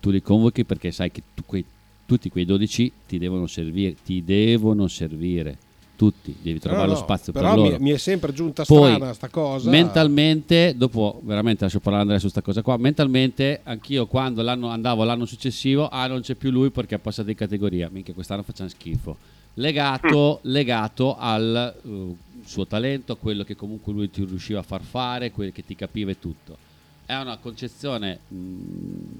tu 0.00 0.10
li 0.10 0.22
convochi 0.22 0.64
perché 0.64 0.90
sai 0.90 1.10
che 1.10 1.22
tu 1.34 1.42
quei- 1.44 1.64
tutti 2.06 2.30
quei 2.30 2.44
12 2.44 2.90
ti 3.06 3.18
devono 3.18 3.46
servire, 3.46 3.96
ti 4.04 4.22
devono 4.24 4.86
servire. 4.88 5.58
Tutti, 6.00 6.34
devi 6.40 6.58
trovare 6.58 6.86
No, 6.86 6.92
lo 6.92 6.98
no, 6.98 7.04
spazio 7.04 7.30
per 7.30 7.42
però 7.42 7.54
loro. 7.56 7.72
mi, 7.72 7.78
mi 7.78 7.90
è 7.90 7.98
sempre 7.98 8.32
giunta 8.32 8.64
Poi, 8.64 8.94
strana 8.94 9.12
sta 9.12 9.28
cosa. 9.28 9.68
Mentalmente, 9.68 10.72
dopo 10.74 11.20
veramente 11.24 11.64
lascio 11.64 11.78
parlare 11.78 12.00
Andrea 12.04 12.18
su 12.18 12.30
questa 12.30 12.40
cosa 12.40 12.62
qua. 12.62 12.78
Mentalmente, 12.78 13.60
anch'io 13.64 14.06
quando 14.06 14.40
l'anno, 14.40 14.68
andavo 14.68 15.04
l'anno 15.04 15.26
successivo, 15.26 15.88
ah, 15.90 16.06
non 16.06 16.22
c'è 16.22 16.36
più 16.36 16.50
lui 16.50 16.70
perché 16.70 16.94
ha 16.94 16.98
passato 16.98 17.28
di 17.28 17.34
categoria. 17.34 17.90
Minchia, 17.92 18.14
quest'anno 18.14 18.42
facciamo 18.42 18.70
schifo. 18.70 19.14
Legato, 19.54 20.38
legato 20.44 21.16
al 21.18 21.74
uh, 21.82 22.16
suo 22.46 22.66
talento, 22.66 23.12
a 23.12 23.16
quello 23.16 23.44
che 23.44 23.54
comunque 23.54 23.92
lui 23.92 24.08
ti 24.10 24.24
riusciva 24.24 24.60
a 24.60 24.62
far 24.62 24.80
fare, 24.80 25.30
quello 25.32 25.50
che 25.52 25.66
ti 25.66 25.76
capiva 25.76 26.10
e 26.12 26.18
tutto. 26.18 26.56
è 27.04 27.16
una 27.16 27.36
concezione 27.36 28.20
mh, 28.26 28.36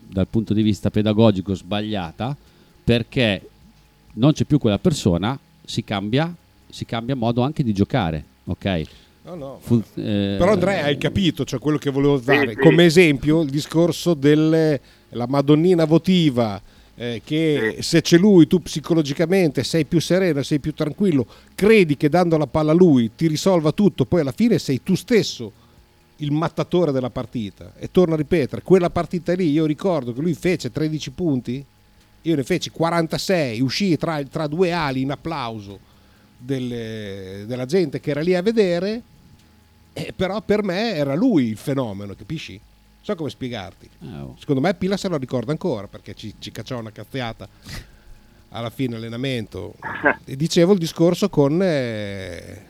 dal 0.08 0.28
punto 0.28 0.54
di 0.54 0.62
vista 0.62 0.90
pedagogico 0.90 1.54
sbagliata 1.54 2.34
perché 2.84 3.48
non 4.14 4.32
c'è 4.32 4.44
più 4.44 4.58
quella 4.58 4.78
persona, 4.78 5.38
si 5.64 5.84
cambia, 5.84 6.32
si 6.70 6.84
cambia 6.84 7.14
modo 7.16 7.42
anche 7.42 7.62
di 7.62 7.72
giocare, 7.72 8.24
ok? 8.44 8.82
No, 9.22 9.34
no. 9.34 9.58
Fun- 9.60 9.82
eh, 9.94 10.36
Però 10.38 10.52
Andrea 10.52 10.84
hai 10.84 10.96
capito, 10.98 11.44
cioè 11.44 11.58
quello 11.60 11.78
che 11.78 11.90
volevo 11.90 12.18
dare 12.18 12.50
sì. 12.52 12.56
come 12.56 12.84
esempio 12.84 13.42
il 13.42 13.50
discorso 13.50 14.14
della 14.14 14.78
Madonnina 15.28 15.84
votiva. 15.84 16.60
eh, 16.96 17.22
che 17.24 17.78
se 17.80 18.02
c'è 18.02 18.18
lui 18.18 18.46
tu 18.46 18.60
psicologicamente 18.60 19.64
sei 19.64 19.86
più 19.86 20.00
sereno, 20.02 20.42
sei 20.42 20.58
più 20.58 20.74
tranquillo, 20.74 21.26
credi 21.54 21.96
che 21.96 22.10
dando 22.10 22.36
la 22.36 22.46
palla 22.46 22.72
a 22.72 22.74
lui 22.74 23.12
ti 23.16 23.26
risolva 23.26 23.72
tutto, 23.72 24.04
poi 24.04 24.20
alla 24.20 24.32
fine 24.32 24.58
sei 24.58 24.82
tu 24.82 24.94
stesso 24.94 25.50
il 26.16 26.30
mattatore 26.30 26.92
della 26.92 27.08
partita. 27.08 27.72
E 27.78 27.90
torno 27.90 28.12
a 28.12 28.16
ripetere, 28.18 28.60
quella 28.62 28.90
partita 28.90 29.32
lì 29.32 29.50
io 29.50 29.64
ricordo 29.64 30.12
che 30.12 30.20
lui 30.20 30.34
fece 30.34 30.70
13 30.70 31.10
punti, 31.12 31.64
io 32.22 32.36
ne 32.36 32.42
feci 32.42 32.68
46, 32.68 33.60
uscì 33.62 33.96
tra, 33.96 34.22
tra 34.24 34.46
due 34.46 34.70
ali 34.72 35.00
in 35.00 35.10
applauso 35.10 35.78
delle- 36.40 37.44
della 37.46 37.66
gente 37.66 38.00
che 38.00 38.10
era 38.10 38.20
lì 38.20 38.34
a 38.34 38.42
vedere, 38.42 39.02
eh, 39.92 40.12
però 40.14 40.40
per 40.40 40.62
me 40.62 40.94
era 40.94 41.14
lui 41.14 41.48
il 41.48 41.56
fenomeno, 41.56 42.14
capisci? 42.14 42.60
So 43.02 43.14
come 43.14 43.30
spiegarti. 43.30 43.88
Secondo 44.38 44.60
me 44.60 44.74
Pila 44.74 44.96
se 44.96 45.08
lo 45.08 45.16
ricorda 45.16 45.52
ancora 45.52 45.86
perché 45.86 46.14
ci, 46.14 46.34
ci 46.38 46.50
cacciò 46.50 46.78
una 46.78 46.92
cazziata 46.92 47.48
alla 48.50 48.70
fine 48.70 48.96
allenamento. 48.96 49.74
E 50.24 50.36
dicevo 50.36 50.72
il 50.72 50.78
discorso 50.78 51.28
con, 51.28 51.60
eh, 51.62 52.64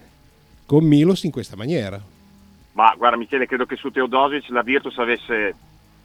con 0.66 0.84
Milos 0.84 1.24
in 1.24 1.30
questa 1.30 1.56
maniera. 1.56 2.00
Ma 2.72 2.94
guarda 2.96 3.16
Michele, 3.16 3.46
credo 3.46 3.66
che 3.66 3.76
su 3.76 3.90
Teodosic 3.90 4.48
la 4.50 4.62
Virtus 4.62 4.96
avesse 4.98 5.54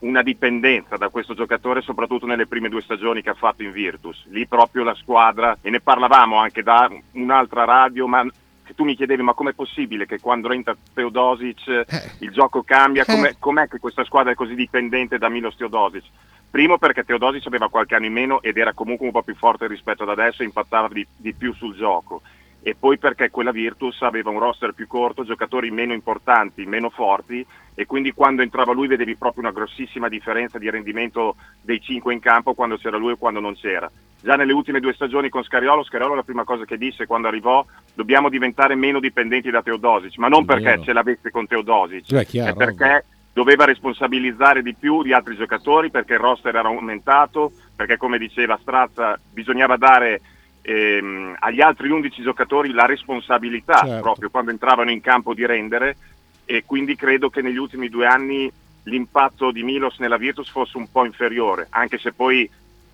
una 0.00 0.22
dipendenza 0.22 0.96
da 0.96 1.08
questo 1.08 1.34
giocatore, 1.34 1.80
soprattutto 1.80 2.26
nelle 2.26 2.46
prime 2.46 2.68
due 2.68 2.82
stagioni 2.82 3.22
che 3.22 3.30
ha 3.30 3.34
fatto 3.34 3.62
in 3.62 3.72
Virtus. 3.72 4.26
Lì 4.28 4.46
proprio 4.46 4.84
la 4.84 4.94
squadra, 4.94 5.58
e 5.60 5.70
ne 5.70 5.80
parlavamo 5.80 6.36
anche 6.36 6.62
da 6.62 6.90
un'altra 7.12 7.64
radio, 7.64 8.06
ma 8.06 8.26
che 8.66 8.74
tu 8.74 8.84
mi 8.84 8.96
chiedevi 8.96 9.22
ma 9.22 9.32
com'è 9.32 9.52
possibile 9.52 10.06
che 10.06 10.18
quando 10.18 10.50
entra 10.50 10.76
Teodosic 10.92 11.84
il 12.18 12.32
gioco 12.32 12.64
cambia, 12.64 13.04
com'è, 13.04 13.36
com'è 13.38 13.68
che 13.68 13.78
questa 13.78 14.04
squadra 14.04 14.32
è 14.32 14.34
così 14.34 14.54
dipendente 14.54 15.18
da 15.18 15.28
Milos 15.28 15.56
Teodosic? 15.56 16.04
Primo 16.50 16.76
perché 16.76 17.04
Teodosic 17.04 17.46
aveva 17.46 17.68
qualche 17.68 17.94
anno 17.94 18.06
in 18.06 18.12
meno 18.12 18.42
ed 18.42 18.56
era 18.56 18.72
comunque 18.72 19.06
un 19.06 19.12
po' 19.12 19.22
più 19.22 19.36
forte 19.36 19.68
rispetto 19.68 20.02
ad 20.02 20.08
adesso 20.08 20.42
e 20.42 20.46
impattava 20.46 20.88
di, 20.88 21.06
di 21.16 21.32
più 21.32 21.54
sul 21.54 21.76
gioco. 21.76 22.22
E 22.66 22.74
poi 22.74 22.98
perché 22.98 23.30
quella 23.30 23.52
Virtus 23.52 24.02
aveva 24.02 24.30
un 24.30 24.40
roster 24.40 24.72
più 24.72 24.88
corto, 24.88 25.24
giocatori 25.24 25.70
meno 25.70 25.92
importanti, 25.92 26.66
meno 26.66 26.90
forti 26.90 27.46
e 27.76 27.86
quindi 27.86 28.12
quando 28.12 28.42
entrava 28.42 28.72
lui 28.72 28.88
vedevi 28.88 29.14
proprio 29.14 29.44
una 29.44 29.52
grossissima 29.52 30.08
differenza 30.08 30.58
di 30.58 30.68
rendimento 30.68 31.36
dei 31.60 31.80
cinque 31.80 32.12
in 32.12 32.18
campo 32.18 32.54
quando 32.54 32.76
c'era 32.76 32.96
lui 32.96 33.12
e 33.12 33.16
quando 33.18 33.38
non 33.38 33.54
c'era. 33.54 33.88
Già 34.20 34.34
nelle 34.34 34.52
ultime 34.52 34.80
due 34.80 34.94
stagioni 34.94 35.28
con 35.28 35.44
Scariolo, 35.44 35.84
Scariolo 35.84 36.16
la 36.16 36.24
prima 36.24 36.42
cosa 36.42 36.64
che 36.64 36.76
disse 36.76 37.06
quando 37.06 37.28
arrivò 37.28 37.64
dobbiamo 37.94 38.28
diventare 38.28 38.74
meno 38.74 38.98
dipendenti 38.98 39.48
da 39.48 39.62
Teodosic, 39.62 40.18
ma 40.18 40.26
non 40.26 40.44
perché 40.44 40.82
ce 40.82 40.92
l'avesse 40.92 41.30
con 41.30 41.46
Teodosic, 41.46 42.06
Cioè, 42.06 42.26
chiaro, 42.26 42.50
è 42.50 42.56
perché 42.56 43.04
doveva 43.32 43.64
responsabilizzare 43.64 44.62
di 44.62 44.74
più 44.74 45.04
gli 45.04 45.12
altri 45.12 45.36
giocatori 45.36 45.92
perché 45.92 46.14
il 46.14 46.18
roster 46.18 46.56
era 46.56 46.66
aumentato, 46.66 47.52
perché 47.76 47.96
come 47.96 48.18
diceva 48.18 48.58
Strazza 48.60 49.20
bisognava 49.30 49.76
dare 49.76 50.20
ehm, 50.68 51.36
agli 51.38 51.60
altri 51.60 51.88
11 51.90 52.22
giocatori 52.22 52.72
la 52.72 52.86
responsabilità 52.86 53.82
Certo. 53.84 54.00
proprio 54.02 54.30
quando 54.30 54.50
entravano 54.50 54.90
in 54.90 55.00
campo 55.00 55.32
di 55.32 55.46
rendere 55.46 55.96
e 56.44 56.64
quindi 56.66 56.96
credo 56.96 57.30
che 57.30 57.40
negli 57.40 57.56
ultimi 57.56 57.88
due 57.88 58.06
anni 58.06 58.50
l'impatto 58.84 59.50
di 59.52 59.62
Milos 59.62 59.98
nella 59.98 60.16
Virtus 60.16 60.48
fosse 60.50 60.76
un 60.76 60.88
po' 60.90 61.04
inferiore, 61.04 61.66
anche 61.70 61.98
se 61.98 62.12
poi 62.12 62.48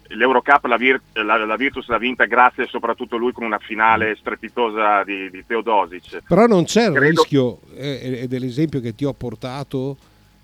l'Eurocup 0.08 0.64
la, 0.66 0.76
Vir- 0.76 1.00
la- 1.12 1.44
la 1.44 1.56
Virtus 1.56 1.86
l'ha 1.88 1.98
vinta 1.98 2.24
grazie 2.26 2.66
soprattutto 2.66 3.16
a 3.16 3.18
lui 3.18 3.32
con 3.32 3.44
una 3.44 3.58
finale 3.58 4.14
strepitosa 4.16 5.02
di, 5.04 5.30
di 5.30 5.44
Teodosic. 5.46 6.22
Però 6.26 6.46
non 6.46 6.64
c'è 6.64 6.86
il 6.88 6.92
Credo- 6.94 7.08
rischio, 7.22 7.58
eh, 7.74 8.20
ed 8.22 8.32
è 8.34 8.38
l'esempio 8.38 8.80
che 8.80 8.94
ti 8.94 9.04
ho 9.06 9.12
portato, 9.14 9.96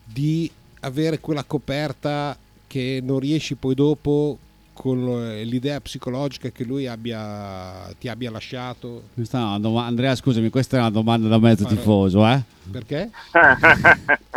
di 0.04 0.50
avere 0.80 1.18
quella 1.18 1.44
coperta 1.44 2.36
che 2.66 3.00
non 3.02 3.18
riesci 3.18 3.56
poi 3.56 3.74
dopo 3.74 4.38
con 4.78 5.08
eh, 5.08 5.42
l'idea 5.42 5.80
psicologica 5.80 6.50
che 6.50 6.62
lui 6.62 6.86
abbia, 6.86 7.92
ti 7.98 8.08
abbia 8.08 8.30
lasciato. 8.30 9.02
Questa 9.14 9.38
è 9.38 9.42
una 9.42 9.58
doma- 9.58 9.86
Andrea, 9.86 10.14
scusami, 10.14 10.50
questa 10.50 10.76
è 10.76 10.80
una 10.80 10.90
domanda 10.90 11.26
da 11.26 11.38
mezzo 11.38 11.64
tifoso, 11.64 12.24
eh? 12.24 12.40
Perché? 12.70 13.10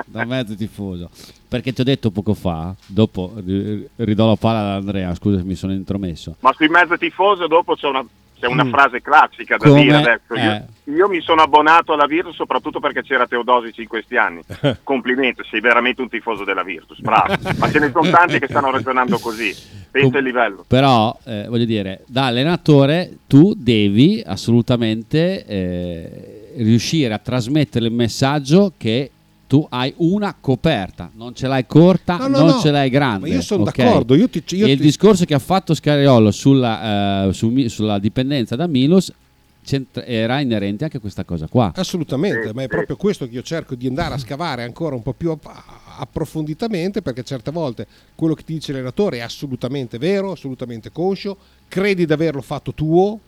da 0.07 0.25
mezzo 0.25 0.55
tifoso. 0.55 1.11
Perché 1.47 1.73
ti 1.73 1.81
ho 1.81 1.83
detto 1.83 2.09
poco 2.09 2.33
fa, 2.33 2.73
dopo 2.87 3.33
ri- 3.45 3.87
ridò 3.97 4.25
la 4.27 4.35
palla 4.35 4.59
ad 4.71 4.81
Andrea, 4.81 5.13
scusa 5.13 5.43
mi 5.43 5.53
sono 5.53 5.73
intromesso. 5.73 6.35
Ma 6.39 6.51
sui 6.53 6.69
mezzo 6.69 6.97
tifoso 6.97 7.45
dopo 7.45 7.75
c'è 7.75 7.87
una, 7.87 8.03
c'è 8.41 8.47
una 8.47 8.63
Mm. 8.65 8.69
frase 8.71 9.01
classica 9.01 9.55
da 9.57 9.67
Come- 9.69 9.81
dire 9.83 9.95
adesso. 9.97 10.33
Io, 10.33 10.51
eh. 10.51 10.63
io 10.95 11.07
mi 11.07 11.21
sono 11.21 11.41
abbonato 11.43 11.93
alla 11.93 12.07
Virtus 12.07 12.35
soprattutto 12.35 12.79
perché 12.79 13.03
c'era 13.03 13.27
Teodosic 13.27 13.77
in 13.77 13.87
questi 13.87 14.17
anni. 14.17 14.41
Complimenti, 14.83 15.43
sei 15.49 15.61
veramente 15.61 16.01
un 16.01 16.09
tifoso 16.09 16.43
della 16.43 16.63
Virtus, 16.63 16.99
bravo. 17.01 17.35
Ma 17.57 17.69
ce 17.71 17.79
ne 17.79 17.91
sono 17.91 18.09
tanti 18.09 18.39
che 18.39 18.47
stanno 18.49 18.71
ragionando 18.71 19.19
così. 19.19 19.55
Pensa 19.91 20.17
il 20.17 20.23
livello. 20.23 20.65
Però, 20.67 21.15
eh, 21.25 21.45
voglio 21.47 21.65
dire, 21.65 22.03
da 22.07 22.25
allenatore 22.25 23.17
tu 23.27 23.53
devi 23.55 24.23
assolutamente 24.25 25.45
eh, 25.45 26.53
riuscire 26.57 27.13
a 27.13 27.17
trasmettere 27.19 27.85
il 27.85 27.93
messaggio 27.93 28.73
che 28.77 29.11
tu 29.51 29.67
hai 29.69 29.93
una 29.97 30.33
coperta, 30.39 31.11
non 31.15 31.35
ce 31.35 31.45
l'hai 31.45 31.65
corta, 31.67 32.15
No, 32.15 32.27
no, 32.29 32.37
non 32.37 32.47
no. 32.51 32.59
ce 32.61 32.71
l'hai 32.71 32.89
grande. 32.89 33.27
Ma 33.27 33.33
io 33.35 33.41
sono 33.41 33.63
ok? 33.63 33.75
d'accordo, 33.75 34.15
io 34.15 34.29
ti- 34.29 34.41
io 34.55 34.65
E 34.65 34.71
il 34.71 34.77
ti- 34.77 34.83
discorso 34.83 35.25
che 35.25 35.33
ha 35.33 35.39
fatto 35.39 35.73
Scariolo 35.73 36.31
sulla, 36.31 37.25
eh, 37.27 37.33
su 37.33 37.53
sulla 37.67 37.99
dipendenza 37.99 38.55
da 38.55 38.65
Milos 38.67 39.11
era 40.05 40.39
inerente 40.39 40.85
anche 40.85 40.97
a 40.97 40.99
questa 41.01 41.25
cosa 41.25 41.47
qua. 41.47 41.73
Assolutamente, 41.75 42.53
ma 42.53 42.63
è 42.63 42.67
proprio 42.67 42.95
questo 42.95 43.27
che 43.27 43.33
io 43.35 43.41
cerco 43.41 43.75
di 43.75 43.87
andare 43.87 44.13
a 44.13 44.17
scavare 44.17 44.63
ancora 44.63 44.95
un 44.95 45.01
po' 45.01 45.11
più 45.11 45.31
app- 45.31 45.45
approfonditamente 45.97 47.01
perché 47.01 47.21
certe 47.23 47.51
volte 47.51 47.85
quello 48.15 48.33
che 48.33 48.43
ti 48.43 48.53
dice 48.53 48.71
l'allenatore 48.71 49.17
è 49.17 49.21
assolutamente 49.21 49.97
vero, 49.97 50.31
assolutamente 50.31 50.93
conscio, 50.93 51.35
credi 51.67 52.05
di 52.05 52.13
averlo 52.13 52.41
fatto 52.41 52.73
tuo, 52.73 53.19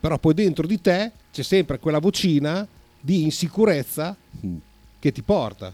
però 0.00 0.18
poi 0.18 0.32
dentro 0.32 0.66
di 0.66 0.80
te 0.80 1.12
c'è 1.30 1.42
sempre 1.42 1.78
quella 1.78 1.98
vocina 1.98 2.66
di 2.98 3.22
insicurezza 3.24 4.16
che 5.06 5.12
ti 5.12 5.22
porta. 5.22 5.72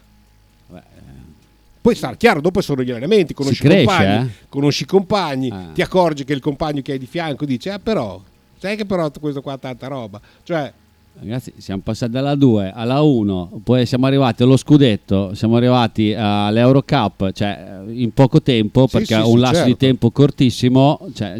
Poi 1.81 1.95
sta 1.95 2.15
chiaro, 2.15 2.39
dopo 2.39 2.61
sono 2.61 2.81
gli 2.81 2.91
allenamenti, 2.91 3.33
conosci 3.33 3.65
i 3.65 3.69
compagni, 3.69 4.25
eh? 4.25 4.31
conosci 4.47 4.83
i 4.83 4.85
compagni, 4.85 5.51
ti 5.73 5.81
accorgi 5.81 6.23
che 6.23 6.31
il 6.31 6.39
compagno 6.39 6.81
che 6.81 6.93
hai 6.93 6.97
di 6.97 7.05
fianco 7.05 7.45
dice, 7.45 7.71
ah 7.71 7.79
però, 7.79 8.21
sai 8.57 8.77
che 8.77 8.85
però 8.85 9.11
questo 9.11 9.41
qua 9.41 9.53
ha 9.53 9.57
tanta 9.57 9.87
roba. 9.87 10.21
Cioè, 10.43 10.71
Ragazzi, 11.19 11.53
siamo 11.57 11.81
passati 11.83 12.11
dalla 12.11 12.33
2 12.33 12.71
alla 12.73 13.01
1, 13.01 13.59
poi 13.63 13.85
siamo 13.85 14.07
arrivati 14.07 14.41
allo 14.43 14.57
scudetto, 14.57 15.35
siamo 15.35 15.57
arrivati 15.57 16.13
all'Eurocup, 16.17 17.31
cioè 17.33 17.81
in 17.89 18.11
poco 18.13 18.41
tempo, 18.41 18.87
Sì, 18.87 18.97
perché 18.97 19.15
sì, 19.15 19.29
un 19.29 19.35
sì, 19.35 19.37
lasso 19.37 19.63
di 19.63 19.69
certo. 19.71 19.77
tempo 19.85 20.09
cortissimo, 20.09 20.99
cioè, 21.13 21.39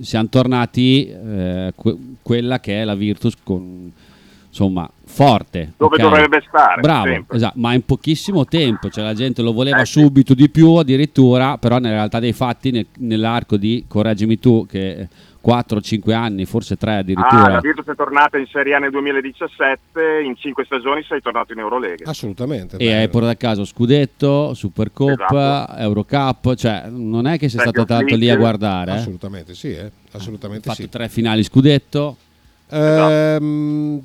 siamo 0.00 0.28
tornati 0.28 1.08
eh, 1.08 1.72
que- 1.74 1.96
quella 2.20 2.60
che 2.60 2.82
è 2.82 2.84
la 2.84 2.94
Virtus 2.96 3.34
con 3.42 3.90
insomma 4.48 4.88
forte. 5.04 5.72
Dove 5.76 5.96
ok? 5.96 6.02
dovrebbe 6.02 6.42
stare, 6.46 6.80
Bravo, 6.80 7.24
esatto, 7.32 7.58
ma 7.58 7.72
in 7.74 7.84
pochissimo 7.84 8.44
tempo, 8.44 8.88
cioè 8.90 9.04
la 9.04 9.14
gente 9.14 9.42
lo 9.42 9.52
voleva 9.52 9.80
Eh, 9.80 9.86
sì. 9.86 10.00
subito 10.00 10.34
di 10.34 10.48
più 10.50 10.72
addirittura, 10.74 11.56
però 11.58 11.78
nella 11.78 11.96
realtà 11.96 12.18
dei 12.20 12.32
fatti 12.32 12.70
nel- 12.70 12.86
nell'arco 12.98 13.56
di, 13.56 13.84
correggimi 13.88 14.38
tu, 14.38 14.66
che 14.66 15.08
4-5 15.40 16.12
anni, 16.12 16.44
forse 16.44 16.76
3 16.76 16.96
addirittura. 16.98 17.44
Ah, 17.44 17.48
la 17.48 17.60
Virtus 17.60 17.86
è 17.86 17.94
tornata 17.94 18.36
in 18.36 18.46
Serie 18.50 18.74
A 18.74 18.78
nel 18.78 18.90
2017, 18.90 20.20
in 20.24 20.36
cinque 20.36 20.64
stagioni 20.64 21.02
sei 21.08 21.20
tornato 21.22 21.52
in 21.54 21.60
Eurolega. 21.60 22.10
assolutamente. 22.10 22.76
E 22.76 22.92
hai 22.92 23.08
portato 23.08 23.32
a 23.32 23.36
caso 23.36 23.64
Scudetto, 23.64 24.52
Supercoppa, 24.52 25.64
Esatto. 25.68 25.80
Eurocup, 25.80 26.54
cioè 26.54 26.84
non 26.90 27.26
è 27.26 27.38
che 27.38 27.48
sei 27.48 27.60
stato 27.60 27.84
tanto 27.84 28.14
lì 28.16 28.28
a 28.28 28.36
guardare. 28.36 28.90
eh. 28.92 28.94
Assolutamente 28.96 29.54
sì, 29.54 29.72
eh, 29.74 29.90
assolutamente 30.12 30.68
Hai 30.68 30.74
fatto 30.74 30.86
sì. 30.86 30.92
tre 30.94 31.08
finali 31.08 31.42
Scudetto. 31.42 32.16
Ehm, 32.70 34.00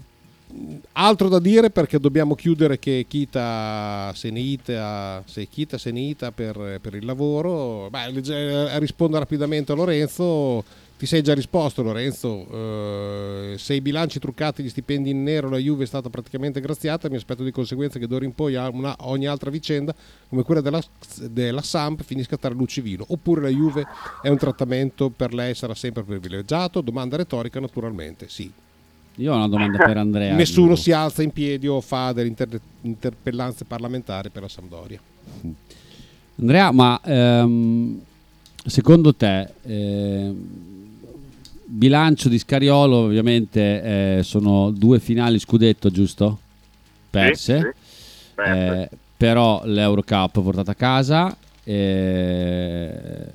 altro 0.93 1.30
da 1.30 1.39
dire 1.39 1.70
perché 1.70 1.99
dobbiamo 1.99 2.36
chiudere 2.36 2.80
che 2.80 3.06
Kita 3.08 4.12
se 4.16 4.30
ne 4.30 4.39
ita, 4.39 5.24
se 5.26 5.47
Kita 5.47 5.78
se 5.78 5.91
ne 5.91 6.01
ita 6.01 6.32
per, 6.32 6.80
per 6.82 6.95
il 6.95 7.06
lavoro. 7.06 7.89
Beh, 7.89 8.12
legge- 8.12 8.80
rispondo 8.80 9.18
rapidamente 9.18 9.72
a 9.72 9.76
Lorenzo. 9.76 10.64
Ti 10.95 11.08
sei 11.10 11.22
già 11.22 11.34
risposto 11.34 11.82
Lorenzo, 11.82 12.47
Eh, 12.49 13.56
se 13.58 13.74
i 13.74 13.82
bilanci 13.82 14.20
truccati 14.20 14.64
gli 14.64 14.70
stipendi 14.70 15.10
in 15.10 15.22
nero 15.22 15.49
la 15.49 15.58
Juve 15.58 15.84
è 15.84 15.88
stata 15.88 16.10
praticamente 16.10 16.62
graziata, 16.62 17.10
mi 17.10 17.18
aspetto 17.18 17.43
di 17.43 17.51
conseguenza 17.51 17.99
che 17.99 18.08
d'ora 18.08 18.24
in 18.24 18.34
poi 18.34 18.56
una- 18.56 18.95
ogni 18.99 19.26
altra 19.26 19.49
vicenda 19.49 19.93
come 20.30 20.43
quella 20.43 20.62
della, 20.62 20.82
della 21.30 21.62
Samp 21.62 22.04
finisca 22.04 22.36
a 22.36 22.38
tale 22.38 22.56
luce 22.56 22.82
vino, 22.82 23.04
oppure 23.10 23.41
la 23.41 23.49
Juve 23.49 23.86
è 24.22 24.30
un 24.30 24.38
trattamento 24.38 25.10
per 25.10 25.34
lei 25.34 25.56
sarà 25.56 25.76
sempre 25.76 26.04
privilegiato? 26.04 26.80
Domanda 26.80 27.18
retorica 27.18 27.60
naturalmente, 27.60 28.30
sì. 28.30 28.49
Io 29.18 29.32
ho 29.32 29.36
una 29.36 29.47
domanda 29.47 29.78
per 29.78 29.97
Andrea. 29.97 30.36
Nessuno 30.36 30.76
si 30.76 30.91
alza 30.91 31.22
in 31.22 31.32
piedi 31.32 31.68
o 31.68 31.80
fa 31.82 32.11
delle 32.14 32.30
inter- 32.30 32.59
interpellanze 32.82 33.66
parlamentari 33.66 34.30
per 34.30 34.41
la 34.41 34.47
Sampdoria. 34.47 34.99
Andrea, 36.39 36.72
ma 36.72 36.99
ehm, 37.03 38.01
secondo 38.66 39.14
te 39.14 39.53
ehm, 39.61 40.47
bilancio 41.66 42.28
di 42.28 42.39
Scariolo 42.39 42.97
ovviamente 42.97 44.18
eh, 44.18 44.24
sono 44.24 44.72
due 44.72 44.99
finali 44.99 45.38
scudetto, 45.38 45.89
giusto? 45.91 46.39
Perse. 47.09 47.55
Sì, 47.57 47.61
sì. 47.61 48.32
Perse. 48.34 48.82
Eh, 48.82 48.89
però 49.16 49.61
l'Eurocup 49.66 50.41
portata 50.41 50.72
a 50.72 50.76
casa, 50.76 51.38
eh, 51.64 53.26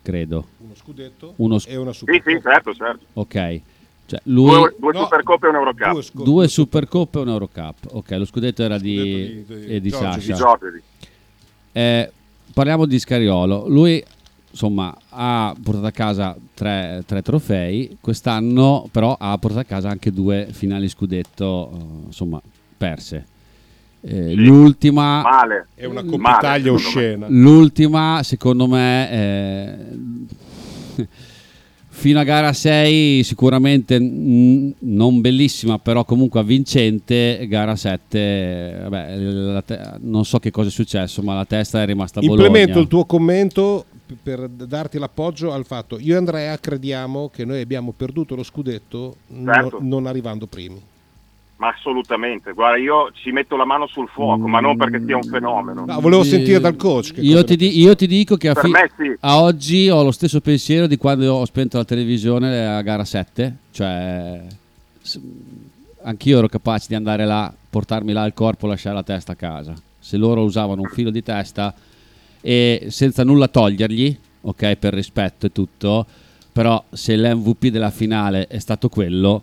credo. 0.00 0.46
Uno 0.58 0.74
scudetto 0.74 1.34
Uno 1.36 1.58
sc- 1.58 1.68
e 1.70 1.76
una 1.76 1.92
Sì, 1.92 1.98
Supercoppa. 1.98 2.30
sì, 2.30 2.40
certo, 2.42 2.74
certo. 2.74 3.04
Ok. 3.12 3.60
Cioè, 4.08 4.20
lui 4.24 4.48
Due, 4.50 4.74
due 4.78 4.92
No, 4.94 5.02
Supercoppe 5.02 5.46
e 5.46 5.48
un 5.50 5.54
Eurocup. 5.56 5.90
due 5.92 6.02
scu- 6.02 6.24
due 6.24 6.48
Supercoppe 6.48 7.18
e 7.18 7.22
un 7.22 7.28
Eurocup. 7.28 7.74
Ok, 7.92 8.10
lo 8.12 8.24
scudetto 8.24 8.62
era 8.62 8.78
di, 8.78 9.42
Scudetto 9.44 9.54
di- 9.66 9.66
di 9.74 9.80
di 9.82 9.90
Sasha. 9.90 10.58
Di. 10.72 10.82
Eh, 11.72 12.10
parliamo 12.54 12.86
di 12.86 12.98
Scariolo. 12.98 13.68
Lui 13.68 14.02
insomma 14.50 14.96
ha 15.10 15.54
portato 15.62 15.86
a 15.86 15.90
casa 15.90 16.34
tre, 16.54 17.02
tre 17.06 17.20
trofei. 17.20 17.98
Quest'anno, 18.00 18.88
però, 18.90 19.14
ha 19.18 19.36
portato 19.36 19.60
a 19.60 19.64
casa 19.64 19.90
anche 19.90 20.10
due 20.10 20.48
finali 20.52 20.88
scudetto, 20.88 21.70
eh, 21.70 22.06
insomma, 22.06 22.40
perse. 22.78 23.26
Eh, 24.00 24.32
L'ultima, 24.34 25.20
Male. 25.20 25.66
È 25.74 25.84
una 25.84 26.00
Male, 26.02 26.16
coppa 26.16 26.36
Italia 26.38 26.72
oscena. 26.72 27.26
l'ultima, 27.28 28.20
secondo 28.22 28.66
me, 28.66 29.10
eh, 29.10 29.76
fino 31.98 32.20
a 32.20 32.22
gara 32.22 32.52
6 32.52 33.24
sicuramente 33.24 33.98
non 33.98 35.20
bellissima, 35.20 35.78
però 35.78 36.04
comunque 36.04 36.38
avvincente. 36.40 37.44
Gara 37.48 37.74
7, 37.74 38.18
eh, 38.18 38.78
vabbè, 38.82 39.16
la 39.16 39.62
te- 39.62 39.80
non 40.00 40.24
so 40.24 40.38
che 40.38 40.50
cosa 40.52 40.68
è 40.68 40.70
successo, 40.70 41.22
ma 41.22 41.34
la 41.34 41.44
testa 41.44 41.82
è 41.82 41.86
rimasta 41.86 42.20
Bologna. 42.20 42.46
Implemento 42.46 42.78
il 42.78 42.86
tuo 42.86 43.04
commento 43.04 43.84
per 44.22 44.48
darti 44.48 44.98
l'appoggio 44.98 45.52
al 45.52 45.66
fatto. 45.66 45.98
Io 45.98 46.14
e 46.14 46.16
Andrea 46.18 46.56
crediamo 46.58 47.28
che 47.30 47.44
noi 47.44 47.60
abbiamo 47.60 47.92
perduto 47.94 48.34
lo 48.36 48.44
scudetto 48.44 49.16
no- 49.28 49.52
Certo. 49.52 49.78
non 49.82 50.06
arrivando 50.06 50.46
primi. 50.46 50.80
Ma 51.58 51.68
assolutamente, 51.76 52.52
guarda, 52.52 52.78
io 52.78 53.10
ci 53.12 53.32
metto 53.32 53.56
la 53.56 53.64
mano 53.64 53.88
sul 53.88 54.08
fuoco, 54.08 54.46
ma 54.46 54.60
non 54.60 54.76
perché 54.76 55.02
sia 55.04 55.16
un 55.16 55.24
fenomeno. 55.24 55.84
No, 55.86 56.00
volevo 56.00 56.22
Eh, 56.22 56.26
sentire 56.26 56.60
dal 56.60 56.76
coach. 56.76 57.12
che 57.12 57.20
Io 57.20 57.32
cosa 57.32 57.44
ti, 57.46 57.56
di- 57.56 57.80
io 57.80 57.96
ti 57.96 58.06
dico 58.06 58.36
che 58.36 58.48
a, 58.50 58.54
fi- 58.54 58.68
me 58.70 58.88
sì. 58.96 59.16
a 59.18 59.40
oggi 59.42 59.88
ho 59.90 60.04
lo 60.04 60.12
stesso 60.12 60.40
pensiero 60.40 60.86
di 60.86 60.96
quando 60.96 61.34
ho 61.34 61.44
spento 61.44 61.76
la 61.76 61.84
televisione 61.84 62.64
a 62.64 62.80
gara 62.82 63.04
7. 63.04 63.56
Cioè, 63.72 64.40
anch'io 66.02 66.38
ero 66.38 66.48
capace 66.48 66.86
di 66.88 66.94
andare 66.94 67.24
là, 67.24 67.52
portarmi 67.70 68.12
là 68.12 68.24
il 68.24 68.34
corpo 68.34 68.66
e 68.66 68.68
lasciare 68.70 68.94
la 68.94 69.02
testa 69.02 69.32
a 69.32 69.36
casa. 69.36 69.74
Se 69.98 70.16
loro 70.16 70.42
usavano 70.44 70.82
un 70.82 70.88
filo 70.88 71.10
di 71.10 71.22
testa 71.24 71.74
e 72.40 72.86
senza 72.90 73.24
nulla 73.24 73.48
togliergli, 73.48 74.16
ok, 74.42 74.76
per 74.76 74.94
rispetto 74.94 75.46
e 75.46 75.52
tutto, 75.52 76.06
però 76.52 76.82
se 76.90 77.16
l'MVP 77.16 77.66
della 77.66 77.90
finale 77.90 78.46
è 78.46 78.58
stato 78.58 78.88
quello, 78.88 79.42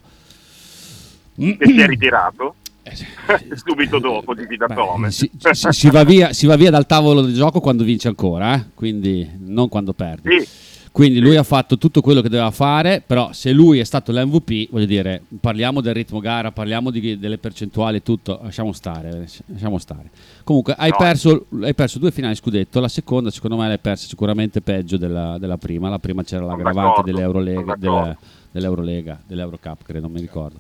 Che 1.36 1.58
si 1.66 1.80
è 1.80 1.86
ritirato 1.88 2.56
subito 3.66 4.00
dopo 4.00 4.34
di 4.34 4.46
Vidatome. 4.46 5.08
Eh, 5.08 5.12
si, 5.12 5.30
si- 5.52 5.68
si 5.72 5.90
va 5.90 6.04
via, 6.04 6.34
si 6.34 6.46
va 6.46 6.56
via 6.56 6.70
dal 6.72 6.86
tavolo 6.86 7.22
del 7.22 7.34
gioco 7.34 7.60
quando 7.60 7.84
vince 7.84 8.08
ancora, 8.08 8.56
eh? 8.56 8.64
quindi 8.74 9.28
non 9.40 9.68
quando 9.70 9.94
perdi. 9.94 10.40
Sì. 10.40 10.48
Quindi 10.96 11.20
lui 11.20 11.36
ha 11.36 11.44
fatto 11.44 11.78
tutto 11.78 12.00
quello 12.00 12.22
che 12.22 12.30
doveva 12.30 12.52
fare, 12.52 13.04
però 13.06 13.34
se 13.34 13.52
lui 13.52 13.80
è 13.80 13.84
stato 13.84 14.14
l'MVP, 14.14 14.70
voglio 14.72 14.86
dire, 14.86 15.24
parliamo 15.42 15.82
del 15.82 15.94
ritmo 15.94 16.22
gara, 16.22 16.54
parliamo 16.54 16.90
di- 16.90 17.20
delle 17.20 17.38
percentuali 17.38 18.02
tutto, 18.02 18.40
lasciamo 18.42 18.72
stare, 18.72 19.28
lasciamo 19.48 19.78
stare. 19.78 20.10
Comunque 20.46 20.74
hai, 20.78 20.92
No. 20.92 20.96
perso, 20.98 21.48
hai 21.64 21.74
perso 21.74 22.00
due 22.00 22.12
finali 22.12 22.36
scudetto, 22.36 22.80
la 22.80 22.88
seconda 22.88 23.30
secondo 23.30 23.58
me 23.58 23.68
l'hai 23.68 23.78
persa 23.80 24.08
sicuramente 24.08 24.62
peggio 24.62 24.96
della, 24.96 25.38
della 25.38 25.58
prima, 25.58 25.90
la 25.90 26.00
prima 26.00 26.24
c'era 26.24 26.46
l'aggravante 26.46 27.02
dell'Eurolega, 27.04 27.76
dell'Eurolega, 28.52 29.20
dell'Eurocup, 29.28 29.84
credo, 29.84 30.00
non 30.00 30.12
mi 30.14 30.22
ricordo. 30.22 30.60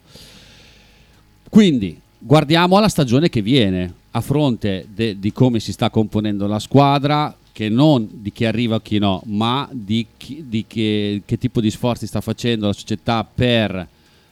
Quindi 1.49 1.99
guardiamo 2.17 2.77
alla 2.77 2.89
stagione 2.89 3.29
che 3.29 3.41
viene, 3.41 3.93
a 4.11 4.21
fronte 4.21 4.87
de- 4.93 5.19
di 5.19 5.31
come 5.31 5.59
si 5.59 5.71
sta 5.71 5.89
componendo 5.89 6.47
la 6.47 6.59
squadra, 6.59 7.35
che 7.51 7.69
non 7.69 8.07
di 8.11 8.31
chi 8.33 8.45
arriva 8.45 8.75
o 8.75 8.79
chi 8.81 8.97
no, 8.99 9.21
ma 9.27 9.67
di, 9.71 10.05
chi- 10.17 10.43
di 10.47 10.65
che, 10.67 11.21
che 11.25 11.37
tipo 11.37 11.61
di 11.61 11.71
sforzi 11.71 12.05
sta 12.07 12.19
facendo 12.19 12.65
la 12.67 12.73
società 12.73 13.23
per 13.23 13.87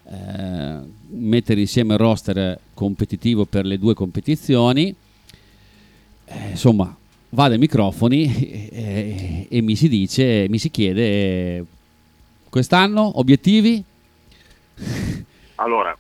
eh, 0.06 0.80
mettere 1.12 1.62
insieme 1.62 1.94
il 1.94 2.00
roster 2.00 2.60
competitivo 2.74 3.46
per 3.46 3.66
le 3.66 3.78
due 3.80 3.94
competizioni. 3.94 4.94
Eh, 6.26 6.50
insomma, 6.50 6.94
vado 7.30 7.54
ai 7.54 7.60
microfoni 7.60 8.24
e, 8.26 8.70
e- 8.74 9.48
e 9.50 9.62
mi 9.62 9.76
si 9.78 9.88
dice, 9.88 10.48
mi 10.50 10.58
si 10.58 10.70
chiede, 10.70 11.04
eh, 11.58 11.64
quest'anno 12.50 13.20
obiettivi? 13.20 13.82
Allora, 15.56 15.96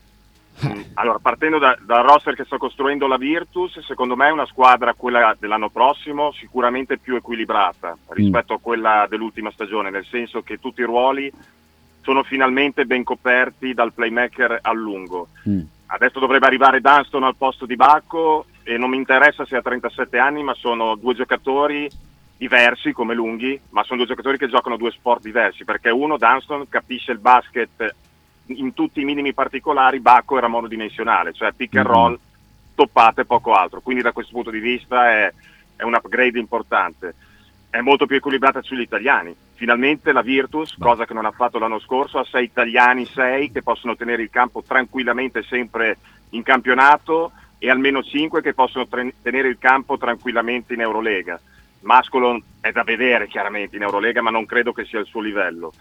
allora, 0.96 1.20
partendo 1.20 1.58
da- 1.58 1.78
dal 1.82 2.04
roster 2.04 2.36
che 2.36 2.46
sta 2.46 2.58
costruendo 2.58 3.08
la 3.08 3.18
Virtus, 3.18 3.80
secondo 3.80 4.16
me 4.16 4.28
è 4.28 4.32
una 4.32 4.46
squadra, 4.46 4.94
quella 4.94 5.36
dell'anno 5.40 5.70
prossimo, 5.70 6.32
sicuramente 6.32 6.98
più 6.98 7.16
equilibrata 7.16 7.98
rispetto 8.10 8.54
a 8.54 8.60
quella 8.60 9.06
dell'ultima 9.10 9.52
stagione, 9.52 9.90
nel 9.90 10.06
senso 10.06 10.42
che 10.42 10.60
tutti 10.60 10.82
i 10.82 10.86
ruoli 10.86 11.32
sono 12.02 12.24
finalmente 12.24 12.86
ben 12.86 13.04
coperti 13.04 13.74
dal 13.74 13.94
playmaker 13.94 14.60
a 14.62 14.72
lungo. 14.74 15.30
Adesso 15.86 16.20
dovrebbe 16.20 16.48
arrivare 16.48 16.82
Dunston 16.82 17.24
al 17.24 17.36
posto 17.36 17.66
di 17.66 17.76
Bacco 17.76 18.46
e 18.64 18.78
non 18.78 18.90
mi 18.90 18.98
interessa 18.98 19.46
se 19.46 19.56
ha 19.56 19.62
37 19.62 20.18
anni, 20.18 20.44
ma 20.44 20.54
sono 20.54 20.96
due 20.96 21.14
giocatori 21.14 21.90
diversi 22.36 22.92
come 22.92 23.14
lunghi, 23.14 23.60
ma 23.70 23.84
sono 23.84 24.00
due 24.00 24.08
giocatori 24.08 24.38
che 24.38 24.50
giocano 24.50 24.76
due 24.76 24.92
sport 24.92 25.22
diversi, 25.22 25.64
perché 25.64 25.90
uno, 25.90 26.18
Dunston, 26.18 26.68
capisce 26.68 27.12
il 27.12 27.20
basket 27.20 27.96
in 28.48 28.74
tutti 28.74 29.02
i 29.02 29.06
minimi 29.06 29.34
particolari, 29.34 30.00
Bacco 30.00 30.38
era 30.38 30.48
monodimensionale, 30.48 31.34
cioè 31.34 31.54
pick 31.54 31.76
and 31.78 31.88
roll, 31.88 32.20
toppate 32.76 33.22
e 33.22 33.26
poco 33.26 33.54
altro. 33.54 33.82
Quindi 33.82 34.02
da 34.02 34.12
questo 34.12 34.34
punto 34.34 34.50
di 34.50 34.60
vista 34.60 35.10
è, 35.10 35.34
è 35.76 35.84
un 35.84 35.94
upgrade 35.94 36.40
importante. 36.40 37.16
È 37.70 37.80
molto 37.80 38.06
più 38.06 38.18
equilibrata 38.18 38.62
sugli 38.62 38.82
italiani. 38.82 39.36
Finalmente 39.56 40.12
la 40.12 40.22
Virtus, 40.22 40.76
cosa 40.78 41.06
che 41.06 41.14
non 41.14 41.26
ha 41.26 41.32
fatto 41.32 41.58
l'anno 41.58 41.80
scorso, 41.80 42.20
ha 42.20 42.26
sei 42.26 42.46
italiani, 42.46 43.06
sei 43.06 43.52
che 43.52 43.64
possono 43.64 43.96
tenere 43.96 44.22
il 44.22 44.30
campo 44.30 44.62
tranquillamente 44.62 45.42
sempre 45.44 45.98
in 46.32 46.44
campionato 46.44 47.32
e 47.58 47.70
almeno 47.70 48.04
cinque 48.04 48.42
che 48.42 48.54
possono 48.54 48.88
tre- 48.88 49.14
tenere 49.22 49.48
il 49.48 49.58
campo 49.58 49.98
tranquillamente 49.98 50.74
in 50.74 50.82
Eurolega. 50.82 51.40
Mascolo 51.82 52.42
è 52.60 52.72
da 52.72 52.84
vedere 52.84 53.28
chiaramente 53.28 53.76
in 53.76 53.84
Eurolega, 53.84 54.22
ma 54.22 54.30
non 54.30 54.46
credo 54.46 54.74
che 54.74 54.86
sia 54.86 55.00
il 55.00 55.06
suo 55.06 55.22
livello. 55.22 55.74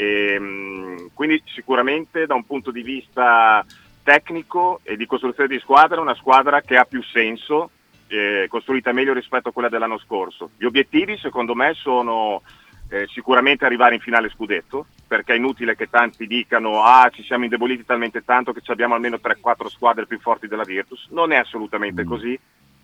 Ehm, 0.00 1.10
quindi 1.12 1.42
sicuramente 1.46 2.24
da 2.26 2.34
un 2.34 2.44
punto 2.44 2.70
di 2.70 2.82
vista 2.82 3.66
tecnico 4.04 4.78
e 4.84 4.96
di 4.96 5.06
costruzione 5.06 5.48
di 5.48 5.58
squadra 5.58 5.96
è 5.96 6.00
una 6.00 6.14
squadra 6.14 6.60
che 6.60 6.76
ha 6.76 6.84
più 6.84 7.02
senso, 7.02 7.70
eh, 8.06 8.46
costruita 8.48 8.92
meglio 8.92 9.12
rispetto 9.12 9.48
a 9.48 9.52
quella 9.52 9.68
dell'anno 9.68 9.98
scorso. 9.98 10.50
Gli 10.56 10.66
obiettivi 10.66 11.18
secondo 11.18 11.56
me 11.56 11.74
sono 11.74 12.42
eh, 12.90 13.08
sicuramente 13.08 13.64
arrivare 13.64 13.96
in 13.96 14.00
finale 14.00 14.30
scudetto, 14.30 14.86
perché 15.04 15.32
è 15.32 15.36
inutile 15.36 15.74
che 15.74 15.90
tanti 15.90 16.28
dicano 16.28 16.84
ah 16.84 17.10
ci 17.12 17.24
siamo 17.24 17.42
indeboliti 17.42 17.84
talmente 17.84 18.24
tanto 18.24 18.52
che 18.52 18.60
ci 18.60 18.70
abbiamo 18.70 18.94
almeno 18.94 19.18
3-4 19.20 19.66
squadre 19.66 20.06
più 20.06 20.20
forti 20.20 20.46
della 20.46 20.62
Virtus. 20.62 21.08
Non 21.10 21.32
è 21.32 21.36
assolutamente 21.36 22.04
così. 22.04 22.38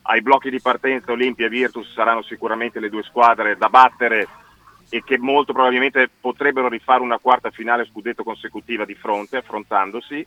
Ai 0.06 0.20
blocchi 0.20 0.50
di 0.50 0.60
partenza 0.60 1.12
Olimpia 1.12 1.46
e 1.46 1.48
Virtus 1.48 1.92
saranno 1.92 2.22
sicuramente 2.22 2.80
le 2.80 2.90
due 2.90 3.04
squadre 3.04 3.56
da 3.56 3.68
battere 3.68 4.26
e 4.94 5.02
che 5.02 5.18
molto 5.18 5.52
probabilmente 5.52 6.08
potrebbero 6.20 6.68
rifare 6.68 7.02
una 7.02 7.18
quarta 7.18 7.50
finale 7.50 7.84
scudetto 7.84 8.22
consecutiva 8.22 8.84
di 8.84 8.94
fronte, 8.94 9.38
affrontandosi. 9.38 10.24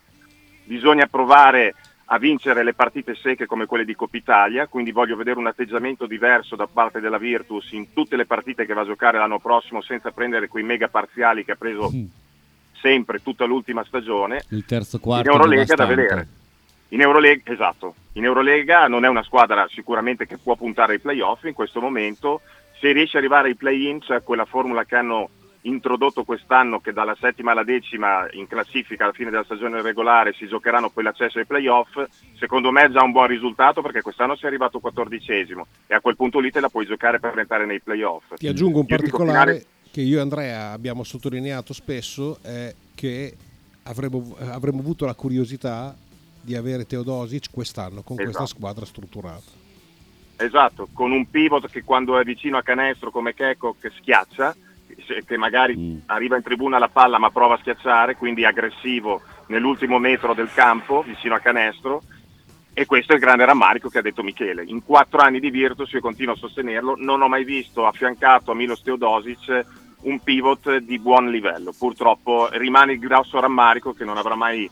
Bisogna 0.64 1.06
provare 1.06 1.74
a 2.10 2.18
vincere 2.18 2.62
le 2.62 2.74
partite 2.74 3.14
secche 3.14 3.46
come 3.46 3.64
quelle 3.64 3.86
di 3.86 3.94
Coppa 3.94 4.18
Italia, 4.18 4.66
quindi 4.66 4.92
voglio 4.92 5.16
vedere 5.16 5.38
un 5.38 5.46
atteggiamento 5.46 6.04
diverso 6.04 6.54
da 6.54 6.66
parte 6.70 7.00
della 7.00 7.16
Virtus 7.16 7.72
in 7.72 7.94
tutte 7.94 8.16
le 8.16 8.26
partite 8.26 8.66
che 8.66 8.74
va 8.74 8.82
a 8.82 8.84
giocare 8.84 9.16
l'anno 9.16 9.38
prossimo 9.38 9.80
senza 9.80 10.10
prendere 10.10 10.48
quei 10.48 10.64
mega 10.64 10.88
parziali 10.88 11.46
che 11.46 11.52
ha 11.52 11.56
preso 11.56 11.90
sempre 12.78 13.22
tutta 13.22 13.46
l'ultima 13.46 13.82
stagione. 13.84 14.42
Il 14.50 14.66
terzo 14.66 14.98
quarto 14.98 15.30
in 15.30 15.34
Eurolega 15.34 15.74
da 15.76 15.86
vedere. 15.86 16.28
In 16.90 17.00
Eurolega, 17.00 17.52
esatto, 17.52 17.94
in 18.12 18.24
Eurolega 18.24 18.86
non 18.86 19.06
è 19.06 19.08
una 19.08 19.22
squadra 19.22 19.66
sicuramente 19.70 20.26
che 20.26 20.36
può 20.36 20.56
puntare 20.56 20.94
ai 20.94 21.00
playoff 21.00 21.44
in 21.44 21.54
questo 21.54 21.80
momento, 21.80 22.42
se 22.80 22.92
riesce 22.92 23.16
ad 23.16 23.22
arrivare 23.24 23.48
ai 23.48 23.56
play-in, 23.56 24.00
cioè 24.00 24.22
quella 24.22 24.44
formula 24.44 24.84
che 24.84 24.96
hanno 24.96 25.30
introdotto 25.62 26.24
quest'anno 26.24 26.78
che 26.80 26.92
dalla 26.92 27.16
settima 27.20 27.50
alla 27.50 27.64
decima 27.64 28.26
in 28.32 28.46
classifica 28.46 29.04
alla 29.04 29.12
fine 29.12 29.30
della 29.30 29.42
stagione 29.44 29.82
regolare 29.82 30.32
si 30.32 30.46
giocheranno 30.46 30.88
poi 30.88 31.02
l'accesso 31.04 31.38
ai 31.38 31.46
playoff, 31.46 32.00
secondo 32.38 32.70
me 32.70 32.84
è 32.84 32.90
già 32.90 33.02
un 33.02 33.10
buon 33.10 33.26
risultato 33.26 33.82
perché 33.82 34.00
quest'anno 34.00 34.36
sei 34.36 34.48
arrivato 34.48 34.78
quattordicesimo 34.78 35.66
e 35.86 35.94
a 35.94 36.00
quel 36.00 36.16
punto 36.16 36.38
lì 36.38 36.50
te 36.50 36.60
la 36.60 36.68
puoi 36.68 36.86
giocare 36.86 37.18
per 37.18 37.36
entrare 37.36 37.66
nei 37.66 37.80
playoff. 37.80 38.34
Ti 38.36 38.46
aggiungo 38.46 38.78
un 38.78 38.86
Io 38.88 38.96
particolare 38.96 39.52
finale- 39.52 39.66
che 39.90 40.00
io 40.02 40.18
e 40.18 40.20
Andrea 40.20 40.70
abbiamo 40.70 41.02
sottolineato 41.02 41.72
spesso, 41.72 42.38
è 42.42 42.72
che 42.94 43.36
avremmo, 43.84 44.36
avremmo 44.38 44.80
avuto 44.80 45.06
la 45.06 45.14
curiosità 45.14 45.94
di 46.40 46.54
avere 46.54 46.86
Teodosic 46.86 47.50
quest'anno 47.50 48.02
con 48.02 48.16
questa 48.16 48.42
Esatto. 48.42 48.46
squadra 48.46 48.84
strutturata. 48.84 49.66
Esatto, 50.38 50.88
con 50.92 51.12
un 51.12 51.28
pivot 51.28 51.68
che 51.68 51.84
quando 51.84 52.18
è 52.18 52.24
vicino 52.24 52.56
a 52.56 52.62
canestro 52.62 53.10
come 53.10 53.34
Checco 53.34 53.76
che 53.80 53.90
schiaccia, 53.98 54.54
che 55.24 55.36
magari 55.36 56.02
arriva 56.06 56.36
in 56.36 56.42
tribuna 56.42 56.78
la 56.78 56.88
palla 56.88 57.18
ma 57.18 57.30
prova 57.30 57.54
a 57.54 57.58
schiacciare, 57.58 58.16
quindi 58.16 58.44
aggressivo 58.44 59.22
nell'ultimo 59.46 59.98
metro 59.98 60.34
del 60.34 60.52
campo 60.52 61.02
vicino 61.02 61.34
a 61.34 61.40
canestro. 61.40 62.02
E 62.72 62.86
questo 62.86 63.12
è 63.12 63.16
il 63.16 63.20
grande 63.20 63.44
rammarico 63.44 63.88
che 63.88 63.98
ha 63.98 64.02
detto 64.02 64.22
Michele. 64.22 64.62
In 64.64 64.84
quattro 64.84 65.18
anni 65.18 65.40
di 65.40 65.50
Virtus, 65.50 65.90
io 65.92 66.00
continuo 66.00 66.34
a 66.34 66.36
sostenerlo, 66.36 66.94
non 66.96 67.20
ho 67.20 67.28
mai 67.28 67.42
visto 67.42 67.84
affiancato 67.84 68.52
a 68.52 68.54
Milos 68.54 68.82
Teodosic 68.82 69.66
un 70.02 70.20
pivot 70.20 70.76
di 70.76 70.98
buon 71.00 71.28
livello. 71.28 71.72
Purtroppo 71.76 72.48
rimane 72.52 72.92
il 72.92 73.00
grosso 73.00 73.40
rammarico 73.40 73.94
che 73.94 74.04
non 74.04 74.16
avrà 74.16 74.36
mai 74.36 74.70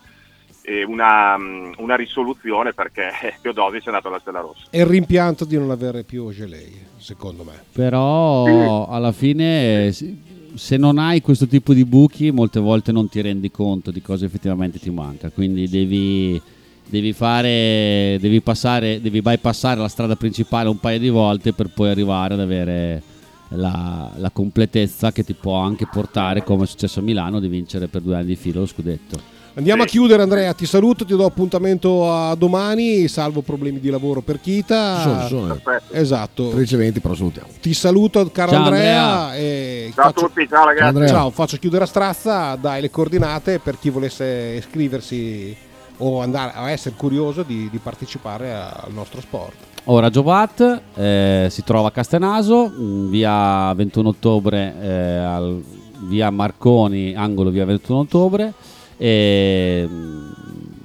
una, 0.87 1.37
mm, 1.39 1.73
una 1.79 1.97
risoluzione 1.97 2.73
perché 2.73 3.11
Teodosic 3.41 3.85
è 3.85 3.89
andato 3.89 4.09
alla 4.09 4.19
Stella 4.19 4.41
Rossa. 4.41 4.67
E 4.71 4.81
il 4.81 4.87
rimpianto 4.87 5.45
di 5.45 5.57
non 5.57 5.71
avere 5.71 6.03
più 6.03 6.25
Ogelei, 6.25 6.73
secondo 6.97 7.45
me. 7.45 7.53
Però 7.73 8.87
alla 8.89 9.13
fine, 9.13 9.93
se- 9.93 10.17
se 10.55 10.77
non 10.77 10.99
hai 10.99 11.21
questo 11.21 11.47
tipo 11.47 11.73
di 11.73 11.85
buchi, 11.85 12.31
molte 12.31 12.61
volte 12.61 12.91
non 12.91 13.09
ti 13.09 13.21
rendi 13.21 13.51
conto 13.51 13.91
di 13.91 14.03
cosa 14.03 14.25
effettivamente 14.25 14.79
ti 14.79 14.91
manca. 14.91 15.31
Quindi 15.31 15.69
devi, 15.69 16.41
devi 16.89 17.13
fare, 17.13 18.17
devi 18.21 18.41
passare, 18.41 19.01
devi 19.01 19.21
bypassare 19.21 19.79
la 19.79 19.89
strada 19.89 20.17
principale 20.17 20.69
un 20.69 20.81
paio 20.81 20.99
di 20.99 21.11
volte 21.11 21.53
per 21.53 21.69
poi 21.73 21.91
arrivare 21.91 22.35
ad 22.35 22.41
avere 22.41 23.03
la, 23.51 24.11
la 24.17 24.31
completezza 24.31 25.13
che 25.13 25.23
ti 25.23 25.35
può 25.35 25.59
anche 25.59 25.87
portare, 25.87 26.43
come 26.43 26.65
è 26.65 26.67
successo 26.67 27.01
a 27.01 27.03
Milano, 27.03 27.39
di 27.39 27.49
vincere 27.49 27.87
per 27.87 28.01
due 28.01 28.17
anni 28.17 28.27
di 28.27 28.37
filo 28.37 28.61
lo 28.61 28.67
scudetto. 28.67 29.36
Andiamo 29.57 29.85
a 29.85 29.87
chiudere 29.87 30.21
Andrea, 30.21 30.53
ti 30.53 30.67
saluto, 30.67 31.07
ti 31.07 31.17
do 31.17 31.25
appuntamento 31.25 32.13
a 32.13 32.35
domani, 32.35 33.09
salvo 33.09 33.41
problemi 33.41 33.81
di 33.81 33.89
lavoro 33.89 34.21
per 34.21 34.39
Kita. 34.39 34.97
Ci 34.97 35.03
sono, 35.03 35.23
ci 35.23 35.29
sono. 35.29 35.61
Esatto. 35.93 36.51
13.20 36.55 37.01
però 37.01 37.15
salutiamo. 37.15 37.49
Ti 37.59 37.73
saluto 37.73 38.29
caro 38.31 38.51
Ciao, 38.51 38.63
Andrea, 38.65 39.05
Andrea. 39.29 39.37
e 39.37 39.93
Ciao 39.95 40.09
a 40.09 40.13
tutti, 40.13 40.47
ciao 40.47 40.65
ragazzi. 40.67 40.85
Andrea. 40.87 41.09
Ciao, 41.09 41.31
faccio 41.31 41.57
chiudere 41.57 41.85
a 41.85 41.87
strazza, 41.87 42.55
dai 42.57 42.83
le 42.83 42.91
coordinate 42.91 43.59
per 43.59 43.79
chi 43.79 43.89
volesse 43.89 44.57
iscriversi 44.59 45.57
o 45.99 46.21
andare 46.21 46.53
a 46.55 46.71
essere 46.71 46.95
curioso 46.95 47.43
di, 47.43 47.71
di 47.71 47.79
partecipare 47.79 48.53
al 48.53 48.93
nostro 48.93 49.23
sport. 49.23 49.55
Ora 49.85 50.11
Giovat 50.11 50.83
eh, 50.97 51.47
si 51.49 51.65
trova 51.65 51.89
a 51.89 51.93
Castenaso, 51.93 52.71
in 52.77 53.09
via 53.09 53.73
21 53.73 54.07
ottobre, 54.11 54.75
eh, 54.83 55.17
al- 55.17 55.63
via 56.01 56.29
Marconi, 56.29 57.15
angolo 57.15 57.49
via 57.49 57.65
21 57.65 58.01
ottobre. 58.01 58.53
E, 58.97 59.87
mm, 59.89 60.25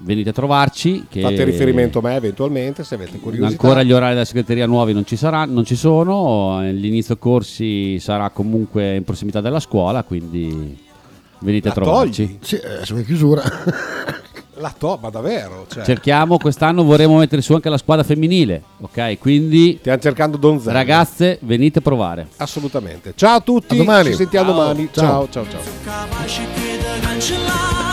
venite 0.03 0.29
a 0.29 0.33
trovarci. 0.33 1.05
Che 1.09 1.21
Fate 1.21 1.43
riferimento 1.43 1.99
a 1.99 2.01
me 2.01 2.15
eventualmente 2.15 2.83
se 2.83 2.95
avete 2.95 3.19
curiosità. 3.19 3.47
Ancora 3.47 3.83
gli 3.83 3.91
orari 3.91 4.13
della 4.13 4.25
segreteria 4.25 4.65
nuovi 4.65 4.93
non 4.93 5.05
ci, 5.05 5.15
saranno, 5.15 5.53
non 5.53 5.65
ci 5.65 5.75
sono, 5.75 6.59
l'inizio 6.61 7.17
corsi 7.17 7.99
sarà 7.99 8.29
comunque 8.29 8.95
in 8.95 9.03
prossimità 9.03 9.41
della 9.41 9.59
scuola, 9.59 10.03
quindi 10.03 10.77
venite 11.39 11.67
a 11.69 11.73
La 11.75 11.81
trovarci. 11.81 12.25
togli? 12.25 12.37
Sì, 12.41 12.55
eh, 12.55 12.83
siamo 12.85 13.01
in 13.01 13.05
chiusura. 13.07 13.43
La 14.55 14.73
to, 14.77 14.99
ma 15.01 15.09
davvero? 15.09 15.65
Cioè, 15.67 15.83
Cerchiamo 15.83 16.37
quest'anno 16.37 16.83
vorremmo 16.83 17.17
mettere 17.17 17.41
su 17.41 17.53
anche 17.53 17.67
la 17.69 17.79
squadra 17.79 18.03
femminile, 18.03 18.61
ok? 18.81 19.17
Quindi 19.17 19.77
stiamo 19.79 19.99
cercando 19.99 20.37
Donzello. 20.37 20.73
Ragazze, 20.73 21.39
venite 21.41 21.79
a 21.79 21.81
provare. 21.81 22.27
Assolutamente. 22.37 23.13
Ciao 23.15 23.37
a 23.37 23.41
tutti, 23.41 23.73
A 23.73 23.77
domani. 23.77 24.09
ci 24.09 24.15
sentiamo 24.17 24.51
Ciao. 24.51 24.59
domani. 24.61 24.89
Ciao. 24.91 25.27
ciao, 25.31 25.45
ciao. 25.49 25.61
ciao. 25.83 27.90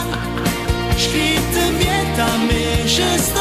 Świt 0.99 1.73
mnie 1.73 2.05
ta 2.17 2.39
myśl 2.39 3.19
z 3.19 3.33